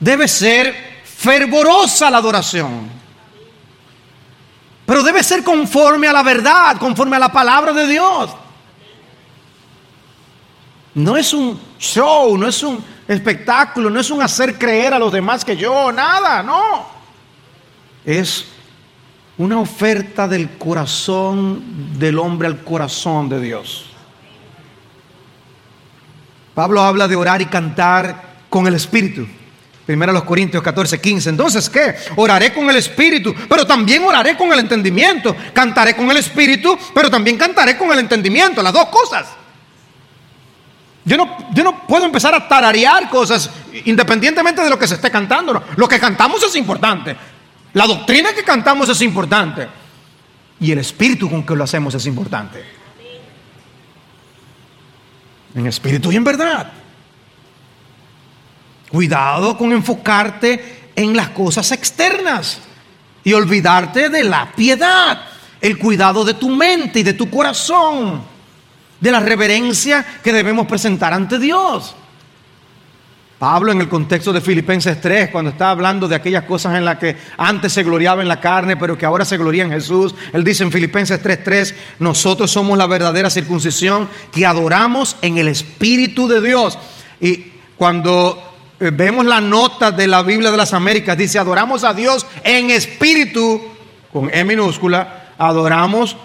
Debe 0.00 0.26
ser 0.26 0.74
fervorosa 1.04 2.10
la 2.10 2.18
adoración. 2.18 2.99
Pero 4.90 5.04
debe 5.04 5.22
ser 5.22 5.44
conforme 5.44 6.08
a 6.08 6.12
la 6.12 6.24
verdad, 6.24 6.76
conforme 6.76 7.14
a 7.14 7.20
la 7.20 7.30
palabra 7.30 7.72
de 7.72 7.86
Dios. 7.86 8.28
No 10.94 11.16
es 11.16 11.32
un 11.32 11.60
show, 11.78 12.36
no 12.36 12.48
es 12.48 12.60
un 12.64 12.82
espectáculo, 13.06 13.88
no 13.88 14.00
es 14.00 14.10
un 14.10 14.20
hacer 14.20 14.58
creer 14.58 14.92
a 14.92 14.98
los 14.98 15.12
demás 15.12 15.44
que 15.44 15.56
yo, 15.56 15.92
nada, 15.92 16.42
no. 16.42 16.88
Es 18.04 18.46
una 19.38 19.60
oferta 19.60 20.26
del 20.26 20.58
corazón 20.58 21.96
del 21.96 22.18
hombre 22.18 22.48
al 22.48 22.64
corazón 22.64 23.28
de 23.28 23.40
Dios. 23.40 23.86
Pablo 26.52 26.82
habla 26.82 27.06
de 27.06 27.14
orar 27.14 27.40
y 27.40 27.46
cantar 27.46 28.40
con 28.48 28.66
el 28.66 28.74
Espíritu. 28.74 29.24
Primero 29.90 30.12
los 30.12 30.22
Corintios 30.22 30.62
14, 30.62 31.00
15. 31.00 31.30
Entonces, 31.30 31.68
¿qué? 31.68 31.96
Oraré 32.14 32.52
con 32.52 32.70
el 32.70 32.76
Espíritu, 32.76 33.34
pero 33.48 33.66
también 33.66 34.04
oraré 34.04 34.36
con 34.36 34.52
el 34.52 34.60
entendimiento. 34.60 35.34
Cantaré 35.52 35.96
con 35.96 36.08
el 36.12 36.16
Espíritu, 36.18 36.78
pero 36.94 37.10
también 37.10 37.36
cantaré 37.36 37.76
con 37.76 37.90
el 37.90 37.98
entendimiento. 37.98 38.62
Las 38.62 38.72
dos 38.72 38.86
cosas. 38.86 39.26
Yo 41.04 41.16
no, 41.16 41.38
yo 41.52 41.64
no 41.64 41.88
puedo 41.88 42.04
empezar 42.04 42.32
a 42.36 42.46
tararear 42.46 43.10
cosas 43.10 43.50
independientemente 43.84 44.62
de 44.62 44.70
lo 44.70 44.78
que 44.78 44.86
se 44.86 44.94
esté 44.94 45.10
cantando. 45.10 45.60
Lo 45.74 45.88
que 45.88 45.98
cantamos 45.98 46.40
es 46.44 46.54
importante. 46.54 47.16
La 47.72 47.88
doctrina 47.88 48.32
que 48.32 48.44
cantamos 48.44 48.88
es 48.90 49.02
importante. 49.02 49.66
Y 50.60 50.70
el 50.70 50.78
espíritu 50.78 51.28
con 51.28 51.44
que 51.44 51.56
lo 51.56 51.64
hacemos 51.64 51.96
es 51.96 52.06
importante. 52.06 52.64
En 55.56 55.66
espíritu 55.66 56.12
y 56.12 56.16
en 56.16 56.22
verdad. 56.22 56.79
Cuidado 58.90 59.56
con 59.56 59.72
enfocarte 59.72 60.90
en 60.96 61.16
las 61.16 61.30
cosas 61.30 61.70
externas 61.72 62.60
y 63.22 63.32
olvidarte 63.32 64.08
de 64.08 64.24
la 64.24 64.50
piedad, 64.52 65.22
el 65.60 65.78
cuidado 65.78 66.24
de 66.24 66.34
tu 66.34 66.48
mente 66.48 67.00
y 67.00 67.02
de 67.02 67.14
tu 67.14 67.30
corazón, 67.30 68.22
de 68.98 69.10
la 69.10 69.20
reverencia 69.20 70.04
que 70.22 70.32
debemos 70.32 70.66
presentar 70.66 71.12
ante 71.12 71.38
Dios. 71.38 71.94
Pablo 73.38 73.72
en 73.72 73.80
el 73.80 73.88
contexto 73.88 74.34
de 74.34 74.42
Filipenses 74.42 75.00
3, 75.00 75.30
cuando 75.30 75.52
está 75.52 75.70
hablando 75.70 76.06
de 76.06 76.14
aquellas 76.14 76.44
cosas 76.44 76.76
en 76.76 76.84
las 76.84 76.98
que 76.98 77.16
antes 77.38 77.72
se 77.72 77.82
gloriaba 77.82 78.20
en 78.20 78.28
la 78.28 78.38
carne, 78.38 78.76
pero 78.76 78.98
que 78.98 79.06
ahora 79.06 79.24
se 79.24 79.38
gloria 79.38 79.64
en 79.64 79.70
Jesús, 79.70 80.14
él 80.34 80.44
dice 80.44 80.62
en 80.62 80.70
Filipenses 80.70 81.22
3:3, 81.22 81.74
nosotros 82.00 82.50
somos 82.50 82.76
la 82.76 82.86
verdadera 82.86 83.30
circuncisión 83.30 84.10
que 84.30 84.44
adoramos 84.44 85.16
en 85.22 85.38
el 85.38 85.48
Espíritu 85.48 86.28
de 86.28 86.42
Dios. 86.42 86.76
Y 87.18 87.52
cuando 87.78 88.49
vemos 88.80 89.26
la 89.26 89.40
nota 89.40 89.90
de 89.90 90.06
la 90.06 90.22
Biblia 90.22 90.50
de 90.50 90.56
las 90.56 90.72
Américas, 90.72 91.16
dice, 91.16 91.38
adoramos 91.38 91.84
a 91.84 91.92
Dios 91.92 92.26
en 92.42 92.70
espíritu, 92.70 93.60
con 94.10 94.30
E 94.32 94.42
minúscula, 94.42 95.32
adoramos 95.36 96.16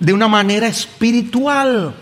de 0.00 0.12
una 0.12 0.26
manera 0.26 0.66
espiritual. 0.66 1.94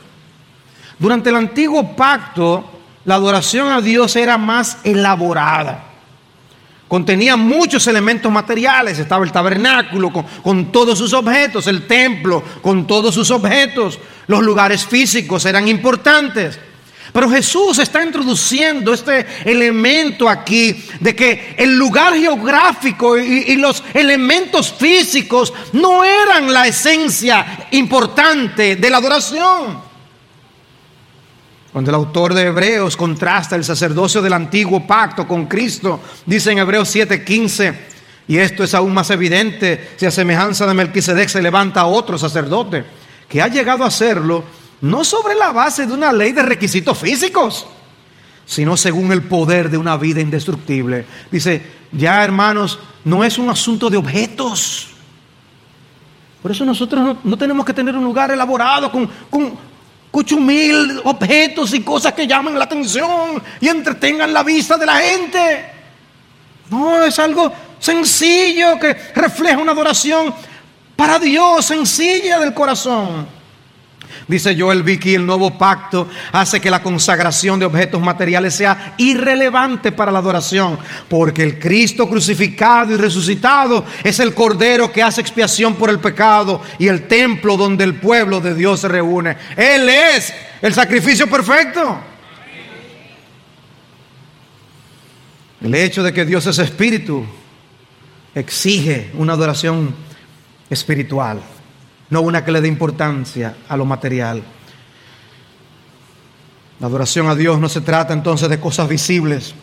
Durante 0.98 1.28
el 1.28 1.36
antiguo 1.36 1.94
pacto, 1.94 2.64
la 3.04 3.16
adoración 3.16 3.68
a 3.68 3.82
Dios 3.82 4.16
era 4.16 4.38
más 4.38 4.78
elaborada. 4.82 5.84
Contenía 6.88 7.36
muchos 7.36 7.86
elementos 7.86 8.30
materiales. 8.30 8.98
Estaba 8.98 9.24
el 9.24 9.32
tabernáculo 9.32 10.12
con, 10.12 10.24
con, 10.42 10.72
todos 10.72 10.98
sus 10.98 11.12
objetos, 11.12 11.66
el 11.66 11.86
templo 11.86 12.42
con 12.62 12.86
todos 12.86 13.14
sus 13.14 13.30
objetos. 13.30 13.98
Los 14.26 14.42
lugares 14.42 14.86
físicos 14.86 15.44
eran 15.44 15.68
importantes. 15.68 16.58
Pero 17.16 17.30
Jesús 17.30 17.78
está 17.78 18.04
introduciendo 18.04 18.92
este 18.92 19.24
elemento 19.46 20.28
aquí 20.28 20.84
de 21.00 21.16
que 21.16 21.54
el 21.56 21.78
lugar 21.78 22.14
geográfico 22.14 23.16
y, 23.16 23.56
los 23.56 23.82
elementos 23.94 24.70
físicos 24.74 25.50
no 25.72 26.04
eran 26.04 26.52
la 26.52 26.66
esencia 26.66 27.68
importante 27.70 28.76
de 28.76 28.90
la 28.90 28.98
adoración. 28.98 29.80
Cuando 31.72 31.90
el 31.90 31.94
autor 31.94 32.34
de 32.34 32.48
Hebreos 32.48 32.98
contrasta 32.98 33.56
el 33.56 33.64
sacerdocio 33.64 34.20
del 34.20 34.34
antiguo 34.34 34.86
pacto 34.86 35.26
con 35.26 35.46
Cristo, 35.46 35.98
dice 36.26 36.52
en 36.52 36.58
Hebreos 36.58 36.94
7:15, 36.94 37.74
y 38.28 38.36
esto 38.36 38.62
es 38.62 38.74
aún 38.74 38.92
más 38.92 39.08
evidente 39.08 39.92
si 39.96 40.04
a 40.04 40.10
semejanza 40.10 40.66
de 40.66 40.74
Melquisedec 40.74 41.30
se 41.30 41.40
levanta 41.40 41.86
otro 41.86 42.18
sacerdote, 42.18 42.84
que 43.26 43.40
ha 43.40 43.48
llegado 43.48 43.84
a 43.84 43.90
serlo 43.90 44.44
no 44.80 45.04
sobre 45.04 45.34
la 45.34 45.52
base 45.52 45.86
de 45.86 45.92
una 45.92 46.12
ley 46.12 46.32
de 46.32 46.42
requisitos 46.42 46.98
físicos, 46.98 47.66
sino 48.44 48.76
según 48.76 49.12
el 49.12 49.22
poder 49.22 49.70
de 49.70 49.78
una 49.78 49.96
vida 49.96 50.20
indestructible. 50.20 51.06
Dice, 51.30 51.62
ya 51.92 52.22
hermanos, 52.22 52.78
no 53.04 53.24
es 53.24 53.38
un 53.38 53.50
asunto 53.50 53.88
de 53.90 53.96
objetos. 53.96 54.88
Por 56.42 56.50
eso 56.50 56.64
nosotros 56.64 57.16
no, 57.24 57.36
tenemos 57.36 57.64
que 57.64 57.72
tener 57.72 57.96
un 57.96 58.04
lugar 58.04 58.30
elaborado 58.30 58.90
con, 58.92 59.06
con 59.28 59.56
cuchumil 60.10 61.00
objetos 61.04 61.74
y 61.74 61.80
cosas 61.82 62.12
que 62.12 62.26
llaman 62.26 62.58
la 62.58 62.64
atención 62.64 63.42
y 63.60 63.68
entretengan 63.68 64.32
la 64.32 64.42
vista 64.42 64.76
de 64.76 64.86
la 64.86 64.96
gente. 64.96 65.72
No, 66.70 67.02
es 67.02 67.18
algo 67.18 67.52
sencillo 67.78 68.78
que 68.78 68.94
refleja 69.14 69.58
una 69.58 69.72
adoración 69.72 70.34
para 70.94 71.18
Dios, 71.18 71.66
sencilla 71.66 72.38
del 72.38 72.54
corazón. 72.54 73.35
Dice 74.28 74.56
Joel 74.58 74.82
Vicky, 74.82 75.14
el 75.14 75.24
nuevo 75.24 75.56
pacto 75.56 76.08
hace 76.32 76.60
que 76.60 76.68
la 76.68 76.82
consagración 76.82 77.60
de 77.60 77.66
objetos 77.66 78.02
materiales 78.02 78.56
sea 78.56 78.94
irrelevante 78.96 79.92
para 79.92 80.10
la 80.10 80.18
adoración, 80.18 80.76
porque 81.08 81.44
el 81.44 81.60
Cristo 81.60 82.08
crucificado 82.08 82.92
y 82.92 82.96
resucitado 82.96 83.84
es 84.02 84.18
el 84.18 84.34
Cordero 84.34 84.90
que 84.90 85.00
hace 85.00 85.20
expiación 85.20 85.76
por 85.76 85.90
el 85.90 86.00
pecado 86.00 86.60
y 86.76 86.88
el 86.88 87.06
templo 87.06 87.56
donde 87.56 87.84
el 87.84 88.00
pueblo 88.00 88.40
de 88.40 88.54
Dios 88.56 88.80
se 88.80 88.88
reúne. 88.88 89.36
Él 89.56 89.88
es 89.88 90.34
el 90.60 90.74
sacrificio 90.74 91.28
perfecto. 91.28 91.96
El 95.60 95.72
hecho 95.72 96.02
de 96.02 96.12
que 96.12 96.24
Dios 96.24 96.44
es 96.46 96.58
espíritu 96.58 97.24
exige 98.34 99.12
una 99.14 99.34
adoración 99.34 99.94
espiritual 100.68 101.40
no 102.10 102.20
una 102.20 102.44
que 102.44 102.52
le 102.52 102.60
dé 102.60 102.68
importancia 102.68 103.56
a 103.68 103.76
lo 103.76 103.84
material. 103.84 104.42
La 106.78 106.86
adoración 106.86 107.28
a 107.28 107.34
Dios 107.34 107.58
no 107.58 107.68
se 107.68 107.80
trata 107.80 108.12
entonces 108.12 108.48
de 108.48 108.60
cosas 108.60 108.88
visibles, 108.88 109.54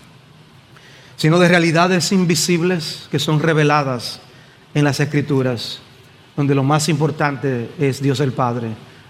sino 1.16 1.40
de 1.40 1.48
realidades 1.48 2.12
invisibles 2.12 3.08
que 3.12 3.20
son 3.20 3.40
reveladas 3.40 4.20
en 4.74 4.84
las 4.84 5.00
Escrituras, 5.00 5.80
donde 6.36 6.56
lo 6.56 6.64
más 6.64 6.90
importante 6.90 7.70
es 7.78 8.02
Dios 8.02 8.20
el 8.20 8.34
Padre, 8.34 8.70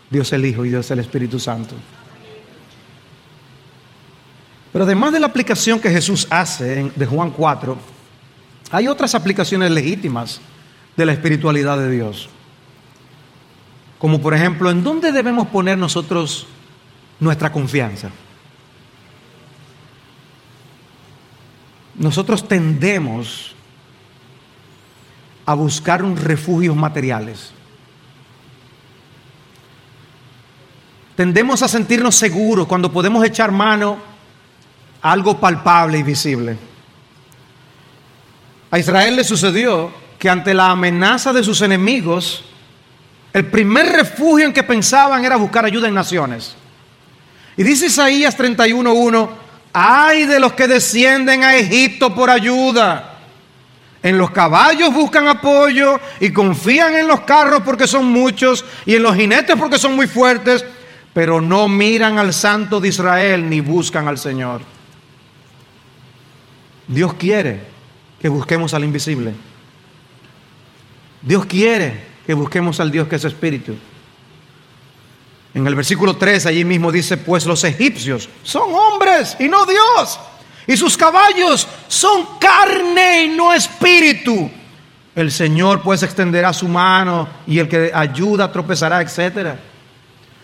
Dios 0.10 0.34
el 0.34 0.46
Hijo 0.46 0.66
y 0.66 0.70
Dios 0.70 0.92
el 0.92 1.00
Espíritu 1.00 1.40
Santo. 1.40 1.76
Pero 4.74 4.86
además 4.86 5.14
de 5.14 5.20
la 5.20 5.28
aplicación 5.28 5.80
que 5.80 5.90
Jesús 5.90 6.28
hace 6.30 6.92
de 6.96 7.06
Juan 7.06 7.32
4, 7.32 7.78
hay 8.72 8.88
otras 8.88 9.16
aplicaciones 9.16 9.72
legítimas 9.72 10.42
de 10.98 11.06
la 11.06 11.14
espiritualidad 11.14 11.78
de 11.78 11.92
Dios. 11.92 12.28
Como 14.04 14.20
por 14.20 14.34
ejemplo, 14.34 14.70
¿en 14.70 14.84
dónde 14.84 15.14
debemos 15.14 15.48
poner 15.48 15.78
nosotros 15.78 16.46
nuestra 17.22 17.54
confianza? 17.54 18.10
Nosotros 21.96 22.46
tendemos 22.46 23.56
a 25.46 25.54
buscar 25.54 26.04
un 26.04 26.18
refugios 26.18 26.76
materiales. 26.76 27.52
Tendemos 31.16 31.64
a 31.64 31.70
sentirnos 31.70 32.16
seguros 32.16 32.68
cuando 32.68 32.92
podemos 32.92 33.24
echar 33.24 33.54
mano 33.54 34.00
a 35.02 35.14
algo 35.14 35.40
palpable 35.40 36.00
y 36.00 36.04
visible. 36.04 36.58
A 38.70 38.78
Israel 38.78 39.16
le 39.16 39.24
sucedió 39.24 39.94
que 40.20 40.30
ante 40.30 40.54
la 40.54 40.72
amenaza 40.72 41.32
de 41.32 41.42
sus 41.42 41.62
enemigos, 41.62 42.44
el 43.34 43.48
primer 43.48 43.88
refugio 43.92 44.46
en 44.46 44.54
que 44.54 44.64
pensaban 44.64 45.26
era 45.26 45.36
buscar 45.36 45.66
ayuda 45.66 45.88
en 45.88 45.96
naciones. 45.96 46.56
Y 47.58 47.64
dice 47.64 47.88
Isaías 47.88 48.38
31.1, 48.38 49.30
ay 49.74 50.26
de 50.26 50.40
los 50.40 50.54
que 50.54 50.68
descienden 50.68 51.44
a 51.44 51.56
Egipto 51.56 52.14
por 52.14 52.30
ayuda. 52.30 53.10
En 54.04 54.18
los 54.18 54.32
caballos 54.32 54.94
buscan 54.94 55.28
apoyo 55.28 56.00
y 56.20 56.32
confían 56.32 56.96
en 56.96 57.08
los 57.08 57.22
carros 57.22 57.62
porque 57.64 57.88
son 57.88 58.06
muchos 58.06 58.64
y 58.86 58.96
en 58.96 59.04
los 59.04 59.16
jinetes 59.16 59.56
porque 59.58 59.80
son 59.80 59.96
muy 59.96 60.08
fuertes, 60.08 60.64
pero 61.14 61.42
no 61.42 61.68
miran 61.68 62.20
al 62.20 62.34
Santo 62.34 62.80
de 62.80 62.90
Israel 62.90 63.50
ni 63.50 63.62
buscan 63.62 64.08
al 64.08 64.18
Señor. 64.18 64.62
Dios 66.88 67.14
quiere 67.14 67.62
que 68.22 68.30
busquemos 68.30 68.74
al 68.74 68.84
invisible. 68.84 69.34
Dios 71.22 71.46
quiere 71.46 72.13
que 72.26 72.34
busquemos 72.34 72.80
al 72.80 72.92
Dios 72.92 73.08
que 73.08 73.16
es 73.16 73.26
espíritu. 73.26 73.76
En 75.54 75.68
el 75.68 75.76
versículo 75.76 76.16
3 76.16 76.48
allí 76.48 76.66
mismo 76.66 76.92
dice, 76.92 77.18
pues 77.18 77.46
los 77.46 77.64
egipcios 77.64 78.28
son 78.44 78.74
hombres 78.74 79.38
y 79.40 79.48
no 79.48 79.66
Dios. 79.66 80.20
Y 80.66 80.78
sus 80.78 80.98
caballos 80.98 81.68
son 81.88 82.26
carne 82.40 83.26
y 83.26 83.28
no 83.30 83.54
espíritu. 83.54 84.50
El 85.16 85.32
Señor 85.32 85.82
pues 85.82 86.02
extenderá 86.02 86.54
su 86.54 86.68
mano 86.68 87.28
y 87.46 87.60
el 87.60 87.68
que 87.68 87.92
ayuda 87.94 88.52
tropezará, 88.52 89.02
etcétera. 89.02 89.60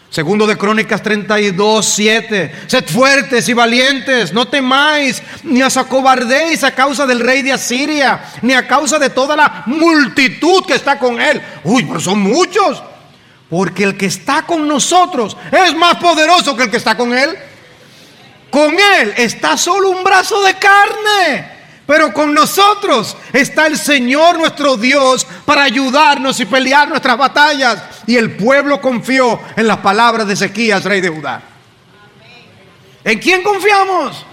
Segundo 0.10 0.48
de 0.48 0.58
Crónicas 0.58 1.04
32, 1.04 1.86
7. 1.86 2.56
Sed 2.66 2.86
fuertes 2.88 3.48
y 3.48 3.54
valientes, 3.54 4.34
no 4.34 4.48
temáis, 4.48 5.22
ni 5.44 5.62
os 5.62 5.78
acobardéis 5.78 6.64
a 6.64 6.74
causa 6.74 7.06
del 7.06 7.20
rey 7.20 7.44
de 7.44 7.54
Asiria, 7.54 8.24
ni 8.42 8.54
a 8.54 8.68
causa 8.68 8.98
de 8.98 9.12
toda 9.12 9.36
la 9.36 9.64
multitud 9.68 10.66
que 10.66 10.74
está 10.74 10.98
con 10.98 11.22
él. 11.22 11.40
Uy, 11.64 11.86
pero 11.86 12.00
son 12.00 12.20
muchos. 12.22 12.82
Porque 13.50 13.84
el 13.84 13.98
que 13.98 14.08
está 14.08 14.44
con 14.44 14.68
nosotros 14.68 15.38
es 15.52 15.76
más 15.76 15.96
poderoso 15.96 16.56
que 16.56 16.64
el 16.64 16.72
que 16.72 16.78
está 16.78 16.98
con 16.98 17.16
él. 17.16 17.38
Con 18.50 18.74
él 18.74 19.14
está 19.16 19.58
solo 19.58 19.92
un 19.92 20.04
brazo 20.04 20.42
de 20.42 20.56
carne. 20.56 21.59
Pero 21.90 22.14
con 22.14 22.36
nosotros 22.36 23.18
está 23.34 23.66
el 23.66 23.76
Señor 23.76 24.38
nuestro 24.38 24.78
Dios 24.78 25.26
para 25.44 25.64
ayudarnos 25.64 26.40
y 26.40 26.46
pelear 26.46 26.88
nuestras 26.88 27.18
batallas. 27.18 27.82
Y 28.06 28.16
el 28.16 28.38
pueblo 28.38 28.80
confió 28.80 29.40
en 29.56 29.66
las 29.66 29.78
palabras 29.78 30.28
de 30.28 30.36
Ezequías, 30.36 30.84
rey 30.84 31.02
de 31.02 31.10
Judá. 31.10 31.42
¿En 33.04 33.18
quién 33.18 33.42
confiamos? 33.42 34.24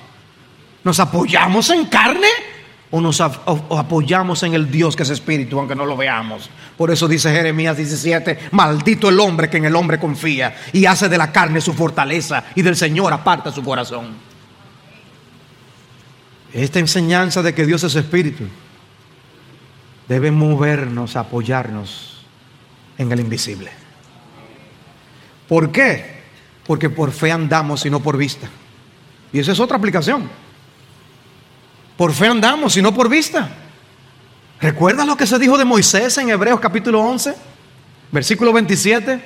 ¿Nos 0.85 1.01
apoyamos 1.01 1.71
en 1.71 1.87
carne 1.87 2.29
o 2.91 3.01
nos 3.01 3.23
apoyamos 3.23 4.43
en 4.43 4.53
el 4.53 4.71
Dios 4.71 4.95
que 4.95 5.05
es 5.05 5.09
espíritu, 5.09 5.59
aunque 5.59 5.75
no 5.75 5.87
lo 5.87 5.97
veamos? 5.97 6.51
Por 6.77 6.91
eso 6.91 7.09
dice 7.09 7.33
Jeremías 7.33 7.79
17, 7.79 8.51
maldito 8.51 9.09
el 9.09 9.19
hombre 9.19 9.49
que 9.49 9.57
en 9.57 9.65
el 9.65 9.77
hombre 9.77 9.99
confía 9.99 10.55
y 10.75 10.85
hace 10.85 11.09
de 11.09 11.17
la 11.17 11.33
carne 11.33 11.63
su 11.63 11.73
fortaleza 11.73 12.45
y 12.55 12.61
del 12.61 12.77
Señor 12.77 13.15
aparta 13.15 13.51
su 13.51 13.65
corazón. 13.65 14.36
Esta 16.57 16.79
enseñanza 16.79 17.43
de 17.43 17.55
que 17.55 17.67
Dios 17.67 17.85
es 17.85 17.95
espíritu 17.97 18.45
debe 20.09 20.31
movernos, 20.31 21.15
apoyarnos 21.15 22.25
en 22.97 23.13
el 23.13 23.21
invisible. 23.21 23.71
¿Por 25.47 25.71
qué? 25.71 26.23
Porque 26.67 26.89
por 26.89 27.13
fe 27.13 27.31
andamos 27.31 27.85
y 27.85 27.91
no 27.91 28.01
por 28.01 28.17
vista. 28.17 28.49
Y 29.35 29.39
esa 29.39 29.53
es 29.53 29.61
otra 29.61 29.77
aplicación. 29.77 30.31
Por 31.95 32.15
fe 32.15 32.27
andamos 32.27 32.75
y 32.79 32.81
no 32.81 32.95
por 32.95 33.11
vista. 33.11 33.51
¿Recuerdas 34.59 35.07
lo 35.07 35.19
que 35.19 35.27
se 35.27 35.39
dijo 35.39 35.59
de 35.59 35.67
Moisés 35.67 36.17
en 36.17 36.31
Hebreos 36.31 36.59
capítulo 36.59 37.03
11? 37.03 37.35
Versículo 38.11 38.55
27. 38.55 39.21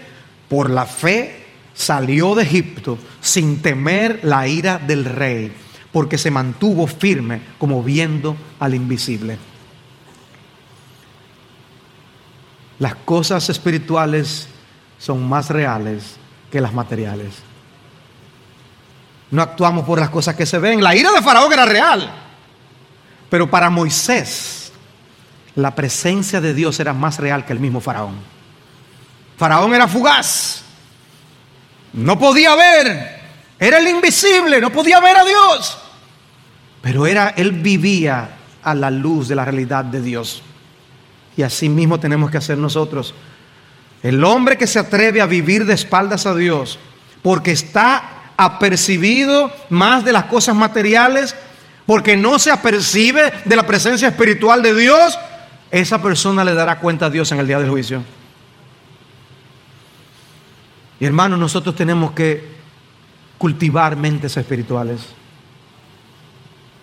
Por 0.49 0.69
la 0.69 0.85
fe 0.85 1.47
salió 1.75 2.35
de 2.35 2.43
Egipto 2.43 2.99
sin 3.21 3.63
temer 3.63 4.19
la 4.25 4.49
ira 4.49 4.79
del 4.81 5.05
rey 5.05 5.53
porque 5.93 6.19
se 6.19 6.31
mantuvo 6.31 6.87
firme 6.87 7.41
como 7.59 7.83
viendo 7.83 8.37
al 8.59 8.75
invisible. 8.75 9.39
Las 12.79 12.95
cosas 12.95 13.49
espirituales 13.51 14.49
son 14.99 15.29
más 15.29 15.51
reales 15.51 16.17
que 16.51 16.61
las 16.61 16.73
materiales. 16.73 17.35
No 19.31 19.43
actuamos 19.43 19.85
por 19.85 20.01
las 20.01 20.11
cosas 20.11 20.35
que 20.35 20.47
se 20.47 20.59
ven. 20.59 20.83
La 20.83 20.95
ira 20.97 21.13
de 21.13 21.23
Faraón 21.23 21.53
era 21.53 21.65
real. 21.65 22.11
Pero 23.29 23.51
para 23.51 23.71
Moisés, 23.71 24.73
la 25.55 25.75
presencia 25.75 26.41
de 26.41 26.55
Dios 26.55 26.81
era 26.81 26.93
más 26.93 27.19
real 27.19 27.45
que 27.45 27.53
el 27.53 27.61
mismo 27.61 27.81
Faraón. 27.81 28.17
Faraón 29.37 29.75
era 29.75 29.87
fugaz. 29.87 30.63
No 31.93 32.19
podía 32.19 32.55
ver 32.55 33.20
era 33.61 33.77
el 33.77 33.89
invisible, 33.89 34.59
no 34.59 34.73
podía 34.73 34.99
ver 35.01 35.19
a 35.19 35.25
Dios. 35.25 35.79
Pero 36.81 37.07
era, 37.07 37.29
él 37.37 37.53
vivía 37.53 38.31
a 38.63 38.75
la 38.75 38.91
luz 38.91 39.29
de 39.29 39.35
la 39.35 39.45
realidad 39.45 39.85
de 39.85 40.01
Dios. 40.01 40.43
Y 41.37 41.43
así 41.43 41.69
mismo 41.69 42.01
tenemos 42.01 42.31
que 42.31 42.39
hacer 42.39 42.57
nosotros. 42.57 43.15
El 44.03 44.25
hombre 44.25 44.57
que 44.57 44.67
se 44.67 44.79
atreve 44.79 45.21
a 45.21 45.27
vivir 45.27 45.67
de 45.67 45.75
espaldas 45.75 46.25
a 46.25 46.35
Dios, 46.35 46.79
porque 47.21 47.53
está 47.53 48.33
apercibido 48.39 49.53
más 49.69 50.07
de 50.07 50.13
las 50.13 50.25
cosas 50.25 50.57
materiales, 50.57 51.37
porque 51.85 52.17
no 52.17 52.39
se 52.39 52.51
apercibe 52.51 53.31
de 53.45 53.57
la 53.57 53.67
presencia 53.67 54.09
espiritual 54.09 54.63
de 54.63 54.75
Dios, 54.75 55.19
esa 55.71 56.01
persona 56.01 56.45
le 56.45 56.55
dará 56.55 56.79
cuenta 56.79 57.07
a 57.07 57.11
Dios 57.11 57.31
en 57.33 57.41
el 57.41 57.47
día 57.47 57.59
del 57.59 57.69
juicio. 57.69 58.03
Y 60.99 61.05
hermanos, 61.05 61.39
nosotros 61.39 61.77
tenemos 61.77 62.13
que 62.13 62.60
cultivar 63.41 63.97
mentes 63.97 64.37
espirituales. 64.37 65.01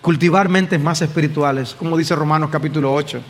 Cultivar 0.00 0.48
mentes 0.48 0.80
más 0.80 1.00
espirituales, 1.00 1.72
como 1.78 1.96
dice 1.96 2.16
Romanos 2.16 2.50
capítulo 2.50 2.92
8. 2.92 3.20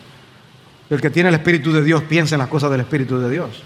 El 0.88 0.98
que 0.98 1.10
tiene 1.10 1.28
el 1.28 1.34
Espíritu 1.34 1.70
de 1.70 1.84
Dios 1.84 2.04
piensa 2.04 2.36
en 2.36 2.38
las 2.38 2.48
cosas 2.48 2.70
del 2.70 2.80
Espíritu 2.80 3.18
de 3.18 3.28
Dios. 3.28 3.62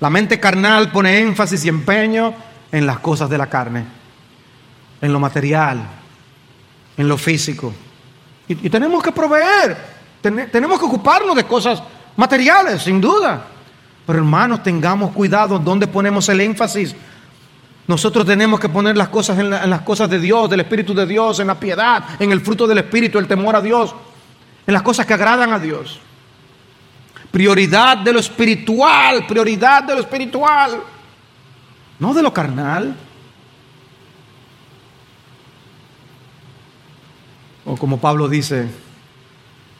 La 0.00 0.10
mente 0.10 0.40
carnal 0.40 0.90
pone 0.90 1.20
énfasis 1.20 1.64
y 1.66 1.68
empeño 1.68 2.34
en 2.72 2.84
las 2.84 2.98
cosas 2.98 3.30
de 3.30 3.38
la 3.38 3.48
carne, 3.48 3.84
en 5.00 5.12
lo 5.12 5.20
material, 5.20 5.80
en 6.96 7.06
lo 7.06 7.16
físico. 7.16 7.72
Y, 8.48 8.68
tenemos 8.68 9.04
que 9.04 9.12
proveer, 9.12 9.76
tenemos 10.20 10.80
que 10.80 10.86
ocuparnos 10.86 11.36
de 11.36 11.44
cosas 11.44 11.80
materiales, 12.16 12.82
sin 12.82 13.00
duda. 13.00 13.46
Pero 14.04 14.18
hermanos, 14.18 14.64
tengamos 14.64 15.12
cuidado 15.12 15.60
donde 15.60 15.86
ponemos 15.86 16.28
el 16.28 16.40
énfasis. 16.40 16.96
Nosotros 17.86 18.24
tenemos 18.24 18.60
que 18.60 18.68
poner 18.68 18.96
las 18.96 19.08
cosas 19.08 19.38
en, 19.38 19.50
las 19.50 19.80
cosas 19.82 20.08
de 20.08 20.20
Dios, 20.20 20.48
del 20.48 20.60
Espíritu 20.60 20.94
de 20.94 21.06
Dios, 21.06 21.40
en 21.40 21.48
la 21.48 21.58
piedad, 21.58 22.20
en 22.20 22.30
el 22.30 22.40
fruto 22.40 22.66
del 22.66 22.78
Espíritu, 22.78 23.18
el 23.18 23.26
temor 23.26 23.56
a 23.56 23.60
Dios, 23.60 23.94
en 24.66 24.72
las 24.72 24.82
cosas 24.82 25.04
que 25.04 25.14
agradan 25.14 25.52
a 25.52 25.58
Dios. 25.58 25.98
Prioridad 27.30 27.98
de 27.98 28.12
lo 28.12 28.20
espiritual, 28.20 29.26
prioridad 29.26 29.82
de 29.82 29.94
lo 29.94 30.00
espiritual, 30.00 30.80
no 31.98 32.14
de 32.14 32.22
lo 32.22 32.32
carnal. 32.32 32.94
O 37.64 37.76
como 37.76 37.98
Pablo 37.98 38.28
dice, 38.28 38.68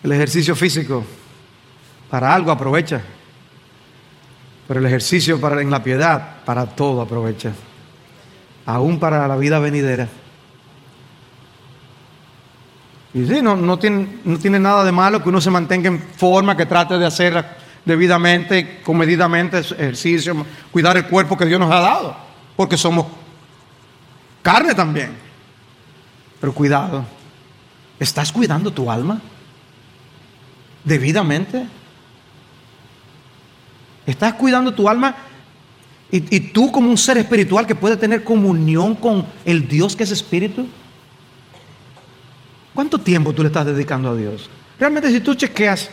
el 0.03 0.13
ejercicio 0.13 0.57
físico 0.57 1.05
para 2.11 2.35
algo 2.35 2.51
aprovecha, 2.51 3.01
pero 4.67 4.81
el 4.81 4.87
ejercicio 4.87 5.39
en 5.61 5.71
la 5.71 5.83
piedad 5.85 6.43
para 6.45 6.67
todo 6.67 7.01
aprovecha. 7.01 7.53
Aún 8.67 8.99
para 8.99 9.27
la 9.27 9.37
vida 9.37 9.59
venidera. 9.59 10.09
Y 13.15 13.27
sí, 13.27 13.43
no, 13.43 13.57
no, 13.57 13.79
tiene, 13.79 14.21
no 14.25 14.39
tiene 14.39 14.59
nada 14.59 14.85
de 14.85 14.93
malo 14.93 15.23
que 15.23 15.29
uno 15.29 15.41
se 15.41 15.51
mantenga 15.51 15.89
en 15.89 16.01
forma, 16.01 16.57
que 16.57 16.67
trate 16.67 16.99
de 16.99 17.07
hacer 17.07 17.45
debidamente, 17.85 18.81
comedidamente 18.83 19.59
ejercicio, 19.59 20.47
cuidar 20.71 20.97
el 20.97 21.07
cuerpo 21.07 21.37
que 21.37 21.45
Dios 21.45 21.61
nos 21.61 21.71
ha 21.71 21.81
dado, 21.81 22.17
porque 22.57 22.77
somos 22.77 23.07
carne 24.41 24.75
también. 24.75 25.15
Pero 26.41 26.55
cuidado, 26.55 27.05
¿estás 27.99 28.33
cuidando 28.33 28.73
tu 28.73 28.91
alma 28.91 29.21
debidamente? 30.85 31.67
¿Estás 34.07 34.35
cuidando 34.35 34.73
tu 34.73 34.89
alma? 34.89 35.15
Y, 36.13 36.37
y, 36.37 36.41
tú 36.41 36.71
como 36.71 36.91
un 36.91 36.99
ser 36.99 37.17
espiritual 37.17 37.67
que 37.67 37.75
puede 37.75 37.97
tener 37.97 38.23
comunión 38.23 38.95
con 38.95 39.27
el 39.47 39.67
Dios 39.67 39.97
que 39.97 40.05
es 40.05 40.11
espíritu. 40.11 40.69
¿Cuánto 42.75 42.99
tiempo 42.99 43.33
tú 43.33 43.43
le 43.43 43.49
estás 43.49 43.67
dedicando 43.67 44.11
a 44.11 44.15
Dios? 44.15 44.49
Realmente 44.79 45.11
si 45.11 45.21
tú 45.21 45.35
chequeas 45.35 45.91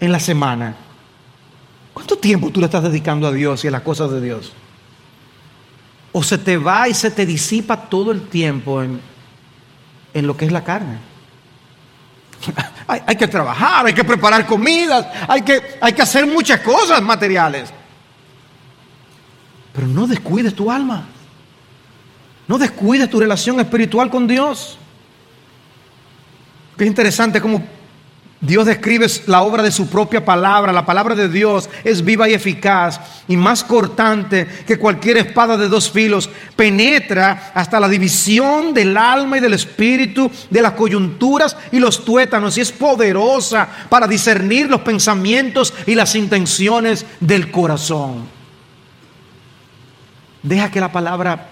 en 0.00 0.12
la 0.12 0.20
semana, 0.20 0.74
¿cuánto 1.92 2.16
tiempo 2.16 2.50
tú 2.50 2.60
le 2.60 2.66
estás 2.66 2.82
dedicando 2.82 3.26
a 3.26 3.32
Dios 3.32 3.64
y 3.64 3.68
a 3.68 3.70
las 3.70 3.82
cosas 3.82 4.10
de 4.10 4.20
Dios? 4.20 4.52
O 6.12 6.22
se 6.22 6.38
te 6.38 6.56
va 6.56 6.88
y 6.88 6.94
se 6.94 7.10
te 7.10 7.26
disipa 7.26 7.88
todo 7.88 8.10
el 8.10 8.22
tiempo 8.28 8.82
en, 8.82 9.00
en 10.14 10.26
lo 10.26 10.36
que 10.36 10.44
es 10.44 10.52
la 10.52 10.64
carne. 10.64 10.98
hay, 12.86 13.00
hay, 13.06 13.16
que 13.16 13.28
trabajar, 13.28 13.86
hay 13.86 13.94
que 13.94 14.04
preparar 14.04 14.46
comidas, 14.46 15.06
hay 15.28 15.42
que, 15.42 15.60
hay 15.80 15.92
que 15.92 16.02
hacer 16.02 16.26
muchas 16.26 16.60
cosas 16.60 17.02
materiales. 17.02 17.72
Pero 19.72 19.86
no 19.86 20.06
descuides 20.06 20.54
tu 20.54 20.70
alma. 20.70 21.06
No 22.48 22.58
descuides 22.58 23.08
tu 23.08 23.20
relación 23.20 23.60
espiritual 23.60 24.10
con 24.10 24.26
Dios. 24.26 24.78
Qué 26.76 26.84
interesante 26.84 27.40
cómo 27.40 27.62
Dios 28.42 28.66
describe 28.66 29.06
la 29.26 29.42
obra 29.42 29.62
de 29.62 29.70
su 29.70 29.88
propia 29.88 30.24
palabra. 30.24 30.72
La 30.72 30.84
palabra 30.84 31.14
de 31.14 31.28
Dios 31.28 31.70
es 31.84 32.04
viva 32.04 32.28
y 32.28 32.34
eficaz 32.34 33.00
y 33.28 33.36
más 33.36 33.62
cortante 33.62 34.48
que 34.66 34.78
cualquier 34.78 35.18
espada 35.18 35.56
de 35.56 35.68
dos 35.68 35.88
filos. 35.88 36.28
Penetra 36.56 37.52
hasta 37.54 37.78
la 37.78 37.88
división 37.88 38.74
del 38.74 38.96
alma 38.96 39.38
y 39.38 39.40
del 39.40 39.54
espíritu, 39.54 40.28
de 40.50 40.60
las 40.60 40.72
coyunturas 40.72 41.56
y 41.70 41.78
los 41.78 42.04
tuétanos 42.04 42.58
y 42.58 42.62
es 42.62 42.72
poderosa 42.72 43.68
para 43.88 44.08
discernir 44.08 44.68
los 44.68 44.80
pensamientos 44.80 45.72
y 45.86 45.94
las 45.94 46.16
intenciones 46.16 47.06
del 47.20 47.52
corazón. 47.52 48.41
Deja 50.42 50.70
que 50.70 50.80
la 50.80 50.92
palabra 50.92 51.48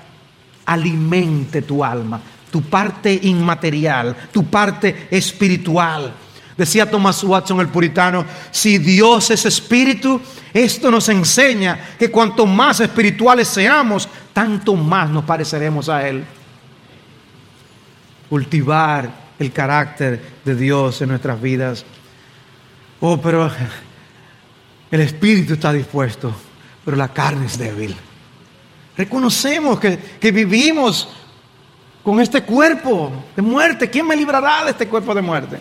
alimente 0.67 1.63
tu 1.63 1.85
alma 1.85 2.21
tu 2.51 2.63
parte 2.63 3.19
inmaterial, 3.23 4.17
tu 4.33 4.45
parte 4.45 5.09
espiritual. 5.11 6.13
Decía 6.57 6.91
Thomas 6.91 7.23
Watson 7.25 7.61
el 7.61 7.69
puritano, 7.69 8.25
si 8.51 8.79
Dios 8.79 9.31
es 9.31 9.47
espíritu, 9.47 10.21
esto 10.53 10.91
nos 10.91 11.09
enseña 11.09 11.97
que 11.99 12.11
cuanto 12.11 12.45
más 12.45 12.81
espirituales 12.81 13.49
seamos, 13.49 14.09
tanto 14.33 14.75
más 14.75 15.09
nos 15.09 15.25
pareceremos 15.25 15.89
a 15.89 16.07
Él. 16.07 16.25
Cultivar 18.29 19.11
el 19.39 19.53
carácter 19.53 20.21
de 20.45 20.55
Dios 20.55 21.01
en 21.01 21.09
nuestras 21.09 21.41
vidas. 21.41 21.85
Oh, 23.01 23.19
pero 23.19 23.51
el 24.91 25.01
espíritu 25.01 25.55
está 25.55 25.73
dispuesto, 25.73 26.35
pero 26.85 26.97
la 26.97 27.09
carne 27.09 27.47
es 27.47 27.57
débil. 27.57 27.97
Reconocemos 28.97 29.79
que, 29.81 29.99
que 29.99 30.31
vivimos 30.33 31.09
con 32.03 32.21
este 32.21 32.43
cuerpo 32.43 33.13
de 33.37 33.43
muerte. 33.43 33.89
¿Quién 33.91 34.07
me 34.07 34.17
librará 34.17 34.65
de 34.65 34.71
este 34.71 34.89
cuerpo 34.89 35.15
de 35.15 35.23
muerte? 35.23 35.59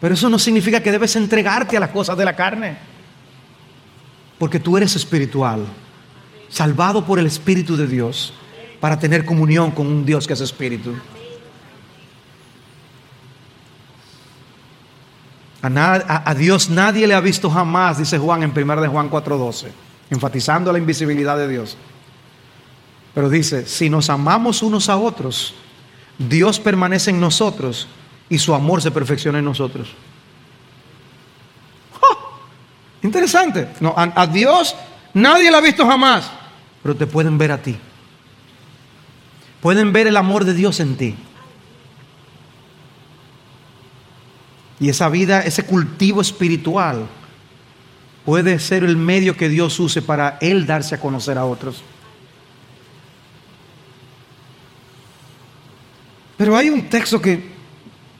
Pero 0.00 0.14
eso 0.14 0.28
no 0.28 0.38
significa 0.38 0.80
que 0.80 0.92
debes 0.92 1.16
entregarte 1.16 1.76
a 1.76 1.80
las 1.80 1.90
cosas 1.90 2.16
de 2.16 2.24
la 2.24 2.36
carne. 2.36 2.76
Porque 4.38 4.60
tú 4.60 4.76
eres 4.76 4.94
espiritual, 4.96 5.66
salvado 6.48 7.04
por 7.04 7.18
el 7.18 7.26
Espíritu 7.26 7.76
de 7.76 7.86
Dios, 7.86 8.34
para 8.80 8.98
tener 8.98 9.24
comunión 9.24 9.70
con 9.70 9.86
un 9.86 10.04
Dios 10.04 10.26
que 10.26 10.34
es 10.34 10.40
espíritu. 10.40 10.94
A, 15.62 16.30
a, 16.30 16.34
Dios 16.34 16.70
nadie 16.70 17.06
le 17.06 17.14
ha 17.14 17.20
visto 17.20 17.50
jamás, 17.50 17.98
dice 17.98 18.18
Juan 18.18 18.42
en 18.44 18.52
1 18.56 18.80
de 18.82 18.88
Juan 18.88 19.10
4:12, 19.10 19.68
enfatizando 20.10 20.70
la 20.70 20.78
invisibilidad 20.78 21.36
de 21.36 21.48
Dios. 21.48 21.76
Pero 23.16 23.30
dice, 23.30 23.64
si 23.64 23.88
nos 23.88 24.10
amamos 24.10 24.62
unos 24.62 24.90
a 24.90 24.98
otros, 24.98 25.54
Dios 26.18 26.60
permanece 26.60 27.08
en 27.08 27.18
nosotros 27.18 27.88
y 28.28 28.36
su 28.36 28.54
amor 28.54 28.82
se 28.82 28.90
perfecciona 28.90 29.38
en 29.38 29.46
nosotros. 29.46 29.88
Interesante. 33.00 33.70
No, 33.80 33.94
a, 33.96 34.26
Dios 34.26 34.76
nadie 35.14 35.50
lo 35.50 35.56
ha 35.56 35.62
visto 35.62 35.86
jamás, 35.86 36.30
pero 36.82 36.94
te 36.94 37.06
pueden 37.06 37.38
ver 37.38 37.52
a 37.52 37.62
ti. 37.62 37.78
Pueden 39.62 39.94
ver 39.94 40.08
el 40.08 40.18
amor 40.18 40.44
de 40.44 40.52
Dios 40.52 40.78
en 40.80 40.98
ti. 40.98 41.14
Y 44.78 44.90
esa 44.90 45.08
vida, 45.08 45.40
ese 45.40 45.64
cultivo 45.64 46.20
espiritual, 46.20 47.06
puede 48.26 48.58
ser 48.58 48.84
el 48.84 48.98
medio 48.98 49.38
que 49.38 49.48
Dios 49.48 49.80
use 49.80 50.02
para 50.02 50.36
Él 50.42 50.66
darse 50.66 50.96
a 50.96 51.00
conocer 51.00 51.38
a 51.38 51.46
otros. 51.46 51.82
Pero 56.36 56.56
hay 56.56 56.68
un 56.68 56.88
texto 56.88 57.20
que 57.20 57.56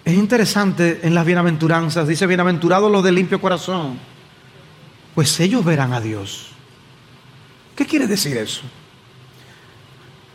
es 0.05 0.15
interesante 0.15 1.01
en 1.03 1.15
las 1.15 1.27
bienaventuranzas. 1.27 2.09
Dice, 2.09 2.27
bienaventurados 2.27 2.91
los 2.91 3.05
de 3.05 3.13
limpio 3.13 3.41
corazón, 3.41 3.99
pues 5.15 5.39
ellos 5.41 5.65
verán 5.65 5.93
a 5.93 6.01
Dios. 6.01 6.49
¿Qué 7.75 7.85
quiere 7.85 8.07
decir 8.07 8.37
eso? 8.37 8.63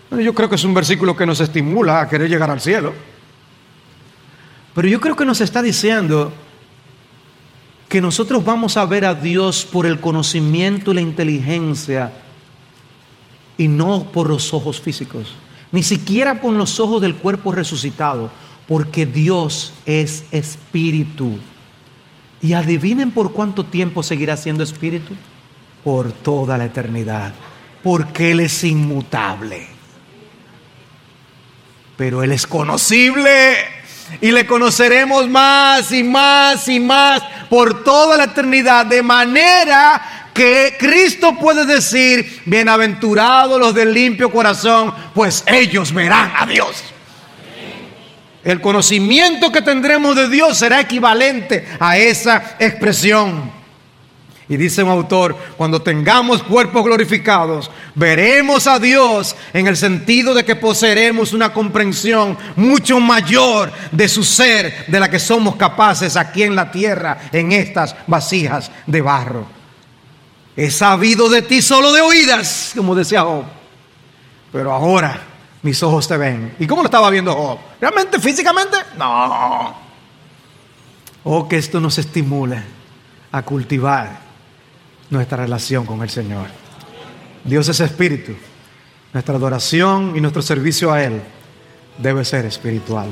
Bueno, 0.10 0.24
yo 0.24 0.34
creo 0.36 0.50
que 0.50 0.56
es 0.56 0.64
un 0.64 0.74
versículo 0.74 1.16
que 1.16 1.26
nos 1.26 1.40
estimula 1.40 2.02
a 2.02 2.10
querer 2.10 2.30
llegar 2.30 2.52
al 2.52 2.62
cielo. 2.62 2.94
Pero 4.76 4.88
yo 4.88 5.00
creo 5.00 5.16
que 5.16 5.26
nos 5.26 5.42
está 5.42 5.62
diciendo 5.62 6.32
que 7.90 8.00
nosotros 8.00 8.46
vamos 8.46 8.78
a 8.78 8.86
ver 8.86 9.06
a 9.06 9.16
Dios 9.16 9.66
por 9.66 9.86
el 9.86 10.00
conocimiento 10.00 10.92
y 10.92 10.96
la 10.96 11.02
inteligencia 11.02 12.12
y 13.58 13.68
no 13.68 14.04
por 14.12 14.30
los 14.30 14.54
ojos 14.54 14.80
físicos 14.80 15.34
ni 15.72 15.84
siquiera 15.84 16.40
con 16.40 16.58
los 16.58 16.80
ojos 16.80 17.02
del 17.02 17.16
cuerpo 17.16 17.52
resucitado, 17.52 18.30
porque 18.68 19.06
Dios 19.06 19.74
es 19.86 20.26
espíritu. 20.32 21.40
Y 22.42 22.54
adivinen 22.54 23.12
por 23.12 23.34
cuánto 23.34 23.66
tiempo 23.66 24.04
seguirá 24.04 24.36
siendo 24.36 24.64
espíritu. 24.64 25.14
Por 25.84 26.12
toda 26.12 26.58
la 26.58 26.66
eternidad, 26.66 27.34
porque 27.84 28.32
Él 28.32 28.42
es 28.42 28.64
inmutable. 28.64 29.68
Pero 31.98 32.22
Él 32.24 32.32
es 32.32 32.46
conocible 32.46 33.58
y 34.20 34.32
le 34.32 34.46
conoceremos 34.46 35.30
más 35.30 35.92
y 35.92 36.04
más 36.04 36.68
y 36.68 36.80
más 36.80 37.22
por 37.50 37.84
toda 37.84 38.18
la 38.18 38.26
eternidad, 38.26 38.86
de 38.86 39.02
manera 39.02 40.21
que 40.34 40.76
Cristo 40.80 41.36
puede 41.40 41.66
decir, 41.66 42.42
bienaventurados 42.46 43.60
los 43.60 43.74
del 43.74 43.94
limpio 43.94 44.32
corazón, 44.32 44.94
pues 45.14 45.44
ellos 45.48 45.94
verán 45.94 46.32
a 46.38 46.46
Dios. 46.46 46.84
El 48.44 48.60
conocimiento 48.60 49.52
que 49.52 49.62
tendremos 49.62 50.16
de 50.16 50.28
Dios 50.30 50.58
será 50.58 50.80
equivalente 50.80 51.68
a 51.80 51.98
esa 51.98 52.56
expresión. 52.60 53.52
Y 54.50 54.58
dice 54.58 54.84
un 54.84 54.90
autor, 54.90 55.38
cuando 55.56 55.82
tengamos 55.82 56.44
cuerpos 56.44 56.84
glorificados, 56.84 57.72
veremos 57.96 58.68
a 58.68 58.80
Dios 58.80 59.36
en 59.54 59.68
el 59.68 59.78
sentido 59.78 60.34
de 60.34 60.44
que 60.44 60.58
poseeremos 60.58 61.32
una 61.32 61.54
comprensión 61.54 62.38
mucho 62.58 63.00
mayor 63.00 63.72
de 63.94 64.10
su 64.10 64.24
ser, 64.24 64.88
de 64.88 65.00
la 65.00 65.10
que 65.10 65.20
somos 65.20 65.56
capaces 65.56 66.18
aquí 66.18 66.44
en 66.44 66.56
la 66.56 66.70
tierra, 66.70 67.18
en 67.32 67.54
estas 67.54 67.96
vasijas 68.08 68.72
de 68.88 69.02
barro. 69.02 69.61
He 70.56 70.70
sabido 70.70 71.30
de 71.30 71.42
ti 71.42 71.62
solo 71.62 71.94
de 71.94 72.02
oídas, 72.02 72.74
como 72.76 72.96
decía 72.96 73.22
Job. 73.22 73.46
Pero 74.52 74.72
ahora 74.72 75.22
mis 75.62 75.82
ojos 75.84 76.08
te 76.08 76.18
ven. 76.18 76.56
¿Y 76.60 76.68
cómo 76.68 76.82
lo 76.82 76.88
estaba 76.88 77.10
viendo 77.10 77.34
Job? 77.34 77.60
¿Realmente 77.80 78.20
físicamente? 78.20 78.78
No. 78.98 79.76
Oh, 81.24 81.48
que 81.48 81.58
esto 81.58 81.80
nos 81.80 81.98
estimule 81.98 82.62
a 83.32 83.44
cultivar 83.44 84.20
nuestra 85.10 85.38
relación 85.38 85.86
con 85.86 86.02
el 86.02 86.10
Señor. 86.10 86.48
Dios 87.44 87.70
es 87.70 87.80
espíritu. 87.80 88.34
Nuestra 89.14 89.36
adoración 89.36 90.14
y 90.16 90.22
nuestro 90.22 90.42
servicio 90.42 90.92
a 90.92 91.04
Él 91.04 91.22
debe 91.98 92.26
ser 92.26 92.46
espiritual. 92.46 93.10